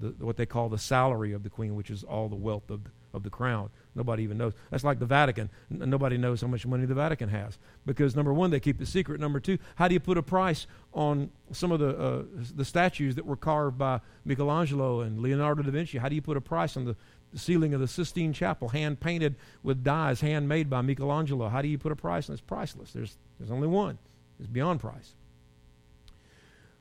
the 0.01 0.15
what 0.25 0.39
they 0.39 0.47
call 0.47 0.71
the 0.71 0.79
salary 0.79 1.35
of 1.35 1.43
the 1.43 1.51
queen, 1.51 1.77
which 1.77 1.91
is 1.91 2.03
all 2.03 2.31
the 2.31 2.37
wealth 2.37 2.71
of, 2.71 2.81
of 3.19 3.23
the 3.25 3.31
crown. 3.31 3.69
Nobody 3.95 4.23
even 4.23 4.39
knows. 4.39 4.55
That's 4.71 4.85
like 4.85 4.99
the 4.99 5.07
Vatican. 5.07 5.51
N- 5.71 5.91
nobody 5.91 6.17
knows 6.17 6.41
how 6.41 6.47
much 6.47 6.65
money 6.65 6.87
the 6.87 6.95
Vatican 6.95 7.29
has 7.29 7.59
because 7.85 8.17
number 8.17 8.33
one, 8.33 8.51
they 8.51 8.61
keep 8.61 8.81
it 8.81 8.87
secret. 8.87 9.21
Number 9.21 9.41
two, 9.41 9.59
how 9.75 9.89
do 9.89 9.95
you 9.95 10.01
put 10.01 10.17
a 10.17 10.23
price 10.23 10.67
on 10.95 11.31
some 11.53 11.73
of 11.73 11.81
the 11.81 11.99
uh, 11.99 12.23
the 12.55 12.65
statues 12.65 13.17
that 13.17 13.27
were 13.27 13.37
carved 13.37 13.77
by 13.77 14.01
Michelangelo 14.25 15.01
and 15.01 15.21
Leonardo 15.21 15.63
da 15.63 15.71
Vinci? 15.71 15.99
How 15.99 16.09
do 16.09 16.15
you 16.15 16.23
put 16.23 16.37
a 16.37 16.41
price 16.41 16.77
on 16.77 16.85
the, 16.87 16.97
ceiling 17.35 17.75
of 17.75 17.81
the 17.81 17.89
Sistine 17.89 18.33
Chapel, 18.33 18.71
hand 18.71 19.01
painted 19.01 19.35
with 19.63 19.85
dyes, 19.85 20.23
handmade 20.23 20.71
by 20.71 20.81
Michelangelo? 20.81 21.49
How 21.49 21.61
do 21.61 21.69
you 21.69 21.77
put 21.77 21.93
a 21.93 21.97
price 21.97 22.31
on? 22.31 22.33
It's 22.33 22.41
priceless. 22.41 22.93
There's 22.93 23.19
there's 23.39 23.51
only 23.51 23.69
one. 23.69 23.99
It's 24.39 24.49
beyond 24.49 24.81
price. 24.81 25.15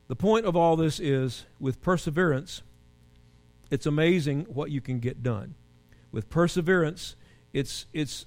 The 0.07 0.15
point 0.15 0.45
of 0.45 0.55
all 0.55 0.75
this 0.75 0.99
is 0.99 1.45
with 1.59 1.81
perseverance, 1.81 2.61
it's 3.69 3.85
amazing 3.85 4.45
what 4.45 4.71
you 4.71 4.79
can 4.79 4.99
get 4.99 5.21
done. 5.21 5.55
With 6.11 6.29
perseverance, 6.29 7.15
it's 7.53 7.85
it's 7.93 8.25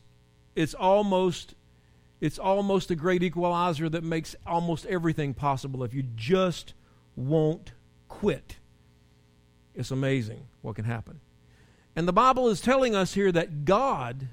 it's 0.55 0.75
almost 0.75 1.55
it's 2.21 2.39
almost 2.39 2.91
a 2.91 2.95
great 2.95 3.23
equalizer 3.23 3.89
that 3.89 4.05
makes 4.05 4.37
almost 4.47 4.87
everything 4.87 5.35
possible 5.35 5.83
if 5.83 5.95
you 5.95 6.03
just 6.03 6.75
won't 7.17 7.73
quit. 8.09 8.57
It's 9.75 9.91
amazing 9.91 10.47
what 10.61 10.77
can 10.77 10.85
happen. 10.85 11.21
And 11.97 12.07
the 12.07 12.13
Bible 12.13 12.49
is 12.49 12.61
telling 12.61 12.95
us 12.95 13.15
here 13.15 13.33
that 13.33 13.65
God, 13.65 14.29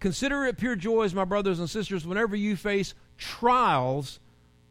consider 0.00 0.44
it 0.44 0.58
pure 0.58 0.76
joy, 0.76 1.04
as 1.04 1.14
my 1.14 1.24
brothers 1.24 1.58
and 1.58 1.70
sisters, 1.70 2.06
whenever 2.06 2.34
you 2.34 2.56
face 2.56 2.94
trials 3.16 4.18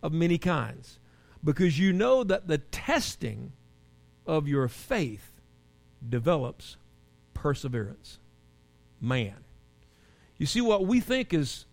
of 0.04 0.12
many 0.12 0.38
kinds 0.38 1.00
because 1.44 1.80
you 1.80 1.94
know 1.94 2.24
that 2.24 2.48
the 2.48 2.58
testing 2.58 3.54
of 4.26 4.48
your 4.48 4.68
faith 4.68 5.32
develops 6.08 6.78
perseverance. 7.38 8.20
Man. 9.00 9.36
You 10.38 10.46
see, 10.46 10.62
what 10.62 10.86
we 10.86 11.00
think 11.00 11.34
is 11.34 11.66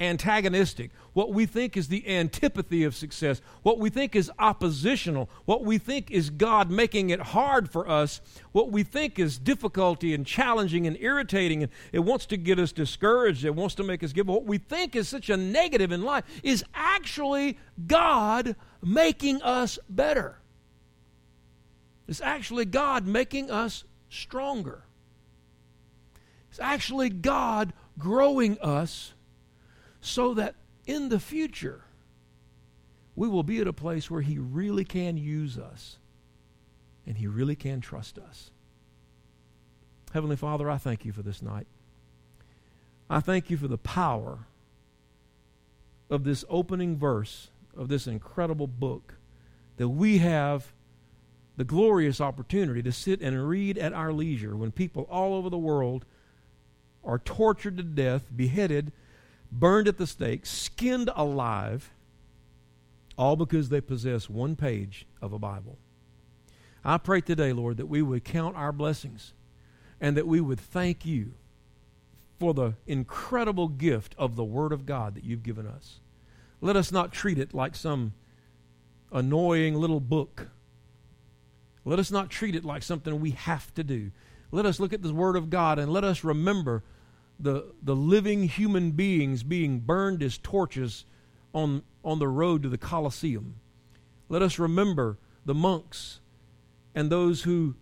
antagonistic, 0.00 0.90
what 1.12 1.32
we 1.32 1.46
think 1.46 1.76
is 1.76 1.88
the 1.88 2.06
antipathy 2.08 2.84
of 2.84 2.94
success, 2.94 3.40
what 3.62 3.78
we 3.78 3.88
think 3.88 4.16
is 4.16 4.30
oppositional, 4.38 5.30
what 5.44 5.64
we 5.64 5.78
think 5.78 6.10
is 6.10 6.30
God 6.30 6.70
making 6.70 7.10
it 7.10 7.20
hard 7.20 7.70
for 7.70 7.88
us, 7.88 8.20
what 8.52 8.70
we 8.72 8.82
think 8.82 9.18
is 9.18 9.38
difficulty 9.38 10.14
and 10.14 10.26
challenging 10.26 10.86
and 10.86 10.96
irritating, 11.00 11.62
and 11.62 11.72
it 11.92 12.00
wants 12.00 12.26
to 12.26 12.36
get 12.36 12.58
us 12.58 12.72
discouraged, 12.72 13.44
it 13.44 13.54
wants 13.54 13.74
to 13.76 13.84
make 13.84 14.02
us 14.02 14.12
give 14.12 14.28
up. 14.28 14.34
what 14.34 14.44
we 14.44 14.58
think 14.58 14.96
is 14.96 15.08
such 15.08 15.30
a 15.30 15.36
negative 15.36 15.92
in 15.92 16.02
life 16.02 16.24
is 16.42 16.64
actually 16.74 17.58
God 17.86 18.56
making 18.82 19.40
us 19.42 19.78
better. 19.88 20.38
It's 22.08 22.20
actually 22.20 22.64
God 22.64 23.06
making 23.06 23.50
us 23.50 23.84
stronger. 24.10 24.84
It's 26.52 26.60
actually 26.60 27.08
God 27.08 27.72
growing 27.98 28.58
us 28.60 29.14
so 30.02 30.34
that 30.34 30.54
in 30.86 31.08
the 31.08 31.18
future 31.18 31.80
we 33.16 33.26
will 33.26 33.42
be 33.42 33.58
at 33.60 33.66
a 33.66 33.72
place 33.72 34.10
where 34.10 34.20
He 34.20 34.36
really 34.36 34.84
can 34.84 35.16
use 35.16 35.56
us 35.56 35.96
and 37.06 37.16
He 37.16 37.26
really 37.26 37.56
can 37.56 37.80
trust 37.80 38.18
us. 38.18 38.50
Heavenly 40.12 40.36
Father, 40.36 40.70
I 40.70 40.76
thank 40.76 41.06
you 41.06 41.12
for 41.12 41.22
this 41.22 41.40
night. 41.40 41.66
I 43.08 43.20
thank 43.20 43.48
you 43.48 43.56
for 43.56 43.66
the 43.66 43.78
power 43.78 44.40
of 46.10 46.24
this 46.24 46.44
opening 46.50 46.98
verse 46.98 47.48
of 47.74 47.88
this 47.88 48.06
incredible 48.06 48.66
book 48.66 49.14
that 49.78 49.88
we 49.88 50.18
have 50.18 50.74
the 51.56 51.64
glorious 51.64 52.20
opportunity 52.20 52.82
to 52.82 52.92
sit 52.92 53.22
and 53.22 53.48
read 53.48 53.78
at 53.78 53.94
our 53.94 54.12
leisure 54.12 54.54
when 54.54 54.70
people 54.70 55.08
all 55.10 55.32
over 55.32 55.48
the 55.48 55.56
world 55.56 56.04
are 57.04 57.18
tortured 57.18 57.76
to 57.76 57.82
death, 57.82 58.26
beheaded, 58.34 58.92
burned 59.50 59.88
at 59.88 59.98
the 59.98 60.06
stake, 60.06 60.46
skinned 60.46 61.10
alive, 61.14 61.90
all 63.18 63.36
because 63.36 63.68
they 63.68 63.80
possess 63.80 64.30
one 64.30 64.56
page 64.56 65.06
of 65.20 65.32
a 65.32 65.38
Bible. 65.38 65.78
I 66.84 66.98
pray 66.98 67.20
today, 67.20 67.52
Lord, 67.52 67.76
that 67.76 67.86
we 67.86 68.02
would 68.02 68.24
count 68.24 68.56
our 68.56 68.72
blessings 68.72 69.34
and 70.00 70.16
that 70.16 70.26
we 70.26 70.40
would 70.40 70.58
thank 70.58 71.06
you 71.06 71.34
for 72.40 72.52
the 72.54 72.74
incredible 72.86 73.68
gift 73.68 74.16
of 74.18 74.34
the 74.34 74.44
Word 74.44 74.72
of 74.72 74.84
God 74.84 75.14
that 75.14 75.22
you've 75.22 75.44
given 75.44 75.66
us. 75.66 76.00
Let 76.60 76.74
us 76.74 76.90
not 76.90 77.12
treat 77.12 77.38
it 77.38 77.54
like 77.54 77.76
some 77.76 78.14
annoying 79.12 79.74
little 79.74 80.00
book. 80.00 80.48
Let 81.84 81.98
us 81.98 82.10
not 82.10 82.30
treat 82.30 82.56
it 82.56 82.64
like 82.64 82.82
something 82.82 83.20
we 83.20 83.30
have 83.30 83.72
to 83.74 83.84
do. 83.84 84.10
Let 84.50 84.66
us 84.66 84.80
look 84.80 84.92
at 84.92 85.02
the 85.02 85.14
Word 85.14 85.36
of 85.36 85.50
God 85.50 85.78
and 85.78 85.92
let 85.92 86.04
us 86.04 86.24
remember 86.24 86.82
the, 87.42 87.74
the 87.82 87.96
living 87.96 88.44
human 88.44 88.92
beings 88.92 89.42
being 89.42 89.80
burned 89.80 90.22
as 90.22 90.38
torches 90.38 91.04
on, 91.52 91.82
on 92.04 92.20
the 92.20 92.28
road 92.28 92.62
to 92.62 92.68
the 92.68 92.78
Colosseum. 92.78 93.56
Let 94.28 94.42
us 94.42 94.58
remember 94.58 95.18
the 95.44 95.54
monks 95.54 96.20
and 96.94 97.10
those 97.10 97.42
who, 97.42 97.74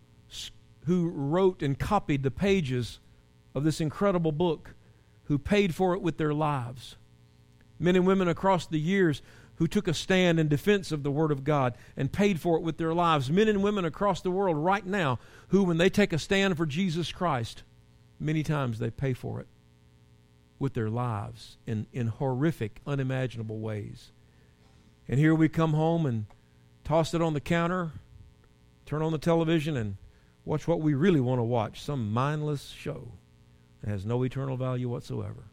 who 0.86 1.10
wrote 1.10 1.62
and 1.62 1.78
copied 1.78 2.22
the 2.22 2.30
pages 2.30 3.00
of 3.54 3.64
this 3.64 3.80
incredible 3.80 4.32
book, 4.32 4.74
who 5.24 5.38
paid 5.38 5.74
for 5.74 5.94
it 5.94 6.00
with 6.00 6.16
their 6.16 6.32
lives. 6.32 6.96
Men 7.78 7.96
and 7.96 8.06
women 8.06 8.28
across 8.28 8.66
the 8.66 8.80
years 8.80 9.20
who 9.56 9.66
took 9.66 9.86
a 9.86 9.94
stand 9.94 10.40
in 10.40 10.48
defense 10.48 10.90
of 10.90 11.02
the 11.02 11.10
Word 11.10 11.30
of 11.30 11.44
God 11.44 11.74
and 11.96 12.10
paid 12.10 12.40
for 12.40 12.56
it 12.56 12.62
with 12.62 12.78
their 12.78 12.94
lives. 12.94 13.30
Men 13.30 13.46
and 13.46 13.62
women 13.62 13.84
across 13.84 14.22
the 14.22 14.30
world 14.30 14.56
right 14.56 14.86
now 14.86 15.18
who, 15.48 15.64
when 15.64 15.76
they 15.76 15.90
take 15.90 16.14
a 16.14 16.18
stand 16.18 16.56
for 16.56 16.64
Jesus 16.64 17.12
Christ, 17.12 17.62
many 18.20 18.42
times 18.42 18.78
they 18.78 18.90
pay 18.90 19.14
for 19.14 19.40
it 19.40 19.48
with 20.58 20.74
their 20.74 20.90
lives 20.90 21.56
in, 21.66 21.86
in 21.92 22.06
horrific, 22.08 22.80
unimaginable 22.86 23.58
ways. 23.58 24.12
And 25.08 25.18
here 25.18 25.34
we 25.34 25.48
come 25.48 25.72
home 25.72 26.06
and 26.06 26.26
toss 26.84 27.14
it 27.14 27.22
on 27.22 27.32
the 27.32 27.40
counter, 27.40 27.92
turn 28.84 29.02
on 29.02 29.10
the 29.10 29.18
television, 29.18 29.76
and 29.76 29.96
watch 30.44 30.68
what 30.68 30.80
we 30.80 30.94
really 30.94 31.20
want 31.20 31.38
to 31.38 31.44
watch 31.44 31.80
some 31.80 32.12
mindless 32.12 32.68
show 32.68 33.12
that 33.82 33.90
has 33.90 34.04
no 34.04 34.22
eternal 34.22 34.56
value 34.56 34.88
whatsoever. 34.88 35.44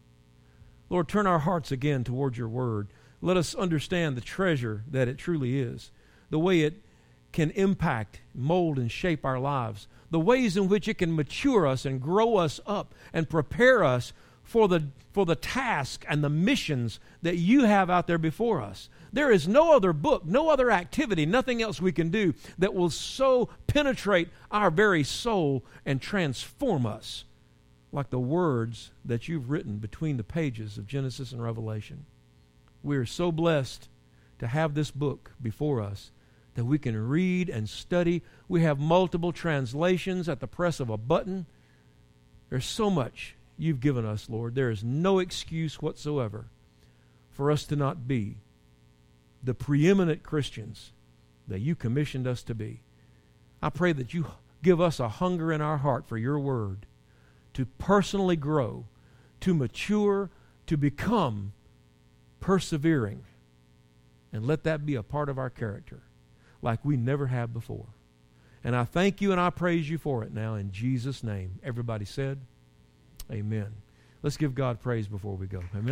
Lord, 0.89 1.07
turn 1.07 1.25
our 1.25 1.39
hearts 1.39 1.71
again 1.71 2.03
toward 2.03 2.37
your 2.37 2.49
word. 2.49 2.89
Let 3.21 3.37
us 3.37 3.55
understand 3.55 4.15
the 4.15 4.21
treasure 4.21 4.83
that 4.89 5.07
it 5.07 5.17
truly 5.17 5.59
is, 5.59 5.91
the 6.29 6.39
way 6.39 6.61
it 6.61 6.83
can 7.31 7.51
impact, 7.51 8.21
mold, 8.33 8.77
and 8.77 8.91
shape 8.91 9.25
our 9.25 9.39
lives, 9.39 9.87
the 10.09 10.19
ways 10.19 10.55
in 10.55 10.67
which 10.67 10.87
it 10.87 10.97
can 10.97 11.15
mature 11.15 11.67
us 11.67 11.85
and 11.85 12.01
grow 12.01 12.37
us 12.37 12.59
up 12.65 12.93
and 13.13 13.29
prepare 13.29 13.83
us 13.83 14.13
for 14.43 14.67
the, 14.67 14.87
for 15.11 15.25
the 15.25 15.35
task 15.35 16.05
and 16.07 16.23
the 16.23 16.29
missions 16.29 16.99
that 17.21 17.35
you 17.35 17.65
have 17.65 17.89
out 17.89 18.07
there 18.07 18.17
before 18.17 18.61
us. 18.61 18.89
There 19.11 19.31
is 19.31 19.47
no 19.47 19.75
other 19.75 19.91
book, 19.93 20.25
no 20.25 20.49
other 20.49 20.71
activity, 20.71 21.25
nothing 21.25 21.61
else 21.61 21.81
we 21.81 21.91
can 21.91 22.09
do 22.09 22.33
that 22.57 22.73
will 22.73 22.89
so 22.89 23.49
penetrate 23.67 24.29
our 24.51 24.71
very 24.71 25.03
soul 25.03 25.65
and 25.85 26.01
transform 26.01 26.85
us 26.85 27.25
like 27.91 28.09
the 28.09 28.19
words 28.19 28.91
that 29.03 29.27
you've 29.27 29.49
written 29.49 29.77
between 29.77 30.17
the 30.17 30.23
pages 30.23 30.77
of 30.77 30.87
Genesis 30.87 31.31
and 31.31 31.41
Revelation. 31.41 32.05
We 32.83 32.97
are 32.97 33.05
so 33.05 33.31
blessed 33.31 33.89
to 34.39 34.47
have 34.47 34.73
this 34.73 34.91
book 34.91 35.31
before 35.41 35.81
us 35.81 36.11
that 36.57 36.65
we 36.65 36.79
can 36.79 36.97
read 37.07 37.51
and 37.51 37.69
study. 37.69 38.23
We 38.47 38.63
have 38.63 38.79
multiple 38.79 39.31
translations 39.31 40.27
at 40.27 40.39
the 40.39 40.47
press 40.47 40.79
of 40.79 40.89
a 40.89 40.97
button. 40.97 41.45
There's 42.49 42.65
so 42.65 42.89
much 42.89 43.35
you've 43.59 43.79
given 43.79 44.07
us, 44.07 44.27
Lord. 44.27 44.55
There 44.55 44.71
is 44.71 44.83
no 44.83 45.19
excuse 45.19 45.83
whatsoever 45.83 46.47
for 47.29 47.51
us 47.51 47.63
to 47.65 47.75
not 47.75 48.07
be 48.07 48.37
the 49.43 49.53
preeminent 49.53 50.23
Christians 50.23 50.93
that 51.47 51.59
you 51.59 51.75
commissioned 51.75 52.25
us 52.25 52.41
to 52.41 52.55
be. 52.55 52.81
I 53.61 53.69
pray 53.69 53.93
that 53.93 54.15
you 54.15 54.25
give 54.63 54.81
us 54.81 54.99
a 54.99 55.09
hunger 55.09 55.53
in 55.53 55.61
our 55.61 55.77
heart 55.77 56.07
for 56.07 56.17
your 56.17 56.39
word 56.39 56.87
to 57.53 57.67
personally 57.67 58.35
grow, 58.35 58.87
to 59.41 59.53
mature, 59.53 60.31
to 60.65 60.75
become 60.75 61.53
persevering. 62.39 63.25
And 64.33 64.47
let 64.47 64.63
that 64.63 64.87
be 64.87 64.95
a 64.95 65.03
part 65.03 65.29
of 65.29 65.37
our 65.37 65.51
character 65.51 66.01
like 66.61 66.83
we 66.83 66.97
never 66.97 67.27
have 67.27 67.53
before. 67.53 67.85
And 68.63 68.75
I 68.75 68.83
thank 68.83 69.21
you 69.21 69.31
and 69.31 69.39
I 69.39 69.49
praise 69.49 69.89
you 69.89 69.97
for 69.97 70.23
it 70.23 70.33
now 70.33 70.55
in 70.55 70.71
Jesus' 70.71 71.23
name. 71.23 71.59
Everybody 71.63 72.05
said, 72.05 72.39
Amen. 73.31 73.73
Let's 74.23 74.37
give 74.37 74.55
God 74.55 74.81
praise 74.81 75.07
before 75.07 75.35
we 75.35 75.47
go. 75.47 75.59
Amen. 75.73 75.85